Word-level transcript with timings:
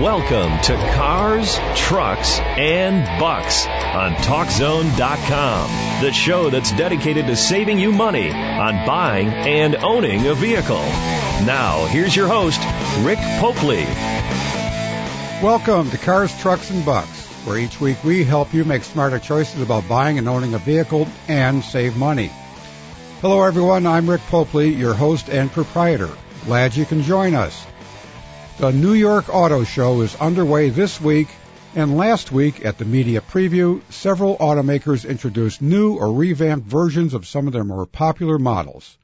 Welcome 0.00 0.58
to 0.62 0.74
Cars, 0.94 1.54
Trucks, 1.76 2.38
and 2.38 3.20
Bucks 3.20 3.66
on 3.66 4.14
TalkZone.com, 4.14 6.02
the 6.02 6.12
show 6.12 6.48
that's 6.48 6.72
dedicated 6.72 7.26
to 7.26 7.36
saving 7.36 7.78
you 7.78 7.92
money 7.92 8.30
on 8.30 8.86
buying 8.86 9.28
and 9.28 9.76
owning 9.76 10.26
a 10.26 10.34
vehicle. 10.34 10.80
Now, 11.44 11.84
here's 11.88 12.16
your 12.16 12.26
host, 12.26 12.58
Rick 13.04 13.18
Popely. 13.18 13.84
Welcome 15.42 15.90
to 15.90 15.98
Cars, 15.98 16.36
Trucks, 16.40 16.70
and 16.70 16.86
Bucks, 16.86 17.26
where 17.44 17.58
each 17.58 17.78
week 17.78 18.02
we 18.02 18.24
help 18.24 18.54
you 18.54 18.64
make 18.64 18.84
smarter 18.84 19.18
choices 19.18 19.60
about 19.60 19.86
buying 19.90 20.16
and 20.16 20.26
owning 20.26 20.54
a 20.54 20.58
vehicle 20.58 21.06
and 21.28 21.62
save 21.62 21.98
money. 21.98 22.30
Hello, 23.20 23.42
everyone. 23.42 23.86
I'm 23.86 24.08
Rick 24.08 24.22
Popely, 24.22 24.74
your 24.76 24.94
host 24.94 25.28
and 25.28 25.52
proprietor. 25.52 26.10
Glad 26.46 26.74
you 26.74 26.86
can 26.86 27.02
join 27.02 27.34
us. 27.34 27.66
The 28.58 28.70
New 28.70 28.92
York 28.92 29.34
Auto 29.34 29.64
Show 29.64 30.02
is 30.02 30.14
underway 30.16 30.68
this 30.68 31.00
week, 31.00 31.28
and 31.74 31.96
last 31.96 32.30
week 32.30 32.64
at 32.66 32.76
the 32.76 32.84
media 32.84 33.22
preview, 33.22 33.80
several 33.90 34.36
automakers 34.36 35.08
introduced 35.08 35.62
new 35.62 35.94
or 35.94 36.12
revamped 36.12 36.68
versions 36.68 37.14
of 37.14 37.26
some 37.26 37.46
of 37.46 37.54
their 37.54 37.64
more 37.64 37.86
popular 37.86 38.38
models. 38.38 38.98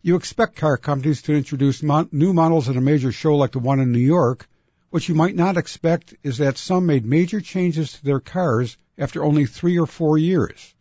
You 0.00 0.14
expect 0.14 0.56
car 0.56 0.76
companies 0.76 1.22
to 1.22 1.34
introduce 1.34 1.82
mo- 1.82 2.08
new 2.12 2.32
models 2.32 2.68
at 2.68 2.76
a 2.76 2.80
major 2.80 3.10
show 3.10 3.34
like 3.34 3.50
the 3.50 3.58
one 3.58 3.80
in 3.80 3.90
New 3.90 3.98
York. 3.98 4.48
What 4.90 5.08
you 5.08 5.16
might 5.16 5.34
not 5.34 5.56
expect 5.56 6.14
is 6.22 6.38
that 6.38 6.56
some 6.56 6.86
made 6.86 7.04
major 7.04 7.40
changes 7.40 7.94
to 7.94 8.04
their 8.04 8.20
cars 8.20 8.76
after 8.96 9.24
only 9.24 9.46
three 9.46 9.76
or 9.76 9.86
four 9.86 10.18
years. 10.18 10.72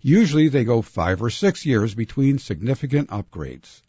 Usually 0.00 0.48
they 0.48 0.64
go 0.64 0.80
five 0.80 1.22
or 1.22 1.28
six 1.28 1.66
years 1.66 1.94
between 1.94 2.38
significant 2.38 3.10
upgrades. 3.10 3.82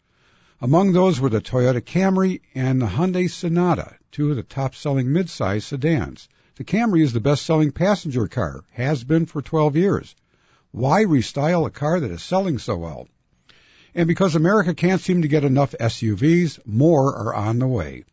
Among 0.62 0.92
those 0.92 1.18
were 1.18 1.30
the 1.30 1.40
Toyota 1.40 1.80
Camry 1.80 2.42
and 2.54 2.82
the 2.82 2.86
Hyundai 2.86 3.30
Sonata, 3.30 3.96
two 4.12 4.28
of 4.28 4.36
the 4.36 4.42
top-selling 4.42 5.06
midsize 5.06 5.62
sedans. 5.62 6.28
The 6.56 6.64
Camry 6.64 7.02
is 7.02 7.14
the 7.14 7.20
best-selling 7.20 7.70
passenger 7.70 8.28
car, 8.28 8.64
has 8.72 9.02
been 9.02 9.24
for 9.24 9.40
12 9.40 9.76
years. 9.76 10.14
Why 10.70 11.04
restyle 11.04 11.66
a 11.66 11.70
car 11.70 11.98
that 12.00 12.10
is 12.10 12.22
selling 12.22 12.58
so 12.58 12.76
well? 12.76 13.08
And 13.94 14.06
because 14.06 14.34
America 14.34 14.74
can't 14.74 15.00
seem 15.00 15.22
to 15.22 15.28
get 15.28 15.44
enough 15.44 15.74
SUVs, 15.80 16.58
more 16.66 17.16
are 17.16 17.34
on 17.34 17.58
the 17.58 17.66
way. 17.66 18.04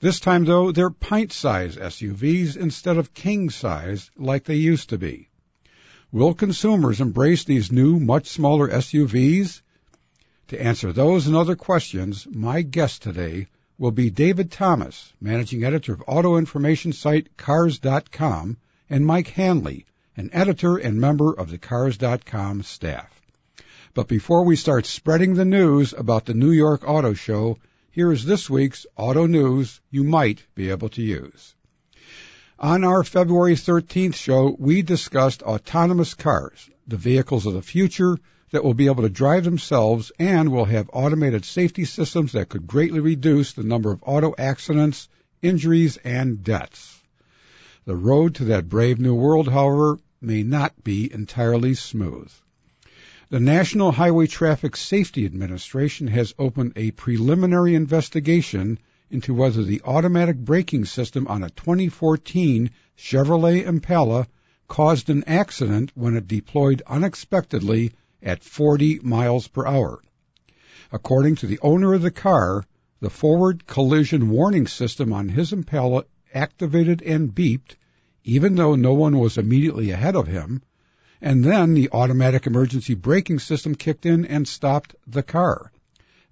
This 0.00 0.20
time, 0.20 0.44
though, 0.44 0.72
they're 0.72 0.90
pint-size 0.90 1.76
SUVs 1.76 2.58
instead 2.58 2.98
of 2.98 3.14
king-size 3.14 4.10
like 4.18 4.44
they 4.44 4.56
used 4.56 4.90
to 4.90 4.98
be. 4.98 5.30
Will 6.12 6.34
consumers 6.34 7.00
embrace 7.00 7.44
these 7.44 7.72
new, 7.72 7.98
much 7.98 8.26
smaller 8.26 8.68
SUVs? 8.68 9.62
To 10.50 10.60
answer 10.60 10.92
those 10.92 11.28
and 11.28 11.36
other 11.36 11.54
questions, 11.54 12.26
my 12.28 12.62
guest 12.62 13.02
today 13.02 13.46
will 13.78 13.92
be 13.92 14.10
David 14.10 14.50
Thomas, 14.50 15.12
managing 15.20 15.62
editor 15.62 15.92
of 15.92 16.02
auto 16.08 16.38
information 16.38 16.92
site 16.92 17.36
Cars.com, 17.36 18.56
and 18.88 19.06
Mike 19.06 19.28
Hanley, 19.28 19.86
an 20.16 20.28
editor 20.32 20.76
and 20.76 21.00
member 21.00 21.32
of 21.32 21.52
the 21.52 21.58
Cars.com 21.58 22.64
staff. 22.64 23.22
But 23.94 24.08
before 24.08 24.44
we 24.44 24.56
start 24.56 24.86
spreading 24.86 25.34
the 25.34 25.44
news 25.44 25.92
about 25.92 26.24
the 26.24 26.34
New 26.34 26.50
York 26.50 26.82
Auto 26.84 27.14
Show, 27.14 27.58
here 27.92 28.10
is 28.10 28.24
this 28.24 28.50
week's 28.50 28.86
auto 28.96 29.26
news 29.26 29.80
you 29.88 30.02
might 30.02 30.44
be 30.56 30.70
able 30.70 30.88
to 30.88 31.02
use. 31.02 31.54
On 32.58 32.82
our 32.82 33.04
February 33.04 33.54
13th 33.54 34.16
show, 34.16 34.56
we 34.58 34.82
discussed 34.82 35.44
autonomous 35.44 36.14
cars, 36.14 36.68
the 36.88 36.96
vehicles 36.96 37.46
of 37.46 37.54
the 37.54 37.62
future, 37.62 38.18
that 38.50 38.64
will 38.64 38.74
be 38.74 38.86
able 38.86 39.02
to 39.02 39.08
drive 39.08 39.44
themselves 39.44 40.10
and 40.18 40.50
will 40.50 40.64
have 40.64 40.90
automated 40.92 41.44
safety 41.44 41.84
systems 41.84 42.32
that 42.32 42.48
could 42.48 42.66
greatly 42.66 43.00
reduce 43.00 43.52
the 43.52 43.62
number 43.62 43.92
of 43.92 44.02
auto 44.04 44.34
accidents, 44.36 45.08
injuries, 45.40 45.96
and 45.98 46.42
deaths. 46.42 47.00
The 47.84 47.96
road 47.96 48.34
to 48.36 48.44
that 48.46 48.68
brave 48.68 48.98
new 48.98 49.14
world, 49.14 49.48
however, 49.48 49.98
may 50.20 50.42
not 50.42 50.84
be 50.84 51.12
entirely 51.12 51.74
smooth. 51.74 52.30
The 53.30 53.40
National 53.40 53.92
Highway 53.92 54.26
Traffic 54.26 54.76
Safety 54.76 55.24
Administration 55.24 56.08
has 56.08 56.34
opened 56.38 56.72
a 56.74 56.90
preliminary 56.90 57.76
investigation 57.76 58.78
into 59.10 59.34
whether 59.34 59.62
the 59.62 59.82
automatic 59.84 60.36
braking 60.36 60.84
system 60.84 61.28
on 61.28 61.44
a 61.44 61.50
2014 61.50 62.70
Chevrolet 62.98 63.64
Impala 63.64 64.26
caused 64.66 65.10
an 65.10 65.24
accident 65.24 65.92
when 65.94 66.16
it 66.16 66.28
deployed 66.28 66.82
unexpectedly 66.86 67.92
at 68.22 68.44
40 68.44 69.00
miles 69.02 69.48
per 69.48 69.66
hour. 69.66 70.02
According 70.92 71.36
to 71.36 71.46
the 71.46 71.58
owner 71.60 71.94
of 71.94 72.02
the 72.02 72.10
car, 72.10 72.64
the 73.00 73.10
forward 73.10 73.66
collision 73.66 74.28
warning 74.28 74.66
system 74.66 75.12
on 75.12 75.28
his 75.28 75.52
Impala 75.52 76.04
activated 76.34 77.00
and 77.02 77.34
beeped, 77.34 77.76
even 78.24 78.56
though 78.56 78.74
no 78.74 78.92
one 78.92 79.18
was 79.18 79.38
immediately 79.38 79.90
ahead 79.90 80.16
of 80.16 80.26
him, 80.26 80.62
and 81.20 81.44
then 81.44 81.74
the 81.74 81.88
automatic 81.92 82.46
emergency 82.46 82.94
braking 82.94 83.38
system 83.38 83.74
kicked 83.74 84.04
in 84.04 84.24
and 84.24 84.46
stopped 84.46 84.94
the 85.06 85.22
car. 85.22 85.72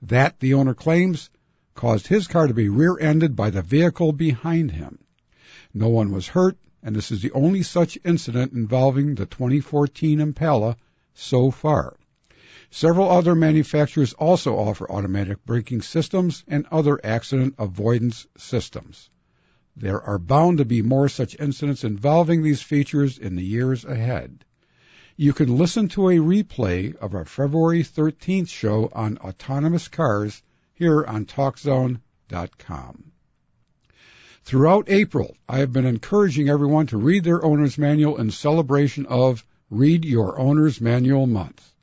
That, 0.03 0.41
the 0.41 0.54
owner 0.54 0.75
claims, 0.75 1.31
caused 1.75 2.06
his 2.06 2.27
car 2.27 2.47
to 2.47 2.54
be 2.54 2.69
rear-ended 2.69 3.37
by 3.37 3.50
the 3.50 3.62
vehicle 3.62 4.12
behind 4.12 4.72
him. 4.72 4.98
No 5.72 5.88
one 5.88 6.10
was 6.10 6.28
hurt, 6.28 6.59
and 6.82 6.94
this 6.94 7.10
is 7.10 7.22
the 7.22 7.32
only 7.32 7.62
such 7.62 7.98
incident 8.04 8.53
involving 8.53 9.15
the 9.15 9.27
2014 9.27 10.21
Impala 10.21 10.77
so 11.18 11.50
far. 11.50 11.96
Several 12.70 13.10
other 13.10 13.34
manufacturers 13.34 14.12
also 14.12 14.56
offer 14.56 14.90
automatic 14.90 15.44
braking 15.44 15.82
systems 15.82 16.44
and 16.46 16.66
other 16.70 17.00
accident 17.04 17.54
avoidance 17.58 18.26
systems. 18.36 19.10
There 19.74 20.00
are 20.00 20.18
bound 20.18 20.58
to 20.58 20.64
be 20.64 20.82
more 20.82 21.08
such 21.08 21.38
incidents 21.40 21.82
involving 21.82 22.42
these 22.42 22.62
features 22.62 23.18
in 23.18 23.36
the 23.36 23.44
years 23.44 23.84
ahead. 23.84 24.44
You 25.16 25.32
can 25.32 25.56
listen 25.56 25.88
to 25.88 26.10
a 26.10 26.18
replay 26.18 26.94
of 26.96 27.14
our 27.14 27.24
February 27.24 27.82
13th 27.82 28.48
show 28.48 28.88
on 28.92 29.18
autonomous 29.18 29.88
cars 29.88 30.42
here 30.74 31.04
on 31.04 31.26
TalkZone.com. 31.26 33.12
Throughout 34.44 34.88
April, 34.88 35.36
I 35.48 35.58
have 35.58 35.72
been 35.72 35.86
encouraging 35.86 36.48
everyone 36.48 36.86
to 36.88 36.96
read 36.96 37.24
their 37.24 37.44
owner's 37.44 37.76
manual 37.76 38.18
in 38.18 38.30
celebration 38.30 39.06
of 39.06 39.44
Read 39.70 40.06
Your 40.06 40.38
Owner's 40.38 40.80
Manual 40.80 41.26
Month. 41.26 41.74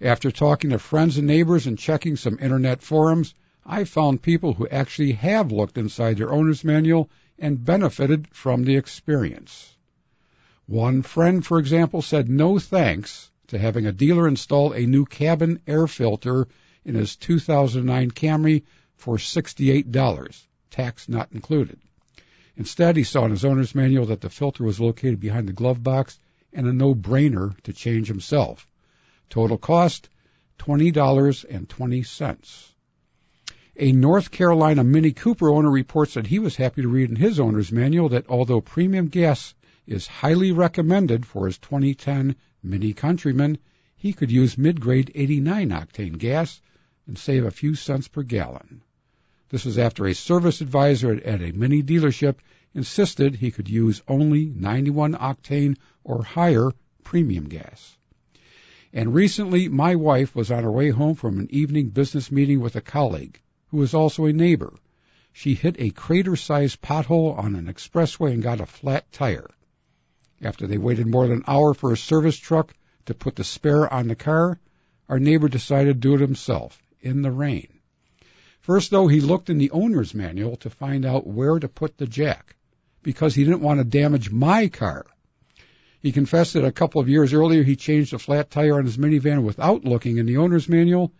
After 0.00 0.30
talking 0.30 0.70
to 0.70 0.78
friends 0.78 1.18
and 1.18 1.26
neighbors 1.26 1.66
and 1.66 1.78
checking 1.78 2.16
some 2.16 2.38
internet 2.40 2.80
forums, 2.80 3.34
I 3.66 3.84
found 3.84 4.22
people 4.22 4.54
who 4.54 4.66
actually 4.68 5.12
have 5.12 5.52
looked 5.52 5.76
inside 5.76 6.16
their 6.16 6.32
owner's 6.32 6.64
manual 6.64 7.10
and 7.38 7.62
benefited 7.62 8.28
from 8.32 8.64
the 8.64 8.76
experience. 8.76 9.76
One 10.64 11.02
friend, 11.02 11.44
for 11.44 11.58
example, 11.58 12.00
said 12.00 12.30
no 12.30 12.58
thanks 12.58 13.30
to 13.48 13.58
having 13.58 13.84
a 13.84 13.92
dealer 13.92 14.26
install 14.26 14.72
a 14.72 14.86
new 14.86 15.04
cabin 15.04 15.60
air 15.66 15.86
filter 15.86 16.48
in 16.86 16.94
his 16.94 17.16
2009 17.16 18.12
Camry 18.12 18.62
for 18.96 19.18
$68, 19.18 20.46
tax 20.70 21.06
not 21.06 21.30
included. 21.32 21.80
Instead, 22.56 22.96
he 22.96 23.04
saw 23.04 23.26
in 23.26 23.30
his 23.30 23.44
owner's 23.44 23.74
manual 23.74 24.06
that 24.06 24.22
the 24.22 24.30
filter 24.30 24.64
was 24.64 24.80
located 24.80 25.20
behind 25.20 25.46
the 25.46 25.52
glove 25.52 25.82
box 25.82 26.18
and 26.52 26.66
a 26.66 26.72
no-brainer 26.72 27.60
to 27.62 27.72
change 27.72 28.08
himself. 28.08 28.66
Total 29.28 29.58
cost, 29.58 30.08
$20.20. 30.58 32.66
A 33.76 33.92
North 33.92 34.30
Carolina 34.30 34.84
Mini 34.84 35.12
Cooper 35.12 35.48
owner 35.48 35.70
reports 35.70 36.14
that 36.14 36.26
he 36.26 36.38
was 36.38 36.56
happy 36.56 36.82
to 36.82 36.88
read 36.88 37.08
in 37.08 37.16
his 37.16 37.40
owner's 37.40 37.72
manual 37.72 38.10
that 38.10 38.28
although 38.28 38.60
premium 38.60 39.08
gas 39.08 39.54
is 39.86 40.06
highly 40.06 40.52
recommended 40.52 41.24
for 41.24 41.46
his 41.46 41.58
2010 41.58 42.36
Mini 42.62 42.92
Countryman, 42.92 43.58
he 43.96 44.12
could 44.12 44.30
use 44.30 44.58
mid-grade 44.58 45.10
89 45.14 45.70
octane 45.70 46.18
gas 46.18 46.60
and 47.06 47.16
save 47.16 47.44
a 47.44 47.50
few 47.50 47.74
cents 47.74 48.08
per 48.08 48.22
gallon. 48.22 48.82
This 49.48 49.64
was 49.64 49.78
after 49.78 50.06
a 50.06 50.14
service 50.14 50.60
advisor 50.60 51.12
at 51.12 51.42
a 51.42 51.52
Mini 51.52 51.82
dealership 51.82 52.36
insisted 52.72 53.34
he 53.34 53.50
could 53.50 53.68
use 53.68 54.02
only 54.06 54.46
91 54.46 55.14
octane 55.14 55.76
or 56.04 56.22
higher 56.22 56.70
premium 57.02 57.48
gas. 57.48 57.96
And 58.92 59.14
recently, 59.14 59.68
my 59.68 59.96
wife 59.96 60.34
was 60.34 60.50
on 60.50 60.62
her 60.62 60.70
way 60.70 60.90
home 60.90 61.14
from 61.14 61.38
an 61.38 61.48
evening 61.50 61.88
business 61.88 62.30
meeting 62.30 62.60
with 62.60 62.76
a 62.76 62.80
colleague 62.80 63.40
who 63.68 63.78
was 63.78 63.94
also 63.94 64.24
a 64.24 64.32
neighbor. 64.32 64.72
She 65.32 65.54
hit 65.54 65.76
a 65.78 65.90
crater-sized 65.90 66.80
pothole 66.80 67.36
on 67.38 67.54
an 67.54 67.66
expressway 67.66 68.32
and 68.32 68.42
got 68.42 68.60
a 68.60 68.66
flat 68.66 69.10
tire. 69.12 69.50
After 70.40 70.66
they 70.66 70.78
waited 70.78 71.06
more 71.06 71.26
than 71.26 71.38
an 71.38 71.44
hour 71.46 71.74
for 71.74 71.92
a 71.92 71.96
service 71.96 72.36
truck 72.36 72.74
to 73.06 73.14
put 73.14 73.36
the 73.36 73.44
spare 73.44 73.92
on 73.92 74.08
the 74.08 74.16
car, 74.16 74.58
our 75.08 75.18
neighbor 75.18 75.48
decided 75.48 75.94
to 75.94 76.08
do 76.08 76.14
it 76.14 76.20
himself 76.20 76.80
in 77.00 77.22
the 77.22 77.32
rain. 77.32 77.80
First, 78.60 78.90
though, 78.90 79.08
he 79.08 79.20
looked 79.20 79.50
in 79.50 79.58
the 79.58 79.70
owner's 79.70 80.14
manual 80.14 80.56
to 80.58 80.70
find 80.70 81.04
out 81.04 81.26
where 81.26 81.58
to 81.58 81.68
put 81.68 81.96
the 81.96 82.06
jack 82.06 82.56
because 83.02 83.34
he 83.34 83.44
didn't 83.44 83.62
want 83.62 83.78
to 83.78 83.84
damage 83.84 84.30
my 84.30 84.68
car. 84.68 85.06
He 86.00 86.12
confessed 86.12 86.54
that 86.54 86.64
a 86.64 86.72
couple 86.72 87.00
of 87.00 87.08
years 87.08 87.32
earlier 87.32 87.62
he 87.62 87.76
changed 87.76 88.14
a 88.14 88.18
flat 88.18 88.50
tire 88.50 88.78
on 88.78 88.84
his 88.84 88.96
minivan 88.96 89.42
without 89.42 89.84
looking 89.84 90.16
in 90.16 90.26
the 90.26 90.38
owner's 90.38 90.68
manual, 90.68 91.12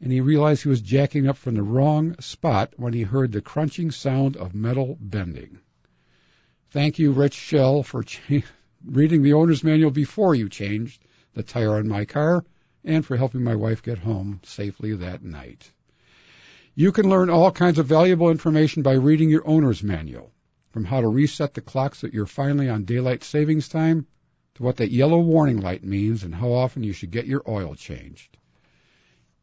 and 0.00 0.12
he 0.12 0.20
realized 0.20 0.62
he 0.62 0.68
was 0.68 0.82
jacking 0.82 1.26
up 1.26 1.36
from 1.36 1.54
the 1.54 1.62
wrong 1.62 2.14
spot 2.20 2.74
when 2.76 2.92
he 2.92 3.02
heard 3.02 3.32
the 3.32 3.40
crunching 3.40 3.90
sound 3.90 4.36
of 4.36 4.54
metal 4.54 4.98
bending. 5.00 5.58
Thank 6.70 6.98
you, 6.98 7.12
Rich 7.12 7.34
Shell, 7.34 7.82
for 7.84 8.02
cha- 8.02 8.42
reading 8.84 9.22
the 9.22 9.34
owner's 9.34 9.62
manual 9.64 9.90
before 9.90 10.34
you 10.34 10.48
changed 10.48 11.02
the 11.34 11.42
tire 11.42 11.76
on 11.76 11.88
my 11.88 12.04
car 12.04 12.44
and 12.84 13.06
for 13.06 13.16
helping 13.16 13.42
my 13.42 13.54
wife 13.54 13.82
get 13.82 13.98
home 13.98 14.40
safely 14.42 14.94
that 14.96 15.22
night. 15.22 15.70
You 16.74 16.92
can 16.92 17.08
learn 17.08 17.30
all 17.30 17.50
kinds 17.50 17.78
of 17.78 17.86
valuable 17.86 18.30
information 18.30 18.82
by 18.82 18.94
reading 18.94 19.28
your 19.28 19.46
owner's 19.46 19.82
manual, 19.82 20.32
from 20.72 20.84
how 20.84 21.00
to 21.00 21.08
reset 21.08 21.54
the 21.54 21.60
clocks 21.60 22.00
that 22.00 22.14
you're 22.14 22.26
finally 22.26 22.68
on 22.68 22.84
daylight 22.84 23.22
savings 23.22 23.68
time 23.68 24.06
to 24.54 24.62
what 24.62 24.76
that 24.78 24.90
yellow 24.90 25.20
warning 25.20 25.60
light 25.60 25.84
means 25.84 26.24
and 26.24 26.34
how 26.34 26.50
often 26.52 26.82
you 26.82 26.92
should 26.92 27.10
get 27.10 27.26
your 27.26 27.42
oil 27.46 27.74
changed. 27.74 28.36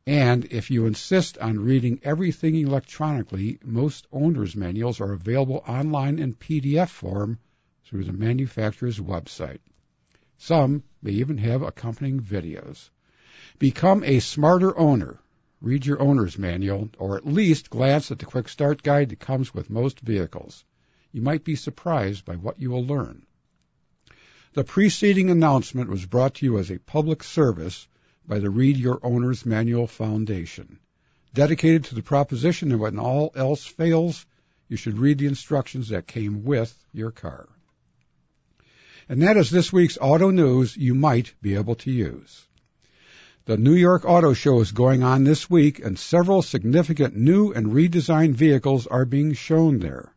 And 0.08 0.46
if 0.46 0.72
you 0.72 0.88
insist 0.88 1.38
on 1.38 1.60
reading 1.60 2.00
everything 2.04 2.56
electronically, 2.56 3.60
most 3.64 4.08
owner's 4.12 4.56
manuals 4.56 5.00
are 5.00 5.14
available 5.14 5.64
online 5.68 6.18
in 6.18 6.34
PDF 6.34 6.90
form 6.90 7.38
through 7.86 8.06
the 8.06 8.14
manufacturer's 8.14 9.00
website. 9.00 9.60
Some 10.38 10.84
may 11.02 11.12
even 11.12 11.38
have 11.38 11.62
accompanying 11.62 12.22
videos. 12.22 12.90
Become 13.60 14.04
a 14.04 14.20
smarter 14.20 14.76
owner. 14.78 15.20
Read 15.62 15.86
your 15.86 16.02
owner's 16.02 16.40
manual, 16.40 16.90
or 16.98 17.18
at 17.18 17.28
least 17.28 17.70
glance 17.70 18.10
at 18.10 18.18
the 18.18 18.26
quick 18.26 18.48
start 18.50 18.82
guide 18.82 19.10
that 19.10 19.20
comes 19.20 19.54
with 19.54 19.70
most 19.70 20.00
vehicles. 20.00 20.64
You 21.12 21.22
might 21.22 21.44
be 21.44 21.56
surprised 21.56 22.26
by 22.26 22.36
what 22.36 22.60
you 22.60 22.70
will 22.70 22.86
learn. 22.86 23.26
The 24.54 24.64
preceding 24.64 25.30
announcement 25.30 25.90
was 25.90 26.06
brought 26.06 26.36
to 26.36 26.46
you 26.46 26.58
as 26.58 26.70
a 26.70 26.80
public 26.80 27.24
service 27.24 27.88
by 28.28 28.40
the 28.40 28.50
Read 28.50 28.78
Your 28.78 29.00
Owner's 29.04 29.46
Manual 29.46 29.88
Foundation, 29.88 30.80
dedicated 31.34 31.86
to 31.86 31.96
the 31.96 32.04
proposition 32.04 32.70
that 32.70 32.78
when 32.78 33.00
all 33.00 33.32
else 33.36 33.66
fails, 33.66 34.26
you 34.68 34.78
should 34.78 35.00
read 35.00 35.18
the 35.18 35.26
instructions 35.26 35.90
that 35.90 36.08
came 36.08 36.44
with 36.44 36.78
your 36.94 37.12
car. 37.12 37.50
And 39.08 39.24
that 39.24 39.38
is 39.38 39.50
this 39.50 39.74
week's 39.74 39.98
auto 40.00 40.30
news 40.30 40.78
you 40.78 40.94
might 40.94 41.34
be 41.42 41.56
able 41.56 41.76
to 41.76 41.92
use. 41.92 42.46
The 43.46 43.58
New 43.58 43.74
York 43.74 44.06
Auto 44.06 44.34
Show 44.34 44.60
is 44.62 44.72
going 44.72 45.02
on 45.02 45.24
this 45.24 45.50
week, 45.50 45.80
and 45.80 45.98
several 45.98 46.44
significant 46.44 47.16
new 47.16 47.52
and 47.52 47.74
redesigned 47.74 48.36
vehicles 48.36 48.86
are 48.86 49.06
being 49.06 49.34
shown 49.34 49.80
there. 49.80 50.14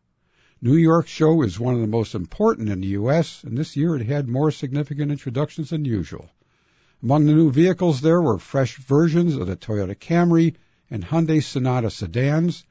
New 0.65 0.77
York 0.77 1.07
Show 1.07 1.41
is 1.41 1.59
one 1.59 1.73
of 1.73 1.81
the 1.81 1.87
most 1.87 2.15
important 2.15 2.69
in 2.69 2.79
the 2.79 2.95
U.S., 2.99 3.43
and 3.43 3.57
this 3.57 3.75
year 3.75 3.97
it 3.97 4.05
had 4.05 4.29
more 4.29 4.49
significant 4.49 5.11
introductions 5.11 5.71
than 5.71 5.83
usual. 5.83 6.29
Among 7.01 7.25
the 7.25 7.33
new 7.33 7.51
vehicles 7.51 7.99
there 7.99 8.21
were 8.21 8.39
fresh 8.39 8.77
versions 8.77 9.35
of 9.35 9.47
the 9.47 9.57
Toyota 9.57 9.93
Camry 9.93 10.55
and 10.89 11.03
Hyundai 11.03 11.43
Sonata 11.43 11.89
sedans, 11.89 12.63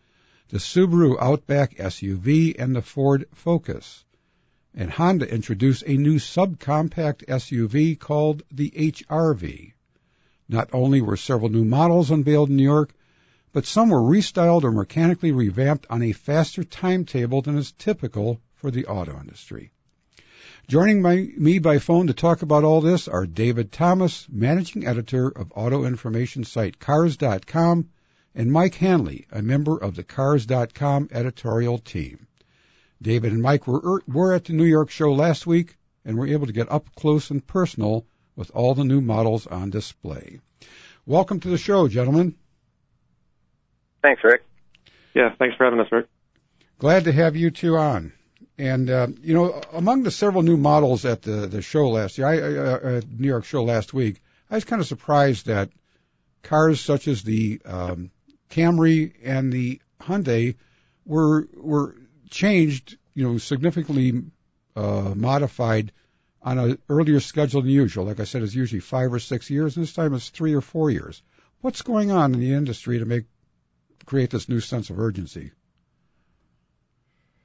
the 0.48 0.56
Subaru 0.56 1.18
Outback 1.20 1.76
SUV, 1.76 2.56
and 2.58 2.74
the 2.74 2.80
Ford 2.80 3.26
Focus. 3.34 4.06
And 4.72 4.90
Honda 4.90 5.30
introduced 5.30 5.84
a 5.86 5.98
new 5.98 6.14
subcompact 6.14 7.26
SUV 7.26 7.98
called 7.98 8.42
the 8.50 8.70
HRV. 8.70 9.74
Not 10.48 10.70
only 10.72 11.02
were 11.02 11.18
several 11.18 11.50
new 11.50 11.66
models 11.66 12.10
unveiled 12.10 12.48
in 12.48 12.56
New 12.56 12.62
York, 12.62 12.94
but 13.52 13.66
some 13.66 13.90
were 13.90 14.00
restyled 14.00 14.64
or 14.64 14.72
mechanically 14.72 15.30
revamped 15.30 15.86
on 15.90 16.02
a 16.02 16.12
faster 16.12 16.64
timetable 16.64 17.42
than 17.42 17.58
is 17.58 17.72
typical 17.72 18.40
for 18.54 18.70
the 18.70 18.86
auto 18.86 19.18
industry. 19.20 19.70
Joining 20.68 21.02
my, 21.02 21.28
me 21.36 21.58
by 21.58 21.78
phone 21.78 22.06
to 22.06 22.14
talk 22.14 22.40
about 22.40 22.64
all 22.64 22.80
this 22.80 23.08
are 23.08 23.26
David 23.26 23.72
Thomas, 23.72 24.26
managing 24.30 24.86
editor 24.86 25.28
of 25.28 25.52
auto 25.54 25.84
information 25.84 26.44
site 26.44 26.78
Cars.com, 26.78 27.88
and 28.34 28.50
Mike 28.50 28.76
Hanley, 28.76 29.26
a 29.30 29.42
member 29.42 29.76
of 29.76 29.96
the 29.96 30.04
Cars.com 30.04 31.08
editorial 31.10 31.78
team. 31.78 32.26
David 33.02 33.32
and 33.32 33.42
Mike 33.42 33.66
were, 33.66 33.80
er, 33.84 34.02
were 34.06 34.32
at 34.32 34.44
the 34.44 34.52
New 34.52 34.64
York 34.64 34.88
show 34.88 35.12
last 35.12 35.46
week 35.46 35.76
and 36.04 36.16
were 36.16 36.28
able 36.28 36.46
to 36.46 36.52
get 36.52 36.70
up 36.70 36.94
close 36.94 37.30
and 37.30 37.46
personal 37.46 38.06
with 38.36 38.50
all 38.54 38.74
the 38.74 38.84
new 38.84 39.00
models 39.00 39.46
on 39.46 39.68
display. 39.68 40.40
Welcome 41.04 41.40
to 41.40 41.48
the 41.48 41.58
show, 41.58 41.88
gentlemen. 41.88 42.36
Thanks, 44.02 44.22
Rick. 44.24 44.44
Yeah, 45.14 45.34
thanks 45.38 45.56
for 45.56 45.64
having 45.64 45.80
us, 45.80 45.90
Rick. 45.90 46.06
Glad 46.78 47.04
to 47.04 47.12
have 47.12 47.36
you 47.36 47.50
two 47.50 47.76
on. 47.76 48.12
And 48.58 48.90
uh, 48.90 49.08
you 49.22 49.34
know, 49.34 49.60
among 49.72 50.02
the 50.02 50.10
several 50.10 50.42
new 50.42 50.56
models 50.56 51.04
at 51.04 51.22
the 51.22 51.46
the 51.46 51.62
show 51.62 51.88
last 51.88 52.18
year, 52.18 52.26
I, 52.26 52.38
uh, 52.38 52.96
at 52.98 53.10
New 53.10 53.28
York 53.28 53.44
show 53.44 53.64
last 53.64 53.94
week, 53.94 54.20
I 54.50 54.56
was 54.56 54.64
kind 54.64 54.80
of 54.80 54.86
surprised 54.86 55.46
that 55.46 55.70
cars 56.42 56.80
such 56.80 57.08
as 57.08 57.22
the 57.22 57.60
um, 57.64 58.10
Camry 58.50 59.12
and 59.24 59.52
the 59.52 59.80
Hyundai 60.00 60.56
were 61.06 61.48
were 61.54 61.96
changed, 62.30 62.98
you 63.14 63.24
know, 63.24 63.38
significantly 63.38 64.24
uh, 64.76 65.12
modified 65.14 65.92
on 66.42 66.58
an 66.58 66.78
earlier 66.88 67.20
schedule 67.20 67.62
than 67.62 67.70
usual. 67.70 68.04
Like 68.04 68.20
I 68.20 68.24
said, 68.24 68.42
it's 68.42 68.54
usually 68.54 68.80
five 68.80 69.12
or 69.12 69.18
six 69.18 69.48
years, 69.48 69.76
and 69.76 69.84
this 69.84 69.94
time 69.94 70.14
it's 70.14 70.28
three 70.28 70.54
or 70.54 70.60
four 70.60 70.90
years. 70.90 71.22
What's 71.60 71.82
going 71.82 72.10
on 72.10 72.34
in 72.34 72.40
the 72.40 72.54
industry 72.54 72.98
to 72.98 73.04
make 73.04 73.24
create 74.04 74.30
this 74.30 74.48
new 74.48 74.60
sense 74.60 74.90
of 74.90 74.98
urgency? 74.98 75.52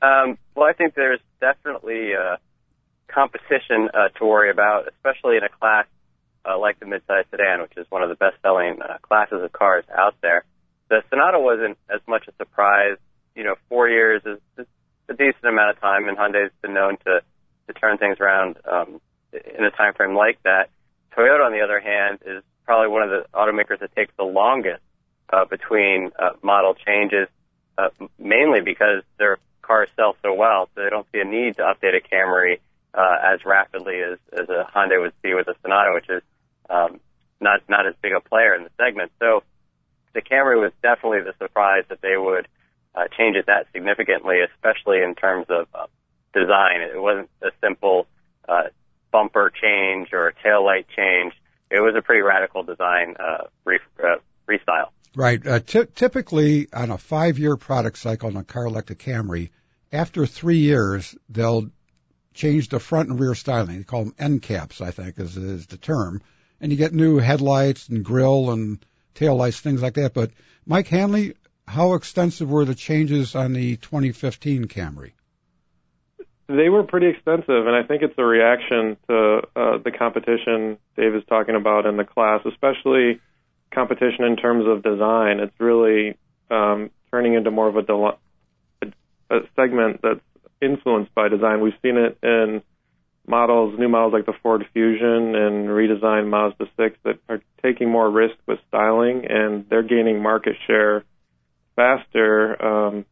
Um, 0.01 0.37
well, 0.55 0.67
I 0.67 0.73
think 0.73 0.93
there's 0.93 1.19
definitely 1.39 2.11
uh, 2.13 2.37
competition 3.07 3.89
uh, 3.93 4.09
to 4.19 4.25
worry 4.25 4.51
about, 4.51 4.87
especially 4.87 5.37
in 5.37 5.43
a 5.43 5.49
class 5.49 5.85
uh, 6.45 6.57
like 6.57 6.79
the 6.79 6.85
midsize 6.85 7.23
sedan, 7.31 7.61
which 7.61 7.73
is 7.77 7.85
one 7.89 8.03
of 8.03 8.09
the 8.09 8.15
best-selling 8.15 8.79
uh, 8.81 8.97
classes 9.01 9.43
of 9.43 9.51
cars 9.51 9.83
out 9.95 10.15
there. 10.21 10.45
The 10.89 11.01
Sonata 11.09 11.39
wasn't 11.39 11.77
as 11.89 11.99
much 12.07 12.27
a 12.27 12.31
surprise. 12.37 12.97
You 13.35 13.43
know, 13.43 13.55
four 13.69 13.89
years 13.89 14.21
is, 14.25 14.39
is 14.57 14.65
a 15.09 15.13
decent 15.13 15.43
amount 15.43 15.71
of 15.75 15.81
time, 15.81 16.07
and 16.07 16.17
Hyundai's 16.17 16.51
been 16.61 16.73
known 16.73 16.97
to 17.05 17.21
to 17.67 17.73
turn 17.73 17.97
things 17.97 18.17
around 18.21 18.57
um, 18.63 19.01
in 19.33 19.65
a 19.65 19.71
time 19.71 19.93
frame 19.93 20.15
like 20.15 20.41
that. 20.43 20.69
Toyota, 21.11 21.45
on 21.45 21.51
the 21.51 21.61
other 21.61 21.81
hand, 21.81 22.19
is 22.25 22.43
probably 22.63 22.87
one 22.87 23.03
of 23.03 23.09
the 23.09 23.25
automakers 23.33 23.79
that 23.79 23.93
takes 23.93 24.13
the 24.17 24.23
longest 24.23 24.81
uh, 25.31 25.45
between 25.45 26.11
uh, 26.17 26.31
model 26.41 26.73
changes, 26.73 27.27
uh, 27.77 27.89
mainly 28.17 28.61
because 28.61 29.03
their 29.17 29.37
cars 29.61 29.89
sell 29.95 30.15
so 30.23 30.33
well, 30.33 30.69
so 30.73 30.83
they 30.83 30.89
don't 30.89 31.07
see 31.11 31.19
a 31.19 31.25
need 31.25 31.57
to 31.57 31.63
update 31.63 31.95
a 31.95 32.01
Camry 32.01 32.59
uh, 32.93 33.17
as 33.23 33.45
rapidly 33.45 33.99
as, 34.01 34.17
as 34.33 34.49
a 34.49 34.67
Hyundai 34.73 34.99
would 34.99 35.13
see 35.21 35.33
with 35.33 35.47
a 35.47 35.55
Sonata, 35.61 35.91
which 35.93 36.09
is 36.09 36.23
um, 36.69 36.99
not 37.39 37.61
not 37.69 37.85
as 37.85 37.93
big 38.01 38.13
a 38.13 38.21
player 38.21 38.55
in 38.55 38.63
the 38.63 38.71
segment. 38.77 39.11
So 39.19 39.43
the 40.13 40.21
Camry 40.21 40.59
was 40.59 40.71
definitely 40.81 41.21
the 41.21 41.33
surprise 41.37 41.83
that 41.89 42.01
they 42.01 42.17
would 42.17 42.47
uh, 42.95 43.07
change 43.15 43.35
it 43.35 43.45
that 43.45 43.67
significantly, 43.73 44.37
especially 44.41 45.01
in 45.01 45.13
terms 45.13 45.45
of 45.49 45.67
uh, 45.75 45.85
design. 46.33 46.81
It 46.81 46.99
wasn't 46.99 47.29
a 47.43 47.51
simple 47.61 48.07
uh, 48.49 48.69
bumper 49.11 49.51
change 49.51 50.09
or 50.13 50.27
a 50.27 50.33
tail 50.41 50.65
light 50.65 50.87
change. 50.95 51.33
It 51.69 51.81
was 51.81 51.95
a 51.95 52.01
pretty 52.01 52.21
radical 52.21 52.63
design 52.63 53.15
uh, 53.19 53.47
re- 53.65 53.79
uh, 54.03 54.15
restyle. 54.49 54.89
Right. 55.15 55.45
Uh, 55.45 55.59
t- 55.59 55.85
typically, 55.95 56.67
on 56.71 56.91
a 56.91 56.97
five-year 56.97 57.57
product 57.57 57.97
cycle 57.97 58.29
on 58.29 58.37
a 58.37 58.43
car 58.43 58.69
like 58.69 58.85
the 58.85 58.95
Camry, 58.95 59.49
after 59.91 60.25
three 60.25 60.59
years, 60.59 61.15
they'll 61.29 61.69
change 62.33 62.69
the 62.69 62.79
front 62.79 63.09
and 63.09 63.19
rear 63.19 63.35
styling. 63.35 63.77
They 63.77 63.83
call 63.83 64.05
them 64.05 64.15
end 64.19 64.41
caps, 64.41 64.79
I 64.81 64.91
think, 64.91 65.19
is, 65.19 65.35
is 65.35 65.67
the 65.67 65.77
term. 65.77 66.21
And 66.61 66.71
you 66.71 66.77
get 66.77 66.93
new 66.93 67.17
headlights 67.17 67.89
and 67.89 68.05
grill 68.05 68.51
and 68.51 68.83
tail 69.15 69.35
lights, 69.35 69.59
things 69.59 69.81
like 69.81 69.95
that. 69.95 70.13
But 70.13 70.31
Mike 70.65 70.87
Hanley, 70.87 71.35
how 71.67 71.93
extensive 71.93 72.49
were 72.49 72.65
the 72.65 72.75
changes 72.75 73.35
on 73.35 73.53
the 73.53 73.75
2015 73.77 74.65
Camry? 74.65 75.11
They 76.47 76.69
were 76.69 76.83
pretty 76.83 77.07
extensive, 77.07 77.67
and 77.67 77.75
I 77.75 77.83
think 77.83 78.03
it's 78.03 78.17
a 78.17 78.23
reaction 78.23 78.95
to 79.09 79.41
uh, 79.55 79.77
the 79.79 79.91
competition 79.91 80.77
Dave 80.95 81.13
is 81.13 81.23
talking 81.27 81.55
about 81.55 81.85
in 81.85 81.97
the 81.97 82.05
class, 82.05 82.39
especially 82.45 83.19
competition 83.71 84.25
in 84.25 84.35
terms 84.35 84.65
of 84.67 84.83
design. 84.83 85.39
It's 85.39 85.59
really 85.59 86.17
um, 86.49 86.89
turning 87.11 87.33
into 87.33 87.51
more 87.51 87.67
of 87.67 87.75
a, 87.75 87.81
del- 87.81 88.19
a 89.29 89.37
segment 89.55 90.01
that's 90.01 90.21
influenced 90.61 91.13
by 91.13 91.29
design. 91.29 91.61
We've 91.61 91.73
seen 91.81 91.97
it 91.97 92.17
in 92.23 92.61
models, 93.27 93.77
new 93.77 93.89
models 93.89 94.13
like 94.13 94.25
the 94.25 94.33
Ford 94.41 94.65
Fusion 94.73 95.35
and 95.35 95.67
redesigned 95.67 96.29
Mazda 96.29 96.65
6 96.77 96.97
that 97.03 97.19
are 97.27 97.41
taking 97.61 97.89
more 97.89 98.09
risk 98.09 98.35
with 98.47 98.59
styling, 98.69 99.25
and 99.29 99.65
they're 99.69 99.83
gaining 99.83 100.21
market 100.21 100.55
share 100.65 101.03
faster, 101.75 102.61
um, 102.63 103.05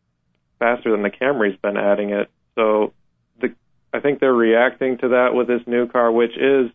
faster 0.58 0.92
than 0.92 1.04
the 1.04 1.10
Camry's 1.10 1.58
been 1.62 1.78
adding 1.78 2.12
it. 2.12 2.32
So 2.56 2.94
the, 3.40 3.54
I 3.94 4.00
think 4.00 4.20
they're 4.20 4.34
reacting 4.34 4.98
to 5.00 5.10
that 5.10 5.34
with 5.34 5.48
this 5.48 5.62
new 5.68 5.88
car, 5.88 6.12
which 6.12 6.38
is 6.38 6.72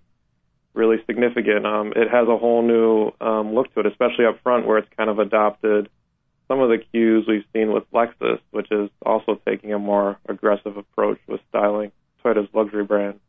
really 0.75 0.99
significant. 1.07 1.67
Um, 1.67 1.93
it 1.97 2.11
has 2.11 2.29
a 2.29 2.37
whole 2.37 2.63
new 2.63 3.13
um, 3.21 3.55
look 3.55 3.73
to 3.75 3.81
it, 3.81 3.87
especially 3.87 4.27
up 4.27 4.41
front 4.43 4.67
where 4.67 4.79
it's 4.79 4.89
kind 4.97 5.11
of 5.11 5.19
adopted 5.19 5.89
some 6.49 6.61
of 6.61 6.69
the 6.69 6.79
cues 6.79 7.27
we've 7.29 7.45
seen 7.53 7.73
with 7.73 7.85
Lexus, 7.93 8.41
which 8.51 8.71
is 8.71 8.91
also 9.05 9.41
taking 9.47 9.73
a 9.73 9.79
more 9.79 10.19
aggressive 10.29 10.77
approach 10.77 11.19
with 11.29 11.41
styling 11.49 11.93
Toyota's 12.25 12.49
luxury 12.53 12.85
brand. 12.85 13.21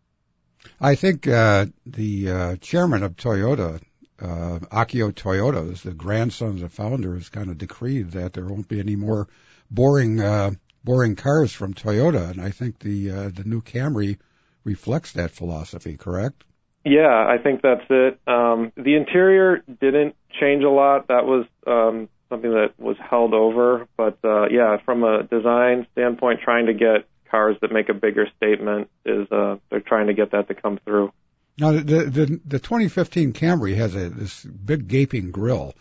I 0.80 0.96
think 0.96 1.28
uh, 1.28 1.68
the 1.86 2.30
uh, 2.30 2.56
chairman 2.58 3.04
of 3.04 3.16
Toyota 3.16 3.82
uh, 4.22 4.60
Akio 4.72 5.12
Toyoda, 5.12 5.82
the 5.82 5.94
grandson 5.94 6.50
of 6.50 6.60
the 6.60 6.70
founder, 6.70 7.16
has 7.16 7.30
kind 7.30 7.50
of 7.50 7.58
decreed 7.58 8.12
that 8.12 8.34
there 8.34 8.46
won't 8.46 8.68
be 8.68 8.80
any 8.80 8.96
more 8.96 9.28
boring 9.70 10.20
uh, 10.22 10.52
boring 10.84 11.16
cars 11.16 11.52
from 11.52 11.74
Toyota, 11.74 12.30
and 12.30 12.40
I 12.40 12.52
think 12.52 12.80
the 12.80 13.12
uh, 13.12 13.30
the 13.30 13.44
new 13.44 13.62
Camry 13.62 14.20
reflects 14.64 15.14
that 15.14 15.32
philosophy. 15.32 15.98
Correct? 15.98 16.44
Yeah, 16.84 17.28
I 17.28 17.38
think 17.38 17.62
that's 17.62 17.86
it. 17.90 18.20
Um, 18.28 18.72
the 18.76 18.96
interior 18.96 19.64
didn't 19.80 20.16
change 20.40 20.64
a 20.64 20.70
lot. 20.70 21.08
That 21.08 21.26
was 21.26 21.46
um, 21.68 22.10
something 22.30 22.50
that 22.50 22.74
was 22.80 22.98
held 22.98 23.34
over, 23.34 23.88
but 23.98 24.18
uh, 24.24 24.48
yeah, 24.50 24.78
from 24.84 25.04
a 25.04 25.24
design 25.24 25.86
standpoint, 25.92 26.40
trying 26.44 26.66
to 26.68 26.74
get 26.74 27.08
cars 27.30 27.56
that 27.62 27.72
make 27.72 27.90
a 27.90 27.94
bigger 27.94 28.28
statement 28.38 28.90
is 29.06 29.32
uh, 29.32 29.58
they're 29.70 29.80
trying 29.80 30.08
to 30.08 30.14
get 30.14 30.32
that 30.32 30.48
to 30.48 30.56
come 30.56 30.80
through. 30.84 31.12
Now, 31.58 31.72
the 31.72 31.82
the, 31.82 32.42
the 32.46 32.60
2015 32.60 33.34
Camry 33.34 33.76
has 33.76 33.96
a 33.96 34.10
this 34.10 34.44
big 34.44 34.88
gaping 34.88 35.32
grill. 35.32 35.74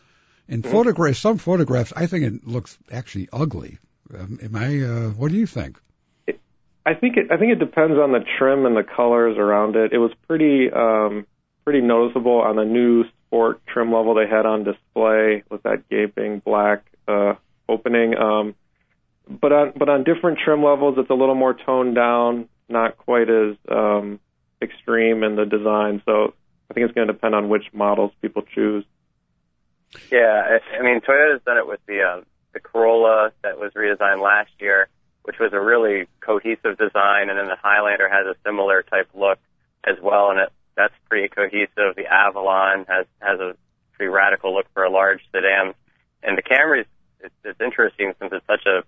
In 0.49 0.62
mm-hmm. 0.62 0.71
photographs, 0.71 1.19
some 1.21 1.38
photographs, 1.38 1.92
I 1.95 2.07
think 2.07 2.25
it 2.25 2.47
looks 2.47 2.76
actually 2.90 3.28
ugly. 3.33 3.78
Um, 4.12 4.38
am 4.42 4.57
I? 4.57 4.80
Uh, 4.80 5.11
what 5.11 5.30
do 5.30 5.38
you 5.38 5.47
think? 5.47 5.78
I 6.90 6.94
think 6.94 7.16
it. 7.16 7.30
I 7.30 7.37
think 7.37 7.52
it 7.52 7.61
depends 7.61 7.97
on 7.99 8.11
the 8.11 8.25
trim 8.38 8.66
and 8.66 8.76
the 8.76 8.82
colors 8.82 9.37
around 9.38 9.76
it. 9.76 9.92
It 9.92 9.99
was 9.99 10.11
pretty 10.26 10.68
um, 10.73 11.25
pretty 11.64 11.80
noticeable 11.80 12.40
on 12.40 12.56
the 12.56 12.64
new 12.64 13.04
sport 13.04 13.62
trim 13.66 13.92
level 13.92 14.14
they 14.14 14.26
had 14.26 14.44
on 14.44 14.64
display 14.64 15.44
with 15.49 15.62
that 15.62 15.88
gaping 15.88 16.40
black 16.40 16.85
uh, 17.06 17.35
opening. 17.68 18.16
Um, 18.16 18.56
but 19.28 19.52
on 19.52 19.73
but 19.76 19.88
on 19.88 20.02
different 20.02 20.40
trim 20.44 20.64
levels, 20.64 20.97
it's 20.99 21.11
a 21.11 21.14
little 21.14 21.37
more 21.37 21.54
toned 21.54 21.94
down, 21.94 22.49
not 22.68 22.99
quite 22.99 23.30
as 23.30 23.54
um, 23.70 24.18
extreme 24.61 25.23
in 25.23 25.37
the 25.37 25.47
design. 25.47 26.02
So 26.04 26.35
I 26.68 26.75
think 26.75 26.87
it's 26.87 26.94
going 26.94 27.06
to 27.06 27.12
depend 27.12 27.37
on 27.37 27.49
which 27.49 27.66
models 27.73 28.11
people 28.20 28.42
choose. 28.52 28.85
Yeah, 30.11 30.59
I 30.76 30.82
mean 30.82 31.00
Toyota's 31.02 31.42
done 31.44 31.56
it 31.56 31.68
with 31.68 31.80
the 31.87 32.02
um, 32.02 32.26
the 32.52 32.59
Corolla 32.59 33.30
that 33.44 33.61
was 33.61 33.73
redesigned 33.75 34.20
last 34.20 34.50
year, 34.59 34.88
which 35.22 35.38
was 35.38 35.52
a 35.52 35.60
really 35.60 36.06
cohesive 36.20 36.78
design, 36.78 37.28
and 37.28 37.38
then 37.38 37.46
the 37.46 37.56
Highlander 37.60 38.08
has 38.08 38.26
a 38.26 38.34
similar 38.44 38.82
type 38.82 39.08
look 39.14 39.38
as 39.84 39.96
well, 40.02 40.30
and 40.30 40.40
it 40.40 40.52
that's 40.76 40.94
pretty 41.08 41.28
cohesive. 41.28 41.96
The 41.96 42.06
Avalon 42.06 42.86
has 42.88 43.06
has 43.20 43.40
a 43.40 43.54
pretty 43.92 44.08
radical 44.08 44.54
look 44.54 44.66
for 44.72 44.84
a 44.84 44.90
large 44.90 45.20
sedan, 45.32 45.74
and 46.22 46.38
the 46.38 46.42
Camry 46.42 46.84
it's, 47.22 47.34
it's 47.44 47.60
interesting 47.60 48.12
since 48.18 48.32
it's 48.32 48.46
such 48.46 48.66
a 48.66 48.82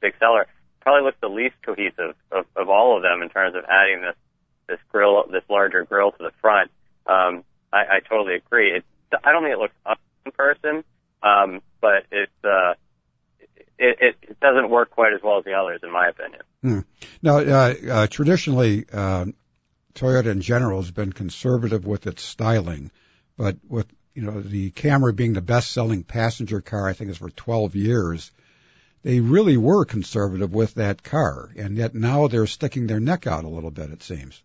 big 0.00 0.14
seller. 0.18 0.46
Probably 0.80 1.04
looks 1.04 1.18
the 1.20 1.28
least 1.28 1.56
cohesive 1.62 2.14
of, 2.30 2.46
of 2.56 2.68
all 2.68 2.96
of 2.96 3.02
them 3.02 3.22
in 3.22 3.28
terms 3.28 3.54
of 3.56 3.64
adding 3.64 4.02
this 4.02 4.16
this 4.68 4.78
grill, 4.92 5.24
this 5.32 5.42
larger 5.48 5.84
grill 5.84 6.12
to 6.12 6.18
the 6.18 6.32
front. 6.42 6.70
Um, 7.06 7.42
I, 7.72 7.96
I 7.96 8.00
totally 8.06 8.34
agree. 8.34 8.76
It, 8.76 8.84
I 9.24 9.32
don't 9.32 9.42
think 9.42 9.54
it 9.54 9.58
looks 9.58 9.74
up 9.86 9.98
in 10.26 10.32
person, 10.32 10.84
um, 11.22 11.62
but 11.80 12.04
it's 12.12 12.44
uh, 12.44 12.74
it, 13.78 13.98
it, 14.00 14.16
it 14.22 14.40
doesn't 14.40 14.70
work 14.70 14.90
quite 14.90 15.12
as 15.12 15.20
well 15.22 15.38
as 15.38 15.44
the 15.44 15.54
others, 15.54 15.80
in 15.82 15.92
my 15.92 16.08
opinion. 16.08 16.42
Hmm. 16.62 16.80
Now, 17.22 17.38
uh, 17.38 17.74
uh, 17.90 18.06
traditionally, 18.08 18.86
uh, 18.92 19.26
Toyota 19.94 20.26
in 20.26 20.40
general 20.40 20.80
has 20.80 20.90
been 20.90 21.12
conservative 21.12 21.86
with 21.86 22.06
its 22.06 22.22
styling, 22.22 22.90
but 23.36 23.56
with 23.68 23.86
you 24.14 24.22
know 24.22 24.40
the 24.40 24.70
Camry 24.72 25.14
being 25.14 25.32
the 25.32 25.40
best-selling 25.40 26.02
passenger 26.02 26.60
car, 26.60 26.88
I 26.88 26.92
think 26.92 27.10
is 27.10 27.18
for 27.18 27.30
12 27.30 27.76
years. 27.76 28.32
They 29.02 29.20
really 29.20 29.56
were 29.56 29.84
conservative 29.84 30.52
with 30.52 30.74
that 30.74 31.04
car, 31.04 31.50
and 31.56 31.76
yet 31.76 31.94
now 31.94 32.26
they're 32.26 32.48
sticking 32.48 32.88
their 32.88 33.00
neck 33.00 33.26
out 33.28 33.44
a 33.44 33.48
little 33.48 33.70
bit. 33.70 33.90
It 33.90 34.02
seems. 34.02 34.42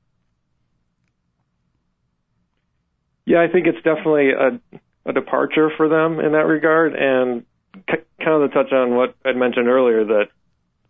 Yeah, 3.25 3.42
I 3.42 3.48
think 3.48 3.66
it's 3.68 3.84
definitely 3.84 4.32
a, 4.32 4.80
a 5.10 5.13
departure 5.13 5.70
for 5.75 5.90
them 5.90 6.20
in 6.20 6.34
that 6.34 6.46
regard, 6.46 6.94
and 6.94 7.46
kind 7.88 8.44
of 8.44 8.50
to 8.50 8.56
touch 8.56 8.72
on 8.72 8.96
what 8.96 9.15
I'd 9.25 9.36
mentioned 9.36 9.68
earlier, 9.68 10.06
that 10.06 10.25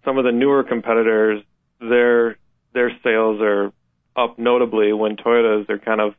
some 0.06 0.18
of 0.18 0.25
the 0.25 0.32
newer 0.32 0.63
competitors, 0.63 1.42
their 1.80 2.38
their 2.74 2.92
sales 3.04 3.40
are 3.42 3.72
up 4.16 4.38
notably 4.38 4.94
when 4.94 5.16
Toyotas 5.16 5.70
are 5.70 5.80
kind 5.80 6.02
of 6.02 6.13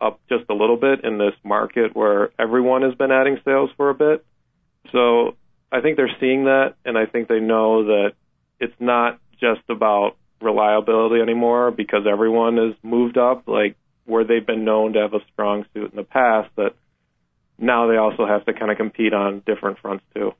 up 0.00 0.20
just 0.28 0.44
a 0.48 0.54
little 0.54 0.76
bit 0.76 1.04
in 1.04 1.18
this 1.18 1.34
market 1.44 1.94
where 1.94 2.30
everyone 2.38 2.82
has 2.82 2.94
been 2.94 3.10
adding 3.10 3.38
sales 3.44 3.70
for 3.76 3.90
a 3.90 3.94
bit. 3.94 4.24
So 4.92 5.36
I 5.70 5.80
think 5.80 5.96
they're 5.96 6.16
seeing 6.20 6.44
that, 6.44 6.74
and 6.84 6.96
I 6.96 7.06
think 7.06 7.28
they 7.28 7.40
know 7.40 7.84
that 7.84 8.12
it's 8.58 8.74
not 8.80 9.20
just 9.40 9.62
about 9.68 10.16
reliability 10.40 11.20
anymore 11.20 11.70
because 11.70 12.06
everyone 12.10 12.56
has 12.56 12.74
moved 12.82 13.18
up, 13.18 13.46
like 13.46 13.76
where 14.06 14.24
they've 14.24 14.46
been 14.46 14.64
known 14.64 14.94
to 14.94 15.00
have 15.00 15.14
a 15.14 15.20
strong 15.32 15.64
suit 15.74 15.90
in 15.90 15.96
the 15.96 16.02
past, 16.02 16.48
that 16.56 16.74
now 17.60 17.86
they 17.86 17.96
also 17.96 18.26
have 18.26 18.44
to 18.46 18.52
kind 18.52 18.70
of 18.70 18.76
compete 18.76 19.12
on 19.12 19.42
different 19.46 19.78
fronts 19.78 20.04
too. 20.14 20.34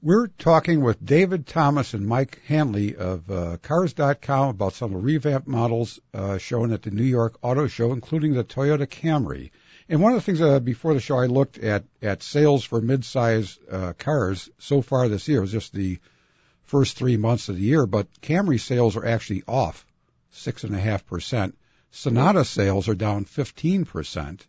We're 0.00 0.28
talking 0.28 0.80
with 0.80 1.04
David 1.04 1.44
Thomas 1.46 1.92
and 1.92 2.06
Mike 2.06 2.40
Hanley 2.46 2.94
of 2.94 3.28
uh, 3.28 3.56
Cars.com 3.56 4.50
about 4.50 4.74
some 4.74 4.94
of 4.94 5.00
the 5.00 5.04
revamped 5.04 5.48
models 5.48 5.98
uh, 6.14 6.38
shown 6.38 6.72
at 6.72 6.82
the 6.82 6.92
New 6.92 7.02
York 7.02 7.36
Auto 7.42 7.66
Show, 7.66 7.92
including 7.92 8.32
the 8.32 8.44
Toyota 8.44 8.86
Camry. 8.86 9.50
And 9.88 10.00
one 10.00 10.12
of 10.12 10.18
the 10.18 10.22
things 10.22 10.40
uh, 10.40 10.60
before 10.60 10.94
the 10.94 11.00
show, 11.00 11.18
I 11.18 11.26
looked 11.26 11.58
at 11.58 11.84
at 12.00 12.22
sales 12.22 12.62
for 12.62 12.80
midsize 12.80 13.58
uh, 13.72 13.92
cars 13.94 14.50
so 14.58 14.82
far 14.82 15.08
this 15.08 15.26
year. 15.26 15.38
It 15.38 15.42
was 15.42 15.52
just 15.52 15.72
the 15.72 15.98
first 16.62 16.96
three 16.96 17.16
months 17.16 17.48
of 17.48 17.56
the 17.56 17.62
year, 17.62 17.86
but 17.86 18.06
Camry 18.20 18.60
sales 18.60 18.96
are 18.96 19.06
actually 19.06 19.42
off 19.48 19.84
six 20.30 20.62
and 20.62 20.76
a 20.76 20.80
half 20.80 21.06
percent. 21.06 21.56
Sonata 21.90 22.44
sales 22.44 22.88
are 22.88 22.94
down 22.94 23.24
fifteen 23.24 23.84
percent. 23.84 24.46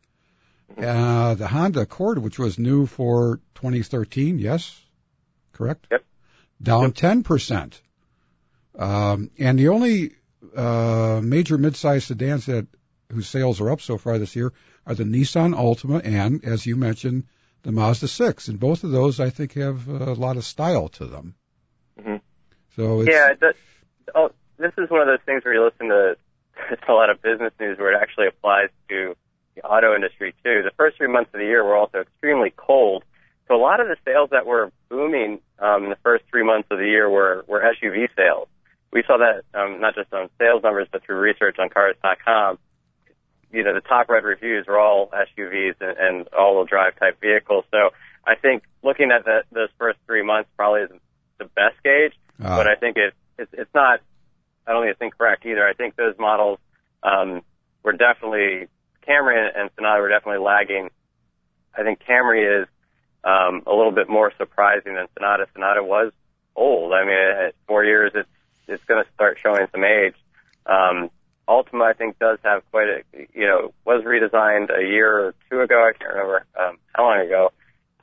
Uh, 0.77 1.33
the 1.33 1.47
Honda 1.47 1.81
Accord, 1.81 2.19
which 2.19 2.39
was 2.39 2.57
new 2.57 2.85
for 2.85 3.39
2013, 3.55 4.39
yes, 4.39 4.79
correct? 5.51 5.88
Yep. 5.91 6.05
Down 6.61 6.83
yep. 6.83 6.93
10%. 6.93 7.81
Um, 8.77 9.31
and 9.38 9.59
the 9.59 9.69
only 9.69 10.15
uh, 10.55 11.19
major 11.23 11.57
midsize 11.57 12.03
sedans 12.03 12.45
that 12.45 12.67
whose 13.11 13.27
sales 13.27 13.59
are 13.59 13.71
up 13.71 13.81
so 13.81 13.97
far 13.97 14.17
this 14.17 14.35
year 14.35 14.53
are 14.85 14.95
the 14.95 15.03
Nissan 15.03 15.53
Altima 15.53 16.01
and, 16.03 16.43
as 16.45 16.65
you 16.65 16.75
mentioned, 16.75 17.25
the 17.63 17.71
Mazda 17.71 18.07
6. 18.07 18.47
And 18.47 18.59
both 18.59 18.83
of 18.83 18.91
those, 18.91 19.19
I 19.19 19.29
think, 19.29 19.53
have 19.53 19.88
a 19.88 20.13
lot 20.13 20.38
of 20.38 20.45
style 20.45 20.89
to 20.89 21.05
them. 21.05 21.35
Mm-hmm. 21.99 22.15
So 22.75 23.01
it's, 23.01 23.11
yeah, 23.11 23.33
that, 23.41 23.55
oh, 24.15 24.31
this 24.57 24.71
is 24.77 24.89
one 24.89 25.01
of 25.01 25.07
those 25.07 25.25
things 25.25 25.43
where 25.43 25.53
you 25.53 25.63
listen 25.63 25.89
to, 25.89 26.15
to 26.85 26.91
a 26.91 26.93
lot 26.93 27.09
of 27.09 27.21
business 27.21 27.51
news 27.59 27.77
where 27.77 27.93
it 27.93 27.99
actually 28.01 28.27
applies 28.27 28.69
to 28.89 29.15
the 29.61 29.67
auto 29.67 29.95
industry 29.95 30.33
too. 30.43 30.61
The 30.63 30.71
first 30.77 30.97
three 30.97 31.07
months 31.07 31.31
of 31.33 31.39
the 31.39 31.45
year 31.45 31.63
were 31.63 31.75
also 31.75 31.99
extremely 31.99 32.53
cold. 32.55 33.03
So 33.47 33.55
a 33.55 33.61
lot 33.61 33.79
of 33.79 33.87
the 33.87 33.97
sales 34.05 34.29
that 34.31 34.45
were 34.45 34.71
booming 34.89 35.39
um, 35.59 35.85
in 35.85 35.89
the 35.89 35.97
first 36.03 36.23
three 36.29 36.43
months 36.43 36.67
of 36.71 36.77
the 36.77 36.85
year 36.85 37.09
were, 37.09 37.43
were 37.47 37.61
SUV 37.61 38.07
sales. 38.15 38.47
We 38.91 39.03
saw 39.05 39.17
that 39.17 39.43
um, 39.59 39.81
not 39.81 39.95
just 39.95 40.13
on 40.13 40.29
sales 40.37 40.63
numbers, 40.63 40.87
but 40.91 41.03
through 41.03 41.19
research 41.19 41.57
on 41.59 41.69
Cars.com. 41.69 42.57
You 43.51 43.63
know, 43.63 43.73
the 43.73 43.81
top 43.81 44.09
read 44.09 44.23
reviews 44.23 44.67
were 44.67 44.79
all 44.79 45.09
SUVs 45.09 45.75
and, 45.81 45.97
and 45.97 46.27
all-wheel 46.29 46.65
drive 46.65 46.97
type 46.99 47.19
vehicles. 47.19 47.65
So 47.71 47.89
I 48.25 48.35
think 48.35 48.63
looking 48.83 49.11
at 49.11 49.25
the, 49.25 49.41
those 49.51 49.69
first 49.77 49.97
three 50.05 50.23
months 50.23 50.49
probably 50.55 50.81
isn't 50.81 51.01
the 51.39 51.45
best 51.45 51.81
gauge, 51.83 52.13
uh. 52.43 52.55
but 52.55 52.67
I 52.67 52.75
think 52.75 52.97
it, 52.97 53.13
it, 53.39 53.49
it's 53.53 53.73
not. 53.73 54.01
I 54.67 54.73
don't 54.73 54.83
think 54.83 54.91
it's 54.91 55.01
incorrect 55.01 55.45
either. 55.47 55.67
I 55.67 55.73
think 55.73 55.95
those 55.95 56.13
models 56.19 56.59
um, 57.01 57.41
were 57.81 57.93
definitely 57.93 58.67
Camry 59.09 59.49
and 59.55 59.69
Sonata 59.75 60.01
were 60.01 60.09
definitely 60.09 60.45
lagging. 60.45 60.89
I 61.75 61.83
think 61.83 61.99
Camry 62.07 62.61
is 62.61 62.67
um, 63.23 63.63
a 63.65 63.73
little 63.73 63.91
bit 63.91 64.07
more 64.07 64.31
surprising 64.37 64.95
than 64.95 65.07
Sonata. 65.15 65.47
Sonata 65.53 65.83
was 65.83 66.11
old. 66.55 66.93
I 66.93 67.03
mean, 67.03 67.47
at 67.47 67.55
four 67.67 67.83
years, 67.83 68.11
it's 68.13 68.29
it's 68.67 68.83
going 68.85 69.03
to 69.03 69.11
start 69.13 69.39
showing 69.41 69.65
some 69.71 69.83
age. 69.83 70.13
Um, 70.67 71.09
Altima, 71.47 71.89
I 71.89 71.93
think, 71.93 72.19
does 72.19 72.37
have 72.43 72.61
quite 72.69 72.87
a 72.87 73.27
you 73.33 73.47
know 73.47 73.73
was 73.83 74.03
redesigned 74.03 74.69
a 74.69 74.83
year 74.83 75.27
or 75.27 75.35
two 75.49 75.61
ago. 75.61 75.89
I 75.89 75.97
can't 75.97 76.11
remember 76.11 76.45
um, 76.59 76.77
how 76.93 77.03
long 77.05 77.25
ago, 77.25 77.51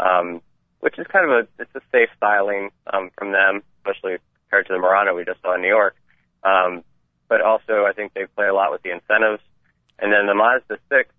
um, 0.01 0.43
which 0.81 0.99
is 0.99 1.07
kind 1.07 1.31
of 1.31 1.31
a 1.31 1.63
it's 1.63 1.75
a 1.75 1.81
safe 1.93 2.09
styling 2.17 2.71
um, 2.93 3.11
from 3.17 3.31
them, 3.31 3.63
especially 3.79 4.17
compared 4.45 4.67
to 4.67 4.73
the 4.73 4.79
Murano 4.81 5.15
we 5.15 5.25
just 5.25 5.41
saw 5.43 5.55
in 5.55 5.63
New 5.63 5.69
York. 5.69 5.95
Um, 6.43 6.83
but 7.29 7.41
also, 7.41 7.85
I 7.87 7.93
think 7.93 8.15
they 8.15 8.27
play 8.27 8.47
a 8.47 8.55
lot 8.55 8.73
with 8.73 8.83
the 8.83 8.91
incentives 8.91 9.43
and 9.99 10.13
then 10.13 10.27
the 10.27 10.35
Mazda 10.35 10.79
6, 10.89 11.11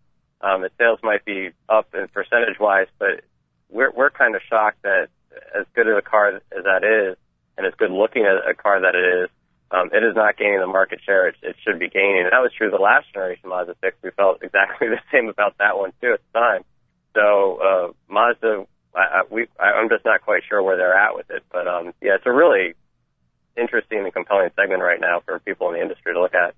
um, 0.41 0.63
its 0.63 0.75
sales 0.77 0.99
might 1.01 1.25
be 1.25 1.49
up 1.67 1.93
in 1.93 2.07
percentage 2.09 2.59
wise, 2.59 2.87
but 2.99 3.21
we're, 3.69 3.91
we're 3.91 4.09
kind 4.09 4.35
of 4.35 4.41
shocked 4.47 4.81
that 4.83 5.09
as 5.57 5.65
good 5.75 5.87
of 5.87 5.97
a 5.97 6.01
car 6.01 6.35
as 6.35 6.63
that 6.63 6.83
is, 6.83 7.17
and 7.57 7.65
as 7.65 7.73
good 7.77 7.91
looking 7.91 8.25
a, 8.25 8.51
a 8.51 8.53
car 8.53 8.81
that 8.81 8.95
it 8.95 9.23
is, 9.23 9.29
um, 9.71 9.89
it 9.91 10.03
is 10.03 10.15
not 10.15 10.37
gaining 10.37 10.59
the 10.59 10.67
market 10.67 10.99
share 11.05 11.27
it, 11.27 11.35
it 11.41 11.55
should 11.63 11.79
be 11.79 11.89
gaining. 11.89 12.21
And 12.23 12.31
that 12.31 12.39
was 12.39 12.51
true 12.57 12.69
the 12.69 12.77
last 12.77 13.11
generation 13.11 13.49
Mazda 13.49 13.75
6. 13.81 13.97
We 14.01 14.11
felt 14.11 14.41
exactly 14.41 14.87
the 14.89 15.01
same 15.11 15.27
about 15.27 15.57
that 15.57 15.77
one 15.77 15.91
too 16.01 16.13
at 16.13 16.21
the 16.31 16.39
time. 16.39 16.63
So, 17.15 17.59
uh, 17.59 18.13
Mazda, 18.13 18.65
I, 18.95 18.99
I, 18.99 19.21
we, 19.29 19.47
I, 19.59 19.73
I'm 19.73 19.89
just 19.89 20.05
not 20.05 20.21
quite 20.21 20.43
sure 20.47 20.61
where 20.61 20.77
they're 20.77 20.97
at 20.97 21.15
with 21.15 21.29
it, 21.31 21.43
but, 21.51 21.67
um, 21.67 21.93
yeah, 22.01 22.15
it's 22.15 22.25
a 22.25 22.31
really 22.31 22.75
interesting 23.57 23.99
and 23.99 24.13
compelling 24.13 24.49
segment 24.55 24.81
right 24.81 25.01
now 25.01 25.21
for 25.25 25.39
people 25.39 25.67
in 25.69 25.75
the 25.75 25.81
industry 25.81 26.13
to 26.13 26.21
look 26.21 26.35
at. 26.35 26.53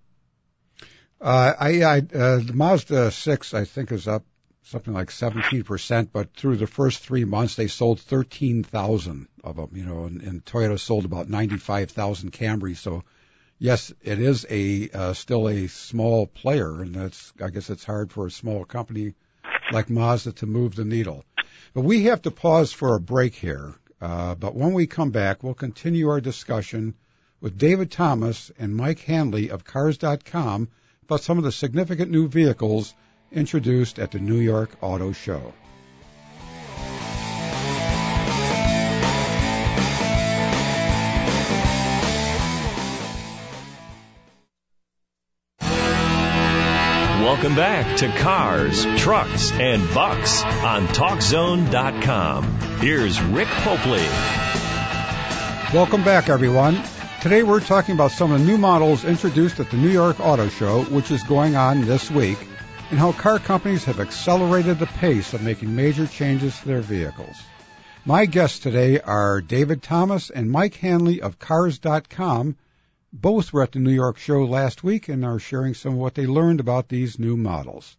Uh, 1.21 1.53
I, 1.59 1.83
I 1.83 1.97
uh, 1.97 2.37
the 2.37 2.53
Mazda 2.53 3.11
6, 3.11 3.53
I 3.53 3.65
think, 3.65 3.91
is 3.91 4.07
up 4.07 4.23
something 4.63 4.93
like 4.93 5.09
17%, 5.09 6.09
but 6.13 6.33
through 6.35 6.57
the 6.57 6.67
first 6.67 6.99
three 6.99 7.25
months, 7.25 7.55
they 7.55 7.67
sold 7.67 7.99
13,000 7.99 9.27
of 9.43 9.55
them, 9.55 9.69
you 9.73 9.83
know, 9.83 10.05
and, 10.05 10.21
and 10.21 10.45
Toyota 10.45 10.79
sold 10.79 11.05
about 11.05 11.27
95,000 11.27 12.31
Camrys. 12.31 12.77
So, 12.77 13.03
yes, 13.57 13.91
it 14.01 14.19
is 14.19 14.45
a 14.49 14.89
uh, 14.91 15.13
still 15.13 15.49
a 15.49 15.67
small 15.67 16.27
player, 16.27 16.81
and 16.81 16.93
that's 16.93 17.33
I 17.41 17.49
guess 17.49 17.69
it's 17.69 17.83
hard 17.83 18.11
for 18.11 18.27
a 18.27 18.31
small 18.31 18.63
company 18.63 19.15
like 19.71 19.89
Mazda 19.89 20.33
to 20.33 20.45
move 20.45 20.75
the 20.75 20.85
needle. 20.85 21.25
But 21.73 21.81
we 21.81 22.03
have 22.03 22.21
to 22.23 22.31
pause 22.31 22.71
for 22.71 22.95
a 22.95 23.01
break 23.01 23.33
here. 23.33 23.73
Uh, 23.99 24.35
but 24.35 24.55
when 24.55 24.73
we 24.73 24.87
come 24.87 25.11
back, 25.11 25.43
we'll 25.43 25.53
continue 25.55 26.09
our 26.09 26.21
discussion 26.21 26.95
with 27.41 27.57
David 27.57 27.91
Thomas 27.91 28.51
and 28.59 28.75
Mike 28.75 28.99
Hanley 28.99 29.49
of 29.49 29.65
Cars.com 29.65 30.69
about 31.09 31.21
some 31.21 31.39
of 31.39 31.43
the 31.43 31.51
significant 31.51 32.11
new 32.11 32.27
vehicles 32.27 32.93
introduced 33.31 33.97
at 33.97 34.11
the 34.11 34.19
New 34.19 34.37
York 34.37 34.69
Auto 34.79 35.11
Show. 35.11 35.53
Welcome 47.19 47.55
back 47.55 47.97
to 47.97 48.07
Cars, 48.19 48.85
Trucks, 48.97 49.51
and 49.53 49.91
Bucks 49.95 50.43
on 50.43 50.85
TalkZone.com. 50.89 52.43
Here's 52.81 53.19
Rick 53.19 53.47
Popely. 53.47 54.05
Welcome 55.73 56.03
back, 56.03 56.29
everyone. 56.29 56.75
Today 57.21 57.43
we're 57.43 57.59
talking 57.59 57.95
about 57.95 58.11
some 58.11 58.31
of 58.31 58.39
the 58.39 58.45
new 58.45 58.57
models 58.57 59.03
introduced 59.03 59.59
at 59.59 59.69
the 59.69 59.75
New 59.75 59.89
York 59.89 60.21
Auto 60.21 60.47
Show, 60.47 60.83
which 60.83 61.11
is 61.11 61.21
going 61.23 61.57
on 61.57 61.81
this 61.81 62.09
week, 62.09 62.37
and 62.91 62.97
how 62.97 63.11
car 63.11 63.39
companies 63.39 63.83
have 63.83 63.99
accelerated 63.99 64.79
the 64.79 64.85
pace 64.85 65.33
of 65.33 65.43
making 65.43 65.75
major 65.75 66.07
changes 66.07 66.57
to 66.59 66.67
their 66.69 66.79
vehicles. 66.79 67.35
My 68.05 68.25
guests 68.25 68.59
today 68.59 69.01
are 69.01 69.41
David 69.41 69.83
Thomas 69.83 70.29
and 70.29 70.49
Mike 70.49 70.75
Hanley 70.75 71.21
of 71.21 71.39
Cars.com. 71.39 72.55
Both 73.11 73.51
were 73.51 73.63
at 73.63 73.73
the 73.73 73.79
New 73.79 73.91
York 73.91 74.17
show 74.17 74.45
last 74.45 74.85
week 74.85 75.09
and 75.09 75.25
are 75.25 75.39
sharing 75.39 75.73
some 75.73 75.95
of 75.95 75.99
what 75.99 76.15
they 76.15 76.25
learned 76.25 76.61
about 76.61 76.87
these 76.87 77.19
new 77.19 77.35
models. 77.35 77.97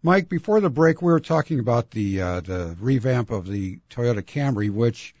Mike, 0.00 0.28
before 0.28 0.60
the 0.60 0.70
break, 0.70 1.02
we 1.02 1.10
were 1.10 1.18
talking 1.18 1.58
about 1.58 1.90
the 1.90 2.20
uh, 2.20 2.40
the 2.40 2.76
revamp 2.78 3.32
of 3.32 3.48
the 3.48 3.80
Toyota 3.90 4.22
Camry, 4.22 4.70
which 4.70 5.12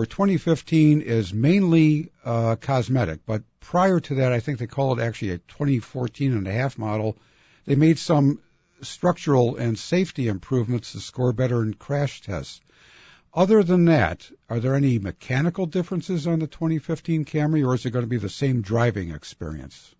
for 0.00 0.06
2015 0.06 1.02
is 1.02 1.34
mainly 1.34 2.10
uh, 2.24 2.56
cosmetic. 2.56 3.26
But 3.26 3.42
prior 3.60 4.00
to 4.00 4.14
that, 4.14 4.32
I 4.32 4.40
think 4.40 4.58
they 4.58 4.66
call 4.66 4.98
it 4.98 5.02
actually 5.02 5.32
a 5.32 5.38
2014 5.38 6.32
and 6.32 6.48
a 6.48 6.52
half 6.52 6.78
model. 6.78 7.18
They 7.66 7.74
made 7.74 7.98
some 7.98 8.40
structural 8.80 9.56
and 9.56 9.78
safety 9.78 10.28
improvements 10.28 10.92
to 10.92 11.00
score 11.00 11.34
better 11.34 11.62
in 11.62 11.74
crash 11.74 12.22
tests. 12.22 12.62
Other 13.34 13.62
than 13.62 13.84
that, 13.84 14.26
are 14.48 14.58
there 14.58 14.74
any 14.74 14.98
mechanical 14.98 15.66
differences 15.66 16.26
on 16.26 16.38
the 16.38 16.46
2015 16.46 17.26
Camry, 17.26 17.62
or 17.62 17.74
is 17.74 17.84
it 17.84 17.90
going 17.90 18.06
to 18.06 18.08
be 18.08 18.16
the 18.16 18.30
same 18.30 18.62
driving 18.62 19.10
experience? 19.10 19.94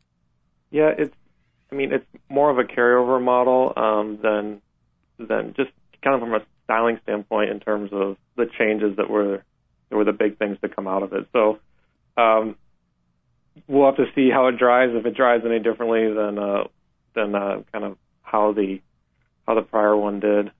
Yeah, 0.71 0.93
it's. 0.97 1.15
I 1.71 1.75
mean, 1.75 1.93
it's 1.93 2.07
more 2.31 2.51
of 2.51 2.57
a 2.57 2.65
carryover 2.65 3.23
model 3.23 3.75
um, 3.77 4.19
than 4.23 4.63
than 5.19 5.53
just 5.59 5.73
kind 6.03 6.15
of 6.15 6.21
from 6.21 6.33
a 6.33 6.41
styling 6.65 6.99
standpoint 7.03 7.51
in 7.51 7.61
terms 7.61 7.91
of 7.93 8.17
the 8.37 8.47
changes 8.59 8.97
that 8.97 9.11
were 9.11 9.45
were 9.97 10.05
the 10.05 10.13
big 10.13 10.39
things 10.39 10.59
to 10.63 10.69
come 10.69 10.87
out 10.87 11.03
of 11.03 11.13
it. 11.13 11.27
So 11.33 11.59
um, 12.17 12.57
we'll 13.67 13.87
have 13.87 13.97
to 13.97 14.07
see 14.15 14.31
how 14.31 14.49
it 14.49 14.59
drives. 14.59 14.93
If 14.95 15.07
it 15.07 15.15
drives 15.15 15.45
any 15.45 15.59
differently 15.59 16.13
than 16.13 16.39
uh, 16.39 16.65
than 17.15 17.35
uh, 17.35 17.63
kind 17.73 17.85
of 17.85 17.97
how 18.23 18.53
the 18.53 18.81
how 19.47 19.55
the 19.55 19.63
prior 19.63 19.97
one 19.97 20.21
did. 20.21 20.51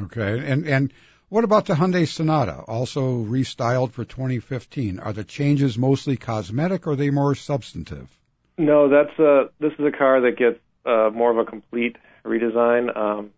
Okay, 0.00 0.50
and 0.50 0.66
and 0.66 0.92
what 1.28 1.44
about 1.44 1.66
the 1.66 1.74
Hyundai 1.74 2.06
Sonata, 2.08 2.62
also 2.66 3.22
restyled 3.24 3.92
for 3.92 4.04
2015? 4.04 4.98
Are 4.98 5.12
the 5.12 5.24
changes 5.24 5.76
mostly 5.76 6.16
cosmetic 6.16 6.86
or 6.86 6.92
are 6.92 6.96
they 6.96 7.10
more 7.10 7.34
substantive? 7.34 8.08
No, 8.56 8.88
that's 8.88 9.18
a 9.18 9.50
this 9.60 9.72
is 9.78 9.84
a 9.84 9.96
car 9.96 10.20
that 10.22 10.38
gets 10.38 10.58
uh, 10.86 11.10
more 11.12 11.30
of 11.30 11.38
a 11.38 11.44
complete 11.44 11.96
redesign. 12.24 12.96
Um, 12.96 13.30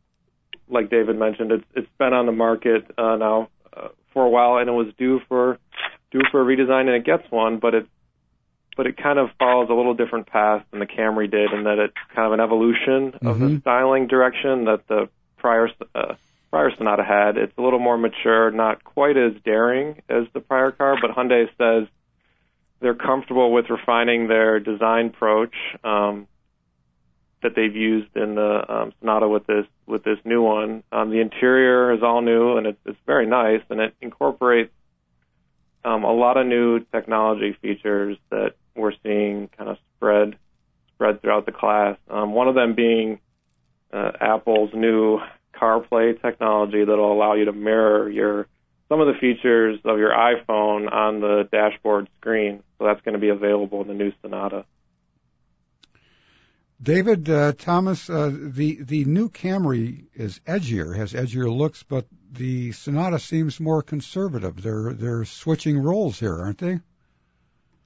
like 0.69 0.91
David 0.91 1.19
mentioned, 1.19 1.51
it's 1.51 1.65
it's 1.75 1.89
been 1.99 2.13
on 2.13 2.27
the 2.27 2.33
market 2.33 2.85
uh, 2.97 3.17
now 3.17 3.49
uh, 3.77 3.89
for 4.13 4.25
a 4.25 4.29
while, 4.29 4.59
and 4.59 4.69
it 4.69 4.73
was 4.73 4.89
due 4.99 5.21
for 5.29 5.59
due 6.11 6.23
for 6.31 6.41
a 6.41 6.45
redesign, 6.45 6.87
and 6.87 6.97
it 6.97 7.05
gets 7.05 7.31
one, 7.31 7.59
but 7.59 7.75
it 7.75 7.87
but 8.77 8.87
it 8.87 8.97
kind 8.97 9.19
of 9.19 9.31
follows 9.39 9.69
a 9.69 9.75
little 9.75 9.95
different 9.95 10.27
path 10.27 10.65
than 10.71 10.81
the 10.81 10.87
Camry 10.87 11.31
did, 11.31 11.53
in 11.53 11.65
that 11.65 11.79
it's 11.79 11.97
kind 12.15 12.27
of 12.27 12.33
an 12.33 12.41
evolution 12.41 13.15
of 13.23 13.37
Mhm. 13.37 13.55
the 13.57 13.61
styling 13.61 14.07
direction 14.07 14.65
that 14.65 14.87
the 14.89 15.09
prior 15.37 15.69
uh, 15.95 16.15
prior 16.51 16.71
Sonata 16.77 17.05
had. 17.05 17.37
It's 17.37 17.57
a 17.59 17.63
little 17.63 17.79
more 17.79 17.97
mature, 17.99 18.51
not 18.51 18.83
quite 18.83 19.17
as 19.17 19.35
daring 19.45 20.03
as 20.09 20.25
the 20.33 20.41
prior 20.41 20.71
car, 20.73 20.97
but 21.01 21.13
Hyundai 21.13 21.49
says 21.59 21.87
they're 22.81 22.95
comfortable 22.95 23.53
with 23.53 23.71
refining 23.71 24.27
their 24.27 24.59
design 24.59 25.07
approach 25.07 25.55
um, 25.85 26.27
that 27.43 27.55
they've 27.57 27.75
used 27.75 28.15
in 28.17 28.35
the 28.35 28.65
um, 28.69 28.93
Sonata 29.01 29.29
with 29.29 29.47
this 29.47 29.67
with 29.87 30.05
this 30.05 30.19
new 30.25 30.43
one. 30.43 30.83
Um, 30.93 31.11
the 31.11 31.21
interior 31.21 31.93
is 31.93 32.03
all 32.03 32.23
new 32.23 32.57
and 32.57 32.67
it's, 32.67 32.79
it's 32.85 32.99
very 33.07 33.27
nice, 33.27 33.63
and 33.71 33.81
it 33.81 33.95
incorporates 34.01 34.73
um, 35.85 36.05
a 36.05 36.13
lot 36.13 36.37
of 36.37 36.47
new 36.47 36.81
technology 36.93 37.57
features 37.63 38.19
that 38.31 38.55
we're 38.75 38.93
seeing 39.03 39.49
kind 39.57 39.71
of 39.71 39.79
spread 39.97 40.37
spread 40.95 41.23
throughout 41.23 41.47
the 41.47 41.53
class. 41.53 41.97
Um, 42.09 42.33
one 42.33 42.49
of 42.49 42.55
them 42.55 42.75
being 42.75 43.21
uh, 43.93 44.13
Apple's 44.21 44.71
new 44.75 45.21
CarPlay 45.55 46.21
technology 46.21 46.85
that'll 46.85 47.13
allow 47.13 47.35
you 47.35 47.47
to 47.47 47.53
mirror 47.53 48.09
your 48.11 48.47
some 48.89 49.01
of 49.01 49.07
the 49.07 49.19
features 49.21 49.79
of 49.85 49.99
your 49.99 50.11
iPhone 50.11 50.93
on 50.93 51.21
the 51.21 51.49
dashboard 51.53 52.09
screen. 52.21 52.63
So 52.79 52.87
that's 52.87 53.01
going 53.03 53.15
to 53.15 53.21
be 53.21 53.29
available 53.29 53.81
in 53.83 53.89
the 53.89 53.95
new 53.95 54.13
Sonata. 54.21 54.65
David 56.83 57.29
uh, 57.29 57.53
Thomas, 57.53 58.09
uh, 58.09 58.31
the 58.33 58.79
the 58.83 59.05
new 59.05 59.29
Camry 59.29 60.07
is 60.15 60.41
edgier, 60.47 60.97
has 60.97 61.13
edgier 61.13 61.55
looks, 61.55 61.83
but 61.83 62.07
the 62.33 62.73
Sonata 62.73 63.19
seems 63.19 63.61
more 63.61 63.83
conservative. 63.83 64.63
They're 64.63 64.95
they're 64.95 65.25
switching 65.27 65.79
roles 65.79 66.19
here, 66.19 66.39
aren't 66.39 66.59
they? 66.59 66.81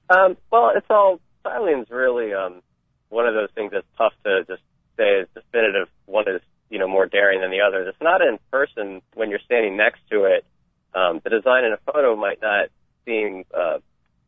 Um, 0.09 0.37
well, 0.49 0.71
it's 0.75 0.85
all 0.89 1.19
styling's 1.41 1.89
really 1.89 2.33
um, 2.33 2.61
one 3.09 3.27
of 3.27 3.33
those 3.33 3.49
things 3.53 3.71
that's 3.71 3.87
tough 3.97 4.13
to 4.23 4.45
just 4.47 4.61
say 4.97 5.19
is 5.19 5.27
definitive. 5.33 5.89
One 6.05 6.29
is 6.29 6.41
you 6.69 6.79
know 6.79 6.87
more 6.87 7.05
daring 7.05 7.41
than 7.41 7.51
the 7.51 7.61
other. 7.61 7.81
It's 7.83 8.01
not 8.01 8.21
in 8.21 8.39
person 8.51 9.01
when 9.13 9.29
you're 9.29 9.39
standing 9.39 9.75
next 9.75 10.01
to 10.11 10.25
it. 10.25 10.45
Um, 10.93 11.19
the 11.23 11.29
design 11.29 11.65
in 11.65 11.73
a 11.73 11.91
photo 11.91 12.15
might 12.15 12.41
not 12.41 12.69
seem 13.05 13.43
uh, 13.53 13.79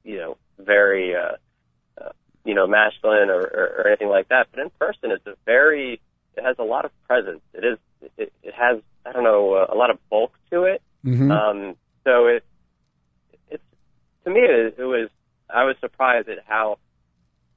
you 0.03 0.17
know 0.17 0.37
very 0.59 1.15
uh, 1.15 1.37
uh, 2.01 2.09
you 2.43 2.53
know 2.53 2.67
masculine 2.67 3.29
or, 3.29 3.41
or, 3.41 3.73
or 3.79 3.87
anything 3.87 4.09
like 4.29 4.29
that, 4.29 4.47
but 4.51 4.61
in 4.61 4.69
person 4.79 5.11
it's 5.11 5.25
a 5.25 5.35
very 5.45 6.01
it 6.35 6.43
has 6.43 6.55
a 6.59 6.63
lot 6.63 6.85
of 6.85 6.91
presence. 7.07 7.41
It 7.53 7.63
is 7.63 7.77
it, 8.17 8.33
it 8.43 8.53
has 8.53 8.81
I 9.05 9.11
don't 9.11 9.23
know 9.23 9.53
uh, 9.53 9.73
a 9.73 9.75
lot 9.75 9.89
of 9.89 9.97
bulk 10.09 10.33
to 10.51 10.63
it. 10.63 10.81
Mm-hmm. 11.05 11.31
Um, 11.31 11.75
so 12.03 12.27
it, 12.27 12.43
it's 13.49 13.63
to 14.25 14.29
me 14.31 14.41
it, 14.41 14.75
it 14.77 14.83
was 14.83 15.09
I 15.49 15.63
was 15.63 15.75
surprised 15.79 16.29
at 16.29 16.39
how 16.45 16.77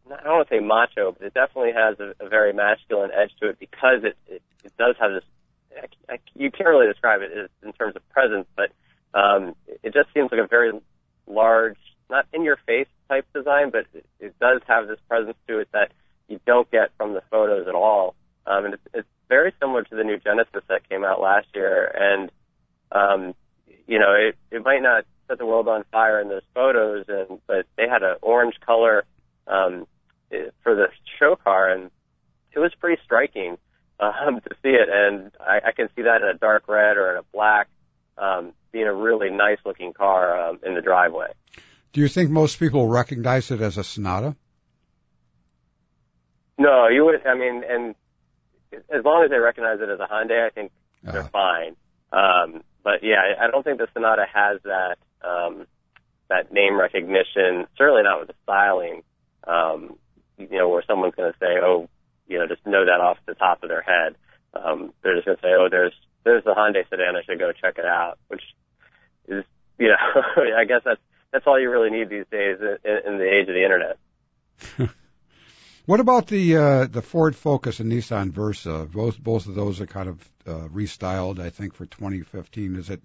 I 0.06 0.22
don't 0.24 0.36
want 0.38 0.48
to 0.48 0.54
say 0.54 0.60
macho, 0.60 1.12
but 1.12 1.26
it 1.26 1.34
definitely 1.34 1.72
has 1.72 1.98
a, 2.00 2.24
a 2.24 2.28
very 2.28 2.52
masculine 2.52 3.10
edge 3.12 3.30
to 3.40 3.48
it 3.48 3.58
because 3.58 4.04
it 4.04 4.16
it, 4.26 4.42
it 4.64 4.72
does 4.78 4.96
have 5.00 5.12
this. 5.12 5.24
I, 5.76 6.14
I, 6.14 6.18
you 6.34 6.50
can't 6.50 6.68
really 6.68 6.88
describe 6.88 7.22
it 7.22 7.30
as, 7.32 7.48
in 7.62 7.72
terms 7.72 7.94
of 7.94 8.08
presence, 8.10 8.46
but 8.56 8.72
um, 9.14 9.54
it 9.66 9.94
just 9.94 10.12
seems 10.12 10.30
like 10.32 10.40
a 10.40 10.48
very 10.48 10.72
large, 11.28 11.78
not 12.08 12.26
in 12.32 12.42
your 12.42 12.56
face 12.66 12.88
type 13.08 13.26
design, 13.32 13.70
but 13.70 13.86
it, 13.94 14.04
it 14.18 14.38
does 14.40 14.62
have 14.66 14.88
this 14.88 14.98
presence 15.08 15.36
to 15.46 15.60
it 15.60 15.68
that 15.72 15.92
you 16.28 16.40
don't 16.46 16.70
get 16.70 16.90
from 16.96 17.12
the 17.14 17.22
photos 17.30 17.68
at 17.68 17.74
all. 17.74 18.14
Um, 18.46 18.64
and 18.64 18.74
it's, 18.74 18.82
it's 18.94 19.08
very 19.28 19.52
similar 19.60 19.82
to 19.82 19.94
the 19.94 20.04
new 20.04 20.18
Genesis 20.18 20.62
that 20.68 20.88
came 20.88 21.04
out 21.04 21.20
last 21.20 21.48
year, 21.54 21.86
and 21.86 22.30
um, 22.92 23.34
you 23.86 23.98
know, 23.98 24.12
it, 24.14 24.36
it 24.50 24.64
might 24.64 24.82
not 24.82 25.04
set 25.28 25.38
the 25.38 25.46
world 25.46 25.68
on 25.68 25.84
fire 25.92 26.20
in 26.20 26.28
those 26.28 26.42
photos, 26.54 27.04
and 27.08 27.40
but 27.46 27.66
they 27.76 27.86
had 27.88 28.02
an 28.02 28.16
orange 28.22 28.54
color 28.64 29.04
um, 29.46 29.86
eh, 30.32 30.50
for 30.62 30.74
the 30.74 30.88
show 31.18 31.36
car, 31.36 31.68
and 31.68 31.90
it 32.52 32.58
was 32.58 32.72
pretty 32.80 33.00
striking 33.04 33.58
um, 34.00 34.40
to 34.40 34.50
see 34.62 34.70
it. 34.70 34.88
And 34.90 35.30
I, 35.40 35.68
I 35.68 35.72
can 35.72 35.88
see 35.94 36.02
that 36.02 36.22
in 36.22 36.28
a 36.28 36.34
dark 36.34 36.66
red 36.66 36.96
or 36.96 37.12
in 37.12 37.18
a 37.18 37.24
black, 37.32 37.68
um, 38.18 38.52
being 38.72 38.86
a 38.86 38.94
really 38.94 39.30
nice 39.30 39.58
looking 39.64 39.92
car 39.92 40.48
um, 40.48 40.58
in 40.64 40.74
the 40.74 40.80
driveway. 40.80 41.32
Do 42.00 42.04
you 42.04 42.08
think 42.08 42.30
most 42.30 42.58
people 42.58 42.86
recognize 42.88 43.50
it 43.50 43.60
as 43.60 43.76
a 43.76 43.84
Sonata? 43.84 44.34
No, 46.56 46.88
you 46.88 47.04
would. 47.04 47.26
I 47.26 47.34
mean, 47.34 47.62
and 47.68 47.94
as 48.72 49.04
long 49.04 49.22
as 49.24 49.28
they 49.30 49.36
recognize 49.36 49.80
it 49.82 49.88
as 49.90 50.00
a 50.00 50.06
Hyundai, 50.10 50.46
I 50.46 50.48
think 50.48 50.72
they're 51.02 51.24
Uh, 51.24 51.28
fine. 51.28 51.76
Um, 52.10 52.64
but 52.82 53.02
yeah, 53.02 53.20
I 53.20 53.44
I 53.44 53.50
don't 53.50 53.62
think 53.62 53.76
the 53.76 53.88
Sonata 53.92 54.24
has 54.32 54.62
that 54.62 54.96
um, 55.20 55.66
that 56.28 56.50
name 56.50 56.80
recognition. 56.80 57.66
Certainly 57.76 58.04
not 58.04 58.20
with 58.20 58.28
the 58.28 58.34
styling. 58.44 59.02
Um, 59.46 59.98
you 60.38 60.56
know, 60.56 60.70
where 60.70 60.82
someone's 60.86 61.14
going 61.16 61.30
to 61.30 61.38
say, 61.38 61.60
"Oh, 61.62 61.90
you 62.28 62.38
know, 62.38 62.46
just 62.46 62.64
know 62.64 62.86
that 62.86 63.02
off 63.02 63.18
the 63.26 63.34
top 63.34 63.62
of 63.62 63.68
their 63.68 63.82
head." 63.82 64.16
um, 64.54 64.94
they're 65.02 65.16
just 65.16 65.26
going 65.26 65.36
to 65.36 65.42
say, 65.42 65.52
"Oh, 65.52 65.68
there's 65.70 65.92
there's 66.24 66.44
the 66.44 66.54
Hyundai 66.54 66.88
sedan. 66.88 67.14
I 67.14 67.22
should 67.24 67.38
go 67.38 67.52
check 67.52 67.76
it 67.76 67.84
out," 67.84 68.18
which 68.28 68.42
is, 69.28 69.44
you 69.78 69.88
know, 69.88 70.22
I 70.56 70.64
guess 70.64 70.80
that's 70.82 70.98
that's 71.32 71.46
all 71.46 71.60
you 71.60 71.70
really 71.70 71.90
need 71.90 72.08
these 72.08 72.26
days 72.30 72.58
in, 72.60 73.12
in 73.12 73.18
the 73.18 73.28
age 73.28 73.48
of 73.48 73.54
the 73.54 73.64
internet. 73.64 73.98
what 75.86 76.00
about 76.00 76.26
the 76.26 76.56
uh, 76.56 76.86
the 76.86 77.02
Ford 77.02 77.36
Focus 77.36 77.80
and 77.80 77.90
Nissan 77.90 78.30
Versa? 78.30 78.88
Both 78.92 79.18
both 79.18 79.46
of 79.46 79.54
those 79.54 79.80
are 79.80 79.86
kind 79.86 80.08
of 80.08 80.30
uh, 80.46 80.68
restyled, 80.68 81.38
I 81.38 81.50
think, 81.50 81.74
for 81.74 81.86
2015. 81.86 82.76
Is 82.76 82.90
it 82.90 83.02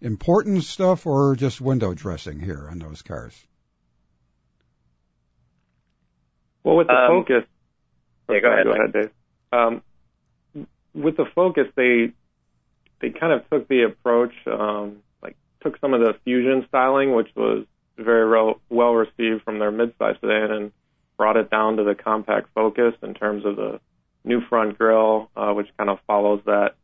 important 0.00 0.64
stuff 0.64 1.06
or 1.06 1.36
just 1.36 1.60
window 1.60 1.94
dressing 1.94 2.40
here 2.40 2.68
on 2.70 2.78
those 2.78 3.02
cars? 3.02 3.34
Well, 6.62 6.76
with 6.76 6.88
the 6.88 6.94
um, 6.94 7.08
Focus, 7.08 7.44
yeah, 8.28 8.40
go 8.40 8.52
ahead, 8.52 8.64
go 8.64 8.72
ahead, 8.72 8.92
Dave. 8.92 9.10
Um, 9.52 9.82
with 10.94 11.16
the 11.16 11.26
Focus, 11.34 11.68
they 11.76 12.12
they 13.00 13.10
kind 13.10 13.32
of 13.32 13.48
took 13.50 13.68
the 13.68 13.82
approach, 13.82 14.32
um, 14.46 14.96
like 14.96 14.96
took 15.66 15.80
some 15.80 15.94
of 15.94 16.00
the 16.00 16.14
Fusion 16.24 16.64
styling, 16.68 17.14
which 17.14 17.28
was 17.34 17.66
very 17.98 18.24
re- 18.24 18.54
well 18.68 18.92
received 18.92 19.42
from 19.42 19.58
their 19.58 19.72
midsize 19.72 20.20
sedan, 20.20 20.50
and 20.52 20.72
brought 21.16 21.36
it 21.36 21.50
down 21.50 21.76
to 21.76 21.84
the 21.84 21.94
compact 21.94 22.48
Focus 22.54 22.94
in 23.02 23.14
terms 23.14 23.44
of 23.44 23.56
the 23.56 23.80
new 24.24 24.40
front 24.48 24.78
grille, 24.78 25.30
uh, 25.36 25.52
which 25.52 25.68
kind 25.76 25.90
of 25.90 25.98
follows 26.06 26.40
that 26.46 26.74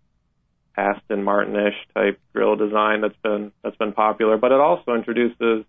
Aston 0.76 1.22
Martin-ish 1.22 1.74
type 1.94 2.18
grille 2.32 2.56
design 2.56 3.02
that's 3.02 3.16
been 3.22 3.52
that's 3.62 3.76
been 3.76 3.92
popular. 3.92 4.36
But 4.36 4.52
it 4.52 4.60
also 4.60 4.94
introduces 4.94 5.64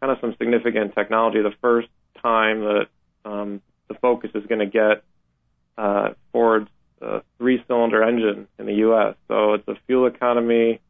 kind 0.00 0.12
of 0.12 0.18
some 0.20 0.34
significant 0.38 0.94
technology. 0.94 1.42
The 1.42 1.54
first 1.60 1.88
time 2.22 2.60
that 2.60 2.86
um, 3.24 3.60
the 3.88 3.94
Focus 3.94 4.30
is 4.34 4.46
going 4.46 4.60
to 4.60 4.66
get 4.66 5.02
uh, 5.76 6.10
Ford's 6.32 6.70
uh, 7.02 7.20
three-cylinder 7.38 8.02
engine 8.02 8.46
in 8.58 8.66
the 8.66 8.74
U.S. 8.74 9.16
So 9.28 9.54
it's 9.54 9.68
a 9.68 9.74
fuel 9.86 10.06
economy 10.06 10.80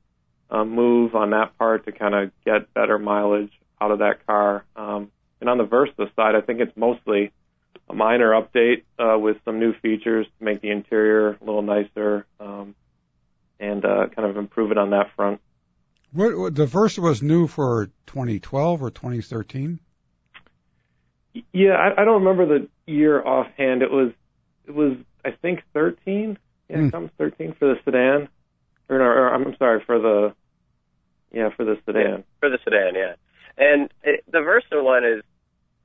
uh, 0.50 0.64
move 0.64 1.14
on 1.14 1.30
that 1.30 1.56
part 1.58 1.84
to 1.86 1.92
kind 1.92 2.14
of 2.14 2.30
get 2.44 2.72
better 2.74 2.98
mileage 2.98 3.52
out 3.80 3.90
of 3.90 4.00
that 4.00 4.26
car. 4.26 4.64
Um, 4.76 5.10
and 5.40 5.48
on 5.48 5.58
the 5.58 5.64
Versa 5.64 6.10
side, 6.16 6.34
I 6.34 6.40
think 6.40 6.60
it's 6.60 6.76
mostly 6.76 7.32
a 7.88 7.94
minor 7.94 8.32
update 8.32 8.82
uh, 8.98 9.18
with 9.18 9.36
some 9.44 9.58
new 9.58 9.72
features 9.80 10.26
to 10.38 10.44
make 10.44 10.60
the 10.60 10.70
interior 10.70 11.30
a 11.40 11.44
little 11.44 11.62
nicer 11.62 12.26
um, 12.38 12.74
and 13.58 13.84
uh, 13.84 14.06
kind 14.14 14.28
of 14.28 14.36
improve 14.36 14.70
it 14.70 14.78
on 14.78 14.90
that 14.90 15.10
front. 15.16 15.40
What, 16.12 16.36
what 16.36 16.54
the 16.54 16.66
Versa 16.66 17.00
was 17.00 17.22
new 17.22 17.46
for 17.46 17.86
2012 18.06 18.82
or 18.82 18.90
2013? 18.90 19.78
Yeah, 21.52 21.70
I, 21.74 22.02
I 22.02 22.04
don't 22.04 22.24
remember 22.24 22.46
the 22.46 22.68
year 22.86 23.24
offhand. 23.24 23.82
It 23.82 23.90
was 23.90 24.12
it 24.66 24.74
was 24.74 24.96
I 25.24 25.30
think 25.30 25.62
13. 25.74 26.36
Yeah, 26.68 26.76
mm. 26.76 26.88
it 26.88 26.92
comes 26.92 27.10
13 27.18 27.54
for 27.58 27.68
the 27.68 27.80
sedan. 27.84 28.28
Or, 28.88 29.00
or 29.00 29.32
I'm 29.32 29.54
sorry 29.56 29.82
for 29.86 30.00
the 30.00 30.34
yeah 31.32 31.50
for 31.56 31.64
the 31.64 31.76
sedan. 31.86 32.24
For 32.40 32.48
the 32.48 32.58
sedan, 32.64 32.94
yeah. 32.94 33.14
And 33.56 33.90
it, 34.02 34.24
the 34.30 34.40
Versa 34.40 34.82
one 34.82 35.04
is 35.04 35.22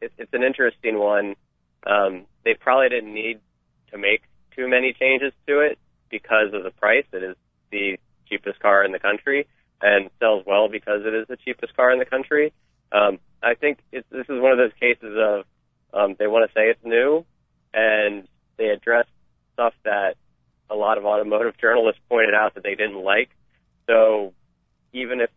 it, 0.02 0.12
it's 0.18 0.34
an 0.34 0.44
interesting 0.44 1.00
one. 1.00 1.36
Um, 1.86 2.26
they 2.44 2.54
probably 2.54 2.90
didn't 2.90 3.14
need 3.14 3.40
to 3.92 3.98
make 3.98 4.24
too 4.56 4.68
many 4.68 4.94
changes 4.94 5.34
to 5.48 5.60
it 5.60 5.78
because 6.10 6.54
of 6.54 6.64
the 6.64 6.72
price. 6.72 7.06
It 7.12 7.24
is 7.24 7.36
the 7.72 7.98
cheapest 8.28 8.60
car 8.60 8.84
in 8.84 8.92
the 8.92 9.00
country 9.00 9.48
and 9.82 10.10
sells 10.20 10.44
well 10.46 10.68
because 10.70 11.02
it 11.06 11.14
is 11.14 11.28
the 11.28 11.38
cheapest 11.38 11.76
car 11.76 11.92
in 11.92 12.00
the 12.00 12.06
country. 12.06 12.54
Um, 12.92 13.20
I 13.44 13.56
think 13.56 13.80
it's, 13.92 14.08
this 14.10 14.26
is 14.30 14.42
one 14.42 14.52
of 14.52 14.58
those 14.58 14.72
cases 14.80 15.16
of 15.18 15.46
um, 15.94 16.16
they 16.18 16.28
want 16.28 16.50
to 16.50 16.54
say 16.54 16.70
it's 16.70 16.84
new, 16.84 17.26
and 17.74 18.28
they 18.58 18.70
address 18.70 19.06
stuff 19.54 19.74
that 19.84 20.16
a 20.70 20.76
lot 20.76 20.98
of 20.98 21.06
automotive 21.06 21.58
journalists 21.62 22.02
pointed 22.10 22.34
out 22.34 22.56
that 22.56 22.64
they 22.64 22.76
didn't 22.76 23.04
like. 23.04 23.30
So 23.88 24.34
even 24.94 25.22
if 25.22 25.30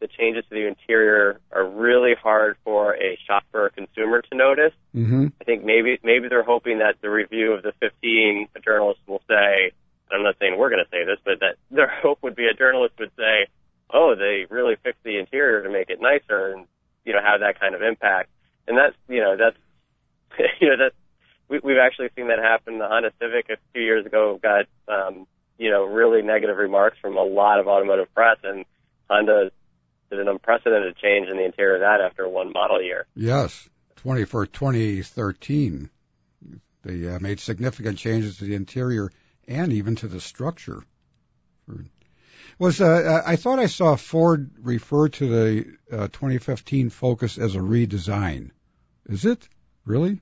the 0.00 0.08
changes 0.08 0.44
to 0.48 0.54
the 0.54 0.66
interior 0.66 1.40
are 1.50 1.66
really 1.66 2.14
hard 2.20 2.56
for 2.64 2.94
a 2.94 3.18
shopper 3.26 3.66
or 3.66 3.70
consumer 3.70 4.22
to 4.22 4.36
notice, 4.36 4.72
mm-hmm. 4.94 5.28
I 5.40 5.44
think 5.44 5.64
maybe 5.76 5.98
maybe 6.02 6.28
they're 6.28 6.42
hoping 6.42 6.78
that 6.78 6.96
the 7.00 7.10
review 7.10 7.52
of 7.52 7.62
the 7.62 7.72
15 7.80 8.48
journalists 8.64 9.02
will 9.06 9.22
say, 9.28 9.72
I'm 10.10 10.22
not 10.22 10.36
saying 10.40 10.56
we're 10.56 10.70
going 10.70 10.84
to 10.84 10.90
say 10.90 11.04
this, 11.04 11.18
but 11.24 11.40
that 11.40 11.56
their 11.70 11.88
hope 12.02 12.22
would 12.22 12.36
be 12.36 12.46
a 12.46 12.54
journalist 12.54 12.94
would 12.98 13.10
say, 13.16 13.46
oh, 13.92 14.14
they 14.16 14.46
really 14.48 14.76
fixed 14.82 15.02
the 15.04 15.18
interior 15.18 15.62
to 15.62 15.70
make 15.70 15.90
it 15.90 16.00
nicer 16.00 16.54
and, 16.54 16.66
you 17.04 17.12
know, 17.12 17.20
have 17.22 17.40
that 17.40 17.60
kind 17.60 17.74
of 17.74 17.82
impact. 17.82 18.30
And 18.66 18.76
that's, 18.76 18.96
you 19.08 19.20
know, 19.20 19.36
that's, 19.36 19.56
you 20.60 20.68
know, 20.68 20.76
that's, 20.76 20.94
we, 21.48 21.60
we've 21.62 21.78
actually 21.78 22.08
seen 22.16 22.28
that 22.28 22.38
happen. 22.38 22.78
The 22.78 22.88
Honda 22.88 23.12
Civic 23.20 23.48
a 23.50 23.56
few 23.72 23.82
years 23.82 24.06
ago 24.06 24.38
got, 24.42 24.66
um, 24.88 25.26
you 25.58 25.70
know, 25.70 25.84
really 25.84 26.22
negative 26.22 26.56
remarks 26.56 26.98
from 27.00 27.16
a 27.16 27.22
lot 27.22 27.60
of 27.60 27.68
automotive 27.68 28.12
press, 28.14 28.38
and 28.42 28.64
Honda 29.08 29.50
did 30.10 30.20
an 30.20 30.28
unprecedented 30.28 30.96
change 30.96 31.28
in 31.28 31.36
the 31.36 31.44
interior 31.44 31.76
of 31.76 31.80
that 31.80 32.00
after 32.00 32.28
one 32.28 32.52
model 32.52 32.82
year. 32.82 33.06
Yes, 33.14 33.68
20 33.96 34.15
for 34.26 34.46
2013, 34.46 35.90
they 36.82 37.08
uh, 37.08 37.18
made 37.18 37.40
significant 37.40 37.98
changes 37.98 38.38
to 38.38 38.44
the 38.44 38.54
interior 38.54 39.10
and 39.48 39.72
even 39.72 39.96
to 39.96 40.08
the 40.08 40.20
structure. 40.20 40.82
Was 42.58 42.80
uh, 42.80 43.22
I 43.26 43.36
thought 43.36 43.58
I 43.58 43.66
saw 43.66 43.96
Ford 43.96 44.50
refer 44.60 45.08
to 45.08 45.28
the 45.28 45.76
uh, 45.90 46.08
2015 46.08 46.90
Focus 46.90 47.38
as 47.38 47.54
a 47.54 47.60
redesign? 47.60 48.50
Is 49.06 49.24
it 49.24 49.48
really? 49.84 50.20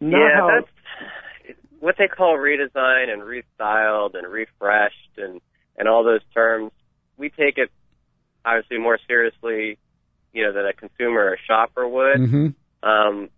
yeah, 0.00 0.60
that's 0.60 1.58
what 1.80 1.96
they 1.98 2.08
call 2.08 2.36
redesign 2.36 3.10
and 3.10 3.22
restyled 3.22 4.14
and 4.14 4.26
refreshed 4.26 5.18
and 5.18 5.40
and 5.76 5.88
all 5.88 6.04
those 6.04 6.22
terms. 6.34 6.72
We 7.16 7.30
take 7.30 7.58
it 7.58 7.70
obviously 8.44 8.78
more 8.78 8.98
seriously, 9.06 9.78
you 10.38 10.44
know, 10.44 10.52
than 10.52 10.66
a 10.66 10.72
consumer 10.72 11.30
or 11.30 11.38
shopper 11.48 11.86
would. 11.86 12.16
Mm-hmm. 12.16 12.88
Um, 12.88 13.28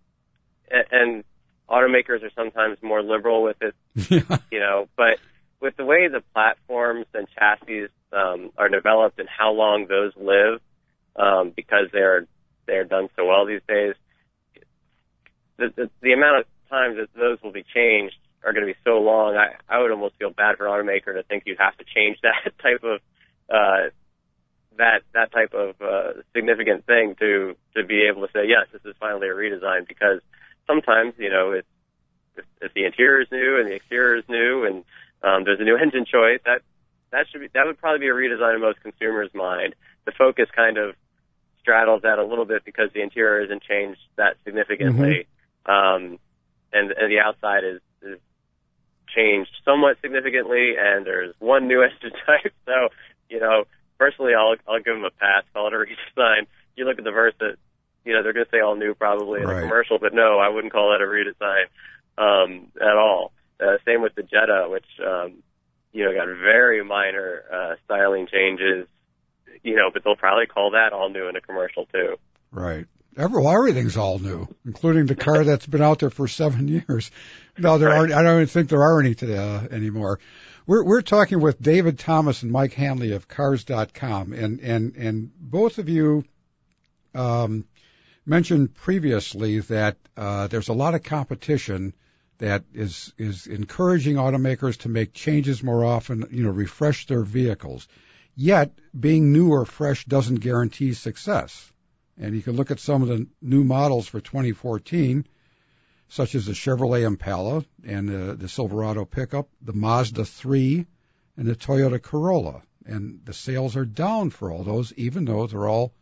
and, 0.70 0.84
and 0.92 1.24
automakers 1.66 2.22
are 2.22 2.30
sometimes 2.36 2.76
more 2.82 3.02
liberal 3.02 3.42
with 3.42 3.56
it, 3.62 3.74
you 4.50 4.60
know, 4.60 4.86
but 4.98 5.18
with 5.60 5.76
the 5.78 5.84
way 5.84 6.08
the 6.08 6.22
platforms 6.34 7.06
and 7.14 7.26
chassis 7.38 7.86
um, 8.12 8.50
are 8.58 8.68
developed 8.68 9.18
and 9.18 9.28
how 9.30 9.52
long 9.52 9.86
those 9.88 10.12
live, 10.16 10.60
um, 11.16 11.52
because 11.56 11.86
they're 11.90 12.26
they're 12.66 12.84
done 12.84 13.08
so 13.16 13.24
well 13.24 13.46
these 13.46 13.62
days, 13.66 13.94
the, 15.56 15.72
the, 15.74 15.90
the 16.02 16.12
amount 16.12 16.40
of 16.40 16.44
times 16.68 16.96
that 16.98 17.08
those 17.18 17.38
will 17.42 17.52
be 17.52 17.64
changed 17.74 18.16
are 18.44 18.52
going 18.52 18.66
to 18.66 18.72
be 18.72 18.78
so 18.84 18.98
long. 18.98 19.36
I, 19.36 19.54
I 19.68 19.80
would 19.80 19.90
almost 19.90 20.16
feel 20.18 20.30
bad 20.30 20.58
for 20.58 20.66
an 20.66 20.72
automaker 20.72 21.14
to 21.14 21.22
think 21.22 21.44
you 21.46 21.56
have 21.58 21.76
to 21.78 21.84
change 21.94 22.18
that 22.22 22.52
type 22.62 22.84
of 22.84 23.00
uh, 23.48 23.88
that 24.80 25.02
that 25.12 25.30
type 25.30 25.52
of 25.52 25.76
uh, 25.80 26.22
significant 26.34 26.86
thing 26.86 27.14
to 27.20 27.54
to 27.76 27.84
be 27.84 28.08
able 28.10 28.26
to 28.26 28.32
say 28.32 28.48
yes, 28.48 28.66
this 28.72 28.82
is 28.84 28.96
finally 28.98 29.28
a 29.28 29.32
redesign 29.32 29.86
because 29.86 30.20
sometimes 30.66 31.14
you 31.18 31.30
know 31.30 31.52
it's 31.52 31.68
if, 32.36 32.44
if 32.62 32.74
the 32.74 32.84
interior 32.86 33.20
is 33.20 33.28
new 33.30 33.60
and 33.60 33.68
the 33.68 33.74
exterior 33.74 34.16
is 34.16 34.24
new 34.28 34.64
and 34.64 34.84
um, 35.22 35.44
there's 35.44 35.60
a 35.60 35.64
new 35.64 35.76
engine 35.76 36.06
choice 36.06 36.40
that 36.46 36.62
that 37.12 37.26
should 37.30 37.42
be 37.42 37.48
that 37.52 37.66
would 37.66 37.78
probably 37.78 38.00
be 38.00 38.08
a 38.08 38.14
redesign 38.14 38.54
in 38.54 38.60
most 38.60 38.80
consumers' 38.80 39.30
mind. 39.34 39.74
The 40.06 40.12
Focus 40.12 40.48
kind 40.54 40.78
of 40.78 40.96
straddles 41.60 42.02
that 42.02 42.18
a 42.18 42.24
little 42.24 42.46
bit 42.46 42.64
because 42.64 42.90
the 42.94 43.02
interior 43.02 43.44
isn't 43.44 43.62
changed 43.62 44.00
that 44.16 44.36
significantly. 44.44 45.26
Mm-hmm. 45.66 45.70
Um, 45.70 46.18
and, 46.72 46.90
and 46.92 47.12
the 47.12 47.20
outside 47.20 47.64
is, 47.64 47.80
is 48.02 48.18
changed 49.14 49.50
somewhat 49.64 49.98
significantly, 50.00 50.74
and 50.78 51.04
there's 51.04 51.34
one 51.38 51.68
new 51.68 51.82
engine 51.84 52.16
type. 52.26 52.54
So, 52.64 52.88
you 53.28 53.40
know, 53.40 53.64
personally, 54.00 54.32
I'll 54.34 54.56
I'll 54.66 54.82
give 54.82 54.96
them 54.96 55.04
a 55.04 55.12
pass. 55.12 55.44
Call 55.52 55.68
it 55.68 55.74
a 55.74 55.76
redesign. 55.76 56.46
You 56.76 56.86
look 56.86 56.98
at 56.98 57.04
the 57.04 57.10
Versa 57.10 57.36
that 57.40 57.56
you 58.04 58.14
know, 58.14 58.22
they're 58.22 58.32
going 58.32 58.46
to 58.46 58.50
say 58.50 58.60
all 58.60 58.76
new 58.76 58.94
probably 58.94 59.40
in 59.40 59.46
right. 59.46 59.58
a 59.58 59.60
commercial, 59.60 59.98
but 59.98 60.14
no, 60.14 60.38
I 60.38 60.48
wouldn't 60.48 60.72
call 60.72 60.92
that 60.92 61.04
a 61.04 61.06
redesign 61.06 61.66
um, 62.16 62.68
at 62.80 62.96
all. 62.96 63.32
Uh, 63.60 63.76
same 63.84 64.00
with 64.00 64.14
the 64.14 64.22
Jetta, 64.22 64.66
which 64.70 64.86
um, 65.06 65.42
you 65.92 66.04
know 66.04 66.14
got 66.14 66.26
very 66.26 66.82
minor 66.82 67.42
uh, 67.52 67.74
styling 67.84 68.26
changes. 68.26 68.86
You 69.62 69.76
know, 69.76 69.90
but 69.92 70.04
they'll 70.04 70.16
probably 70.16 70.46
call 70.46 70.70
that 70.70 70.94
all 70.94 71.10
new 71.10 71.28
in 71.28 71.36
a 71.36 71.40
commercial 71.42 71.86
too. 71.86 72.16
Right. 72.50 72.86
Every, 73.16 73.42
well, 73.42 73.54
everything's 73.54 73.96
all 73.96 74.18
new, 74.18 74.46
including 74.64 75.06
the 75.06 75.16
car 75.16 75.44
that's 75.44 75.66
been 75.66 75.82
out 75.82 75.98
there 75.98 76.10
for 76.10 76.28
seven 76.28 76.68
years. 76.88 77.10
No, 77.58 77.76
there 77.76 77.90
right. 77.90 78.10
are. 78.10 78.18
I 78.18 78.22
don't 78.22 78.36
even 78.36 78.46
think 78.46 78.70
there 78.70 78.82
are 78.82 79.00
any 79.00 79.14
today 79.14 79.36
uh, 79.36 79.66
anymore. 79.70 80.20
We're 80.70 80.84
we're 80.84 81.02
talking 81.02 81.40
with 81.40 81.60
David 81.60 81.98
Thomas 81.98 82.44
and 82.44 82.52
Mike 82.52 82.74
Hanley 82.74 83.10
of 83.10 83.26
Cars.com, 83.26 84.32
and 84.32 84.60
and 84.60 84.94
and 84.94 85.32
both 85.36 85.78
of 85.78 85.88
you 85.88 86.22
um, 87.12 87.64
mentioned 88.24 88.76
previously 88.76 89.58
that 89.58 89.96
uh, 90.16 90.46
there's 90.46 90.68
a 90.68 90.72
lot 90.72 90.94
of 90.94 91.02
competition 91.02 91.92
that 92.38 92.62
is 92.72 93.12
is 93.18 93.48
encouraging 93.48 94.14
automakers 94.14 94.76
to 94.82 94.88
make 94.88 95.12
changes 95.12 95.60
more 95.60 95.84
often, 95.84 96.24
you 96.30 96.44
know, 96.44 96.50
refresh 96.50 97.06
their 97.06 97.24
vehicles. 97.24 97.88
Yet, 98.36 98.70
being 98.96 99.32
new 99.32 99.50
or 99.50 99.64
fresh 99.64 100.04
doesn't 100.04 100.36
guarantee 100.36 100.92
success. 100.94 101.72
And 102.16 102.32
you 102.36 102.42
can 102.42 102.54
look 102.54 102.70
at 102.70 102.78
some 102.78 103.02
of 103.02 103.08
the 103.08 103.26
new 103.42 103.64
models 103.64 104.06
for 104.06 104.20
2014. 104.20 105.26
Such 106.10 106.34
as 106.34 106.44
the 106.44 106.52
Chevrolet 106.52 107.06
Impala 107.06 107.64
and 107.86 108.08
the, 108.08 108.34
the 108.34 108.48
Silverado 108.48 109.04
pickup, 109.04 109.48
the 109.62 109.72
Mazda 109.72 110.24
3, 110.24 110.84
and 111.36 111.46
the 111.46 111.54
Toyota 111.54 112.02
Corolla. 112.02 112.62
And 112.84 113.20
the 113.24 113.32
sales 113.32 113.76
are 113.76 113.84
down 113.84 114.30
for 114.30 114.50
all 114.50 114.64
those, 114.64 114.92
even 114.94 115.24
though 115.24 115.46
they're 115.46 115.68
all 115.68 115.94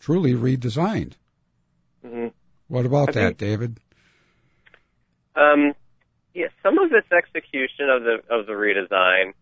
truly 0.00 0.34
redesigned. 0.34 1.14
Mm-hmm. 2.04 2.28
What 2.68 2.84
about 2.84 3.08
I 3.08 3.12
that, 3.12 3.20
think- 3.20 3.38
David? 3.38 3.80
Um, 5.34 5.72
yeah, 6.34 6.48
some 6.62 6.78
of 6.78 6.92
it's 6.92 7.10
execution 7.10 7.88
of 7.88 8.02
the 8.02 8.22
of 8.30 8.46
the 8.46 8.52
redesign. 8.52 9.32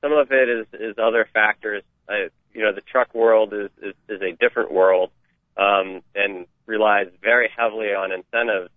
Some 0.00 0.12
of 0.12 0.30
it 0.30 0.48
is 0.48 0.66
is 0.72 0.96
other 0.98 1.28
factors. 1.34 1.82
I, 2.08 2.28
you 2.54 2.62
know, 2.62 2.72
the 2.72 2.80
truck 2.80 3.14
world 3.14 3.52
is 3.52 3.70
is, 3.82 3.94
is 4.08 4.22
a 4.22 4.32
different 4.32 4.72
world, 4.72 5.10
um, 5.56 6.02
and 6.14 6.46
relies 6.66 7.08
very 7.22 7.50
heavily 7.54 7.88
on 7.88 8.12
incentives. 8.12 8.70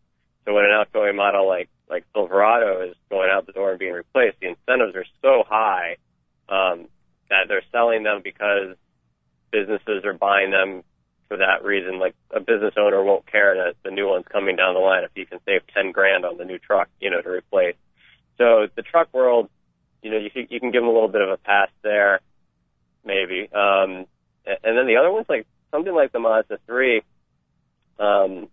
So 0.48 0.54
when 0.54 0.64
an 0.64 0.72
outgoing 0.72 1.18
model 1.18 1.46
like 1.46 1.70
like 1.90 2.06
Silverado 2.14 2.90
is 2.90 2.96
going 3.10 3.30
out 3.30 3.46
the 3.46 3.52
door 3.52 3.72
and 3.72 3.80
being 3.80 3.94
replaced, 3.94 4.38
the 4.40 4.48
incentives 4.48 4.96
are 4.96 5.06
so 5.22 5.44
high 5.48 5.98
um, 6.48 6.88
that 7.30 7.48
they're 7.48 7.62
selling 7.72 8.04
them 8.04 8.22
because 8.24 8.76
businesses 9.52 10.04
are 10.06 10.14
buying 10.14 10.52
them 10.52 10.84
for 11.28 11.38
that 11.38 11.64
reason. 11.64 12.00
Like 12.00 12.16
a 12.34 12.40
business 12.40 12.74
owner 12.78 13.04
won't 13.04 13.30
care 13.30 13.56
that 13.56 13.76
the 13.84 13.92
new 13.92 14.08
one's 14.08 14.26
coming 14.32 14.56
down 14.56 14.74
the 14.74 14.80
line 14.80 15.04
if 15.04 15.12
you 15.16 15.26
can 15.26 15.40
save 15.46 15.62
ten 15.74 15.92
grand 15.92 16.24
on 16.24 16.38
the 16.38 16.46
new 16.46 16.60
truck, 16.60 16.88
you 17.02 17.10
know, 17.10 17.22
to 17.22 17.30
replace. 17.30 17.76
So 18.38 18.68
the 18.74 18.84
truck 18.84 19.14
world, 19.14 19.50
you 20.02 20.12
know, 20.12 20.18
you 20.18 20.30
can, 20.30 20.48
you 20.50 20.62
can 20.62 20.72
give 20.72 20.82
them 20.82 20.90
a 20.90 20.94
little 20.94 21.10
bit 21.10 21.22
of 21.22 21.30
a 21.30 21.38
pass 21.38 21.70
there, 21.82 22.22
maybe. 23.04 23.50
Um, 23.54 24.06
and 24.46 24.78
then 24.78 24.88
the 24.88 24.96
other 24.98 25.12
ones, 25.12 25.26
like 25.28 25.46
something 25.72 25.94
like 25.94 26.14
the 26.14 26.20
Mazda 26.20 26.60
3, 26.68 27.02
um, 28.00 28.48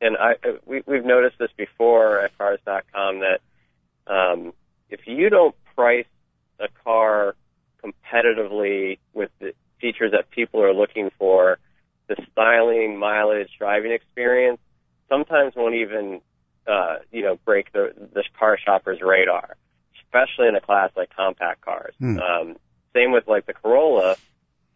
and 0.00 0.16
I 0.16 0.34
we, 0.64 0.82
we've 0.86 1.04
noticed 1.04 1.38
this 1.38 1.50
before 1.56 2.20
at 2.20 2.36
Cars.com 2.38 3.20
that 3.20 3.40
um, 4.06 4.52
if 4.90 5.00
you 5.06 5.30
don't 5.30 5.54
price 5.74 6.06
a 6.58 6.68
car 6.84 7.34
competitively 7.82 8.98
with 9.12 9.30
the 9.40 9.52
features 9.80 10.12
that 10.12 10.30
people 10.30 10.62
are 10.62 10.72
looking 10.72 11.10
for, 11.18 11.58
the 12.08 12.16
styling, 12.32 12.98
mileage, 12.98 13.50
driving 13.58 13.92
experience 13.92 14.58
sometimes 15.08 15.54
won't 15.54 15.74
even 15.74 16.20
uh, 16.66 16.96
you 17.12 17.22
know 17.22 17.38
break 17.44 17.72
the 17.72 17.92
the 18.12 18.24
car 18.38 18.58
shopper's 18.62 19.00
radar, 19.00 19.56
especially 20.02 20.48
in 20.48 20.56
a 20.56 20.60
class 20.60 20.90
like 20.96 21.14
compact 21.14 21.60
cars. 21.60 21.94
Hmm. 21.98 22.18
Um, 22.18 22.56
same 22.94 23.12
with 23.12 23.28
like 23.28 23.46
the 23.46 23.52
Corolla, 23.54 24.16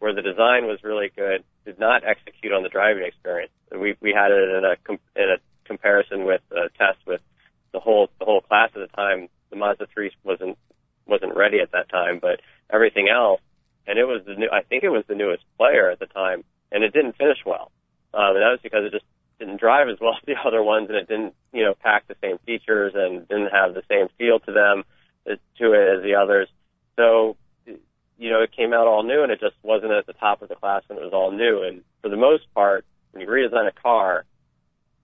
where 0.01 0.15
the 0.15 0.23
design 0.23 0.65
was 0.65 0.79
really 0.83 1.11
good, 1.15 1.43
did 1.63 1.77
not 1.77 2.01
execute 2.03 2.51
on 2.51 2.63
the 2.63 2.69
driving 2.69 3.03
experience. 3.03 3.51
We 3.71 3.95
we 4.01 4.11
had 4.11 4.31
it 4.31 4.49
in 4.49 4.65
a 4.65 4.75
in 5.15 5.29
a 5.29 5.37
comparison 5.63 6.25
with 6.25 6.41
a 6.51 6.69
test 6.75 6.97
with 7.05 7.21
the 7.71 7.79
whole 7.79 8.09
the 8.17 8.25
whole 8.25 8.41
class 8.41 8.71
at 8.73 8.81
the 8.81 8.95
time. 8.95 9.29
The 9.51 9.57
Mazda 9.57 9.85
3 9.93 10.11
wasn't 10.23 10.57
wasn't 11.05 11.35
ready 11.35 11.59
at 11.59 11.71
that 11.73 11.87
time, 11.89 12.17
but 12.19 12.41
everything 12.73 13.09
else, 13.09 13.41
and 13.85 13.99
it 13.99 14.05
was 14.05 14.23
the 14.25 14.33
new. 14.33 14.49
I 14.51 14.63
think 14.63 14.83
it 14.83 14.89
was 14.89 15.03
the 15.07 15.13
newest 15.13 15.43
player 15.55 15.91
at 15.91 15.99
the 15.99 16.07
time, 16.07 16.43
and 16.71 16.83
it 16.83 16.93
didn't 16.93 17.17
finish 17.17 17.37
well. 17.45 17.71
Um, 18.11 18.35
and 18.35 18.41
that 18.41 18.57
was 18.57 18.59
because 18.63 18.83
it 18.83 18.91
just 18.91 19.05
didn't 19.37 19.59
drive 19.59 19.87
as 19.87 19.99
well 20.01 20.15
as 20.17 20.25
the 20.25 20.33
other 20.47 20.63
ones, 20.63 20.89
and 20.89 20.97
it 20.97 21.07
didn't 21.07 21.35
you 21.53 21.63
know 21.63 21.75
pack 21.75 22.07
the 22.07 22.15
same 22.23 22.39
features 22.39 22.93
and 22.95 23.27
didn't 23.27 23.53
have 23.53 23.75
the 23.75 23.83
same 23.87 24.07
feel 24.17 24.39
to 24.39 24.51
them 24.51 24.83
as, 25.29 25.37
to 25.59 25.73
it 25.73 25.97
as 25.97 26.03
the 26.03 26.15
others. 26.15 26.47
So 26.95 27.30
came 28.71 28.79
out 28.79 28.87
all 28.87 29.03
new 29.03 29.23
and 29.23 29.31
it 29.31 29.39
just 29.39 29.55
wasn't 29.63 29.91
at 29.91 30.05
the 30.05 30.13
top 30.13 30.41
of 30.41 30.49
the 30.49 30.55
class 30.55 30.83
when 30.87 30.97
it 30.97 31.03
was 31.03 31.13
all 31.13 31.31
new. 31.31 31.63
And 31.63 31.81
for 32.01 32.09
the 32.09 32.17
most 32.17 32.43
part, 32.53 32.85
when 33.11 33.21
you 33.21 33.27
redesign 33.27 33.67
a 33.67 33.71
car 33.71 34.25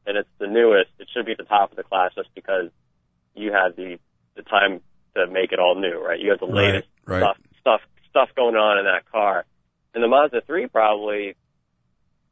and 0.06 0.18
it's 0.18 0.30
the 0.40 0.48
newest, 0.48 0.92
it 1.00 1.08
should 1.14 1.26
be 1.26 1.34
at 1.34 1.38
the 1.38 1.44
top 1.44 1.72
of 1.72 1.78
the 1.78 1.84
class 1.84 2.12
just 2.16 2.30
because 2.34 2.70
you 3.36 3.52
had 3.52 3.76
the 3.76 4.00
the 4.36 4.44
time 4.44 4.82
to 5.16 5.28
make 5.28 5.52
it 5.52 5.60
all 5.60 5.76
new, 5.80 6.00
right? 6.00 6.20
You 6.20 6.30
have 6.30 6.40
the 6.40 6.46
Right, 6.46 6.74
latest 6.74 6.88
right. 7.06 7.20
stuff 7.20 7.38
stuff 7.60 7.82
stuff 8.10 8.30
going 8.36 8.56
on 8.56 8.78
in 8.78 8.86
that 8.86 9.10
car. 9.12 9.46
And 9.94 10.04
the 10.04 10.08
Mazda 10.08 10.42
3 10.46 10.68
probably 10.68 11.36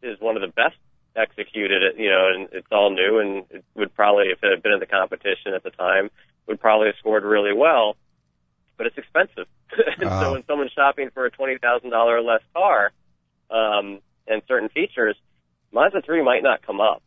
is 0.03 0.19
one 0.19 0.35
of 0.35 0.41
the 0.41 0.53
best 0.53 0.77
executed, 1.15 1.81
you 1.97 2.09
know, 2.09 2.29
and 2.33 2.49
it's 2.51 2.67
all 2.71 2.91
new 2.91 3.19
and 3.19 3.45
it 3.49 3.65
would 3.75 3.93
probably, 3.95 4.25
if 4.27 4.43
it 4.43 4.51
had 4.51 4.61
been 4.61 4.73
in 4.73 4.79
the 4.79 4.85
competition 4.85 5.53
at 5.55 5.63
the 5.63 5.71
time, 5.71 6.11
would 6.47 6.59
probably 6.59 6.87
have 6.87 6.95
scored 6.99 7.23
really 7.23 7.53
well, 7.53 7.95
but 8.77 8.87
it's 8.87 8.97
expensive. 8.97 9.47
and 9.99 10.09
Ah. 10.09 10.21
so 10.21 10.31
when 10.33 10.43
someone's 10.45 10.71
shopping 10.71 11.09
for 11.13 11.25
a 11.25 11.31
$20,000 11.31 11.91
or 11.93 12.21
less 12.21 12.41
car, 12.53 12.91
um, 13.49 13.99
and 14.27 14.41
certain 14.47 14.69
features, 14.69 15.15
Mazda 15.71 16.01
3 16.01 16.23
might 16.23 16.43
not 16.43 16.61
come 16.65 16.81
up. 16.81 17.01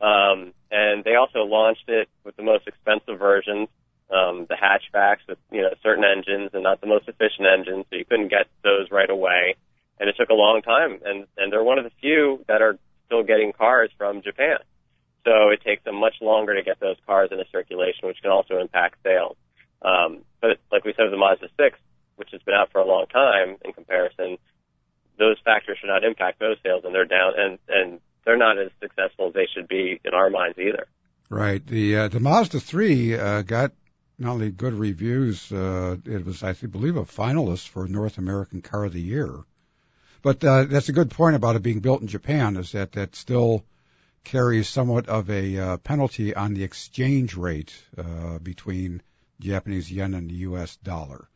Um, 0.00 0.52
and 0.70 1.04
they 1.04 1.14
also 1.14 1.40
launched 1.44 1.88
it 1.88 2.08
with 2.24 2.36
the 2.36 2.42
most 2.42 2.66
expensive 2.66 3.18
versions, 3.18 3.68
um, 4.10 4.46
the 4.48 4.54
hatchbacks 4.56 5.26
with, 5.28 5.38
you 5.50 5.62
know, 5.62 5.70
certain 5.82 6.04
engines 6.04 6.50
and 6.52 6.62
not 6.62 6.80
the 6.80 6.86
most 6.86 7.08
efficient 7.08 7.46
engines, 7.46 7.86
so 7.90 7.96
you 7.96 8.04
couldn't 8.04 8.28
get 8.28 8.46
those 8.62 8.90
right 8.90 9.08
away. 9.08 9.54
And 9.98 10.08
it 10.10 10.16
took 10.18 10.28
a 10.28 10.34
long 10.34 10.60
time, 10.62 11.00
and, 11.04 11.26
and 11.38 11.50
they're 11.52 11.64
one 11.64 11.78
of 11.78 11.84
the 11.84 11.90
few 12.00 12.44
that 12.48 12.60
are 12.60 12.78
still 13.06 13.22
getting 13.22 13.52
cars 13.52 13.90
from 13.96 14.20
Japan. 14.22 14.58
So 15.24 15.48
it 15.48 15.62
takes 15.62 15.82
them 15.84 15.96
much 15.96 16.16
longer 16.20 16.54
to 16.54 16.62
get 16.62 16.78
those 16.78 16.96
cars 17.06 17.30
into 17.32 17.44
circulation, 17.50 18.06
which 18.06 18.18
can 18.22 18.30
also 18.30 18.58
impact 18.58 18.96
sales. 19.02 19.36
Um, 19.86 20.24
but 20.40 20.58
like 20.72 20.84
we 20.84 20.92
said 20.96 21.10
the 21.10 21.16
Mazda 21.16 21.48
6, 21.56 21.78
which 22.16 22.30
has 22.32 22.42
been 22.42 22.54
out 22.54 22.72
for 22.72 22.80
a 22.80 22.86
long 22.86 23.06
time 23.06 23.56
in 23.64 23.72
comparison, 23.72 24.38
those 25.18 25.36
factors 25.44 25.78
should 25.80 25.86
not 25.86 26.04
impact 26.04 26.40
those 26.40 26.56
sales, 26.62 26.82
and 26.84 26.94
they're 26.94 27.04
down, 27.04 27.32
and 27.38 27.58
and 27.68 28.00
they're 28.24 28.36
not 28.36 28.58
as 28.58 28.70
successful 28.80 29.28
as 29.28 29.34
they 29.34 29.46
should 29.54 29.68
be 29.68 30.00
in 30.04 30.12
our 30.12 30.28
minds 30.28 30.58
either. 30.58 30.88
Right. 31.30 31.64
The 31.64 31.96
uh, 31.96 32.08
the 32.08 32.20
Mazda 32.20 32.60
3 32.60 33.14
uh, 33.14 33.42
got 33.42 33.72
not 34.18 34.32
only 34.32 34.50
good 34.50 34.74
reviews, 34.74 35.52
uh, 35.52 35.96
it 36.04 36.24
was 36.24 36.42
I 36.42 36.52
believe 36.52 36.96
a 36.96 37.04
finalist 37.04 37.68
for 37.68 37.86
North 37.86 38.18
American 38.18 38.62
Car 38.62 38.84
of 38.84 38.92
the 38.92 39.00
Year. 39.00 39.30
But 40.22 40.42
uh, 40.42 40.64
that's 40.64 40.88
a 40.88 40.92
good 40.92 41.10
point 41.10 41.36
about 41.36 41.54
it 41.54 41.62
being 41.62 41.80
built 41.80 42.00
in 42.00 42.08
Japan 42.08 42.56
is 42.56 42.72
that 42.72 42.92
that 42.92 43.14
still 43.14 43.64
carries 44.24 44.68
somewhat 44.68 45.08
of 45.08 45.30
a 45.30 45.56
uh, 45.58 45.76
penalty 45.76 46.34
on 46.34 46.54
the 46.54 46.64
exchange 46.64 47.36
rate 47.36 47.72
uh, 47.96 48.40
between 48.40 49.02
Japanese 49.40 49.90
yen 49.90 50.14
and 50.14 50.30
the 50.30 50.34
U.S. 50.34 50.76
dollar. 50.76 51.28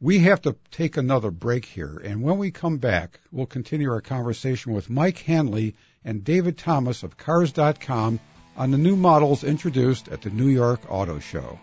We 0.00 0.18
have 0.20 0.42
to 0.42 0.56
take 0.70 0.96
another 0.96 1.30
break 1.30 1.64
here, 1.64 2.00
and 2.04 2.22
when 2.22 2.36
we 2.36 2.50
come 2.50 2.76
back, 2.76 3.18
we'll 3.32 3.46
continue 3.46 3.90
our 3.90 4.02
conversation 4.02 4.74
with 4.74 4.90
Mike 4.90 5.18
Hanley 5.18 5.74
and 6.04 6.22
David 6.22 6.58
Thomas 6.58 7.02
of 7.02 7.16
Cars.com 7.16 8.20
on 8.56 8.70
the 8.70 8.78
new 8.78 8.96
models 8.96 9.42
introduced 9.42 10.08
at 10.08 10.20
the 10.20 10.30
New 10.30 10.48
York 10.48 10.80
Auto 10.88 11.18
Show. 11.18 11.58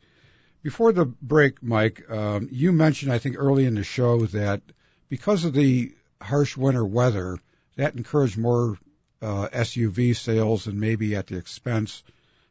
Before 0.62 0.92
the 0.92 1.04
break, 1.04 1.62
Mike, 1.62 2.10
um, 2.10 2.48
you 2.50 2.72
mentioned, 2.72 3.12
I 3.12 3.18
think, 3.18 3.36
early 3.38 3.66
in 3.66 3.74
the 3.74 3.84
show 3.84 4.24
that 4.26 4.62
because 5.08 5.44
of 5.44 5.52
the 5.52 5.94
harsh 6.26 6.56
winter 6.56 6.84
weather, 6.84 7.38
that 7.76 7.94
encouraged 7.94 8.36
more 8.36 8.76
uh, 9.22 9.48
SUV 9.48 10.14
sales 10.14 10.66
and 10.66 10.80
maybe 10.80 11.16
at 11.16 11.26
the 11.26 11.36
expense 11.36 12.02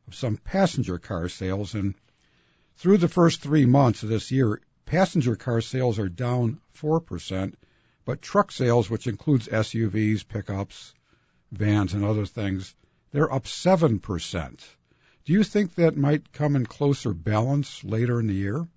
of 0.07 0.15
some 0.15 0.37
passenger 0.37 0.97
car 0.97 1.29
sales. 1.29 1.75
And 1.75 1.95
through 2.77 2.97
the 2.97 3.07
first 3.07 3.41
three 3.41 3.65
months 3.65 4.03
of 4.03 4.09
this 4.09 4.31
year, 4.31 4.61
passenger 4.85 5.35
car 5.35 5.61
sales 5.61 5.99
are 5.99 6.09
down 6.09 6.59
4%, 6.77 7.53
But 8.05 8.21
truck 8.21 8.51
sales, 8.51 8.89
which 8.89 9.07
includes 9.07 9.47
SUVs, 9.47 10.27
pickups, 10.27 10.93
vans, 11.51 11.93
and 11.93 12.05
other 12.05 12.25
things, 12.25 12.75
they're 13.11 13.31
up 13.31 13.45
7%. 13.45 14.75
Do 15.25 15.33
you 15.33 15.43
think 15.43 15.75
that 15.75 15.97
might 15.97 16.31
come 16.33 16.55
in 16.55 16.65
closer 16.65 17.13
balance 17.13 17.83
later 17.83 18.19
in 18.19 18.27
the 18.27 18.33
year? 18.33 18.67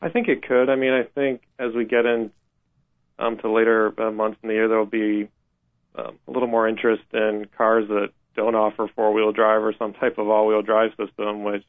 I 0.00 0.10
think 0.10 0.28
it 0.28 0.46
could. 0.46 0.70
I 0.70 0.76
mean, 0.76 0.92
I 0.92 1.02
think 1.02 1.42
as 1.58 1.74
we 1.74 1.84
get 1.84 2.06
in 2.06 2.30
to 3.18 3.50
later 3.50 3.92
uh, 4.00 4.10
months 4.10 4.38
in 4.42 4.48
the 4.48 4.54
year, 4.54 4.68
there 4.68 4.78
will 4.78 4.86
be 4.86 5.28
um, 5.94 6.18
a 6.26 6.30
little 6.30 6.48
more 6.48 6.68
interest 6.68 7.02
in 7.12 7.46
cars 7.56 7.88
that 7.88 8.10
don't 8.36 8.54
offer 8.54 8.88
four-wheel 8.94 9.32
drive 9.32 9.62
or 9.62 9.74
some 9.78 9.92
type 9.94 10.18
of 10.18 10.28
all-wheel 10.28 10.62
drive 10.62 10.90
system, 10.96 11.42
which 11.42 11.64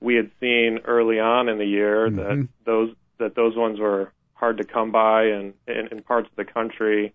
we 0.00 0.14
had 0.14 0.30
seen 0.40 0.80
early 0.86 1.20
on 1.20 1.48
in 1.48 1.58
the 1.58 1.66
year 1.66 2.08
mm-hmm. 2.08 2.16
that 2.16 2.48
those 2.64 2.94
that 3.18 3.34
those 3.34 3.54
ones 3.54 3.78
were 3.78 4.12
hard 4.32 4.56
to 4.56 4.64
come 4.64 4.90
by 4.90 5.24
and 5.24 5.52
in, 5.66 5.88
in 5.92 6.02
parts 6.02 6.28
of 6.30 6.36
the 6.36 6.50
country 6.50 7.12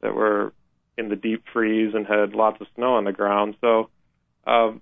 that 0.00 0.14
were 0.14 0.52
in 0.96 1.08
the 1.08 1.16
deep 1.16 1.42
freeze 1.52 1.92
and 1.94 2.06
had 2.06 2.34
lots 2.34 2.60
of 2.60 2.68
snow 2.76 2.94
on 2.94 3.04
the 3.04 3.12
ground. 3.12 3.56
So 3.60 3.90
um, 4.46 4.80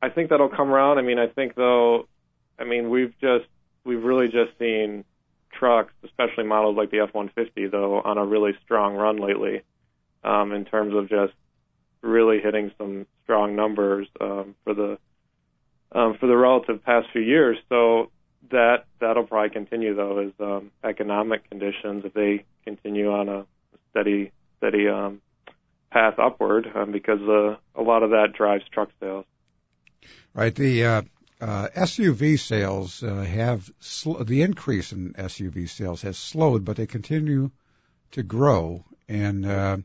I 0.00 0.08
think 0.08 0.30
that'll 0.30 0.48
come 0.48 0.70
around. 0.70 0.98
I 0.98 1.02
mean, 1.02 1.18
I 1.18 1.26
think 1.26 1.54
though, 1.54 2.08
I 2.58 2.64
mean 2.64 2.88
we've 2.88 3.14
just 3.20 3.44
we've 3.84 4.02
really 4.02 4.28
just 4.28 4.58
seen 4.58 5.04
trucks, 5.58 5.92
especially 6.04 6.44
models 6.44 6.76
like 6.76 6.90
the 6.90 7.00
F-150, 7.00 7.70
though, 7.70 8.00
on 8.00 8.18
a 8.18 8.24
really 8.24 8.52
strong 8.64 8.94
run 8.94 9.18
lately 9.18 9.62
um, 10.24 10.52
in 10.52 10.64
terms 10.64 10.94
of 10.94 11.08
just 11.08 11.32
really 12.02 12.40
hitting 12.40 12.72
some 12.78 13.06
strong 13.24 13.56
numbers 13.56 14.06
um, 14.20 14.54
for 14.64 14.74
the 14.74 14.98
um, 15.92 16.16
for 16.18 16.26
the 16.26 16.36
relative 16.36 16.84
past 16.84 17.08
few 17.12 17.22
years. 17.22 17.56
So 17.68 18.10
that 18.50 18.84
that'll 19.00 19.24
probably 19.24 19.50
continue 19.50 19.94
though 19.94 20.18
as 20.18 20.32
um, 20.40 20.70
economic 20.84 21.48
conditions 21.48 22.04
if 22.04 22.12
they 22.12 22.44
continue 22.64 23.10
on 23.12 23.28
a 23.28 23.46
steady 23.90 24.32
steady 24.58 24.88
um, 24.88 25.20
path 25.90 26.18
upward 26.18 26.70
um, 26.74 26.92
because 26.92 27.20
uh, 27.22 27.56
a 27.74 27.82
lot 27.82 28.02
of 28.02 28.10
that 28.10 28.32
drives 28.34 28.64
truck 28.72 28.90
sales. 29.00 29.24
Right. 30.34 30.54
The 30.54 30.84
uh, 30.84 31.02
uh, 31.40 31.68
SUV 31.76 32.38
sales 32.38 33.02
uh, 33.02 33.16
have 33.16 33.70
sl- 33.80 34.22
the 34.22 34.42
increase 34.42 34.92
in 34.92 35.12
SUV 35.12 35.68
sales 35.68 36.02
has 36.02 36.16
slowed, 36.16 36.64
but 36.64 36.76
they 36.76 36.86
continue 36.86 37.50
to 38.12 38.22
grow. 38.22 38.84
And 39.06 39.44
uh, 39.44 39.78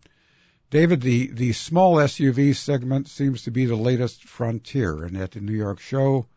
David, 0.70 1.02
the 1.02 1.28
the 1.28 1.52
small 1.52 1.96
SUV 1.96 2.56
segment 2.56 3.10
seems 3.10 3.44
to 3.44 3.52
be 3.52 3.66
the 3.66 3.76
latest 3.76 4.24
frontier. 4.24 5.04
And 5.04 5.18
at 5.18 5.32
the 5.32 5.42
New 5.42 5.54
York 5.54 5.82
show, 5.82 6.28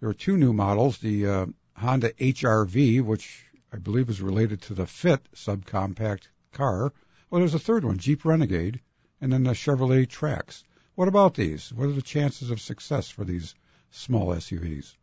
there 0.00 0.10
are 0.10 0.14
two 0.14 0.36
new 0.36 0.52
models: 0.52 0.98
the 0.98 1.26
uh, 1.26 1.46
Honda 1.74 2.12
HRV, 2.12 3.02
which 3.02 3.46
I 3.72 3.78
believe 3.78 4.10
is 4.10 4.20
related 4.20 4.60
to 4.62 4.74
the 4.74 4.86
Fit 4.86 5.26
subcompact 5.34 6.28
car. 6.52 6.92
Well, 7.30 7.40
there's 7.40 7.54
a 7.54 7.58
third 7.58 7.84
one, 7.84 7.98
Jeep 7.98 8.24
Renegade, 8.24 8.80
and 9.20 9.32
then 9.32 9.44
the 9.44 9.52
Chevrolet 9.52 10.06
Trax. 10.06 10.64
What 10.94 11.08
about 11.08 11.34
these? 11.34 11.72
What 11.72 11.88
are 11.88 11.92
the 11.92 12.02
chances 12.02 12.50
of 12.50 12.60
success 12.60 13.08
for 13.08 13.24
these 13.24 13.54
small 13.90 14.28
SUVs? 14.28 14.94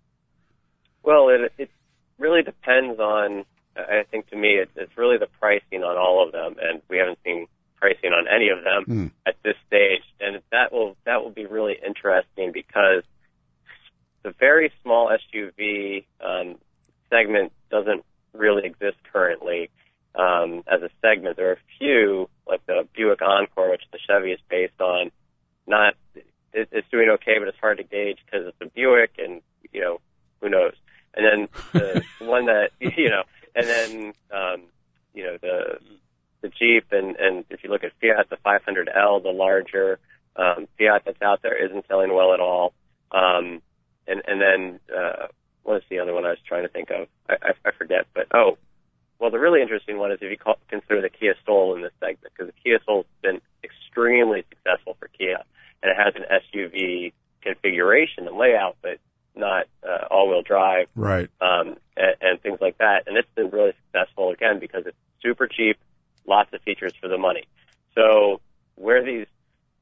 Well, 1.03 1.29
it, 1.29 1.51
it 1.57 1.69
really 2.17 2.43
depends 2.43 2.99
on. 2.99 3.45
I 3.77 4.03
think 4.09 4.29
to 4.29 4.37
me, 4.37 4.53
it, 4.53 4.69
it's 4.75 4.97
really 4.97 5.17
the 5.17 5.27
pricing 5.39 5.83
on 5.83 5.97
all 5.97 6.25
of 6.25 6.31
them, 6.31 6.55
and 6.61 6.81
we 6.89 6.97
haven't 6.97 7.19
seen 7.25 7.47
pricing 7.75 8.11
on 8.11 8.25
any 8.27 8.49
of 8.49 8.63
them 8.63 8.85
mm. 8.87 9.11
at 9.27 9.35
this 9.43 9.55
stage, 9.67 10.03
and 10.19 10.41
that 10.51 10.71
will 10.71 10.95
that 11.05 11.21
will 11.23 11.31
be 11.31 11.45
really 11.45 11.75
interesting 11.85 12.51
because 12.53 13.03
the 14.23 14.33
very 14.39 14.71
small 14.81 15.09
SUV 15.09 16.05
um, 16.19 16.55
segment 17.09 17.51
doesn't 17.69 18.03
really 18.33 18.65
exist 18.65 18.97
currently 19.11 19.69
um, 20.15 20.63
as 20.67 20.81
a 20.81 20.89
segment. 21.01 21.37
There 21.37 21.49
are 21.49 21.53
a 21.53 21.77
few, 21.77 22.29
like 22.47 22.65
the 22.65 22.87
Buick 22.95 23.21
Encore, 23.21 23.69
which 23.71 23.83
the 23.91 23.99
Chevy 24.07 24.31
is 24.31 24.39
based 24.49 24.79
on, 24.81 25.11
not 25.67 25.93
it, 26.55 26.69
it's 26.71 26.89
doing 26.89 27.09
okay, 27.09 27.37
but 27.37 27.47
it's 27.47 27.59
hard 27.59 27.77
to 27.77 27.83
gauge 27.83 28.17
because 28.25 28.47
it's 28.47 28.57
a 28.61 28.65
Buick, 28.73 29.11
and 29.17 29.41
you 29.71 29.81
know 29.81 29.99
who 30.41 30.49
knows. 30.49 30.73
And 31.13 31.25
then 31.25 31.49
the 31.73 32.03
one 32.25 32.45
that 32.45 32.71
you 32.79 33.09
know, 33.09 33.23
and 33.55 33.67
then 33.67 34.13
um, 34.31 34.63
you 35.13 35.23
know 35.23 35.37
the 35.41 35.79
the 36.41 36.49
Jeep, 36.49 36.87
and 36.91 37.15
and 37.17 37.45
if 37.49 37.63
you 37.63 37.69
look 37.69 37.83
at 37.83 37.91
Fiat, 38.01 38.29
the 38.29 38.37
500L, 38.37 39.21
the 39.21 39.29
larger 39.29 39.99
um, 40.35 40.67
Fiat 40.77 41.03
that's 41.05 41.21
out 41.21 41.41
there, 41.41 41.63
isn't 41.65 41.87
selling 41.87 42.13
well 42.13 42.33
at 42.33 42.39
all. 42.39 42.73
Um, 43.11 43.61
and 44.07 44.21
and 44.25 44.41
then 44.41 44.79
uh, 44.95 45.27
what 45.63 45.77
is 45.77 45.83
the 45.89 45.99
other 45.99 46.13
one 46.13 46.25
I 46.25 46.29
was 46.29 46.39
trying 46.47 46.63
to 46.63 46.69
think 46.69 46.89
of? 46.89 47.07
I, 47.29 47.33
I, 47.41 47.51
I 47.65 47.71
forget, 47.77 48.07
but 48.13 48.27
oh, 48.33 48.57
well, 49.19 49.31
the 49.31 49.39
really 49.39 49.61
interesting 49.61 49.97
one 49.97 50.11
is 50.11 50.19
if 50.21 50.29
you 50.29 50.37
call, 50.37 50.57
consider 50.69 51.01
the 51.01 51.09
Kia 51.09 51.35
Soul 51.45 51.75
in 51.75 51.81
this 51.81 51.93
segment, 51.99 52.33
because 52.35 52.47
the 52.53 52.61
Kia 52.63 52.79
Soul's 52.85 53.05
been 53.21 53.41
extremely 53.63 54.43
successful 54.49 54.95
for 54.99 55.07
Kia 55.07 55.43
and 55.85 55.91
it 55.91 56.03
has 56.03 56.15
an 56.15 56.23
SUV 56.41 57.13
configuration 57.41 58.27
and 58.27 58.35
layout, 58.35 58.75
but 58.81 58.97
not 59.35 59.67
uh, 59.87 60.05
all-wheel 60.09 60.41
drive, 60.41 60.87
right? 60.95 61.29
Um, 61.41 61.77
and, 61.95 62.15
and 62.21 62.41
things 62.41 62.57
like 62.59 62.77
that. 62.79 63.03
And 63.05 63.17
it's 63.17 63.29
been 63.35 63.49
really 63.51 63.73
successful 63.85 64.31
again 64.31 64.59
because 64.59 64.85
it's 64.87 64.97
super 65.21 65.47
cheap, 65.47 65.77
lots 66.25 66.51
of 66.53 66.61
features 66.61 66.93
for 66.99 67.07
the 67.07 67.17
money. 67.17 67.43
So 67.93 68.41
where 68.75 69.03
these 69.03 69.27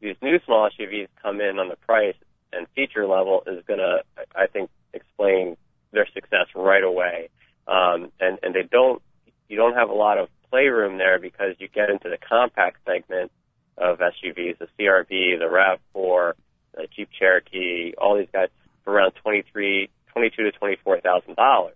these 0.02 0.16
new 0.22 0.40
small 0.46 0.70
SUVs 0.70 1.08
come 1.22 1.40
in 1.40 1.58
on 1.60 1.70
the 1.70 1.78
price 1.78 2.16
and 2.52 2.68
feature 2.76 3.08
level 3.08 3.44
is 3.48 3.64
going 3.66 3.80
to, 3.80 4.04
I 4.36 4.48
think, 4.48 4.70
explain 4.94 5.56
their 5.94 6.08
success 6.14 6.48
right 6.54 6.84
away. 6.84 7.30
Um, 7.68 8.12
and 8.20 8.38
and 8.44 8.54
they 8.54 8.64
don't, 8.64 9.02
you 9.48 9.56
don't 9.56 9.76
have 9.76 9.90
a 9.90 9.94
lot 9.94 10.18
of 10.18 10.28
playroom 10.50 10.98
there 10.98 11.20
because 11.20 11.56
you 11.60 11.70
get 11.70 11.90
into 11.90 12.10
the 12.10 12.18
compact 12.18 12.80
segment 12.86 13.32
of 13.78 14.00
SUVs, 14.00 14.58
the 14.60 14.68
CRV, 14.80 15.40
the 15.40 15.78
RAV4, 15.96 16.34
the 16.76 16.88
Jeep 16.96 17.10
Cherokee, 17.18 17.94
all 17.98 18.18
these 18.18 18.28
guys 18.32 18.50
for 18.84 18.94
around 18.94 19.14
twenty-three, 19.22 19.90
twenty-two 20.12 20.44
to 20.44 20.52
twenty-four 20.52 21.02
thousand 21.02 21.36
dollars. 21.36 21.76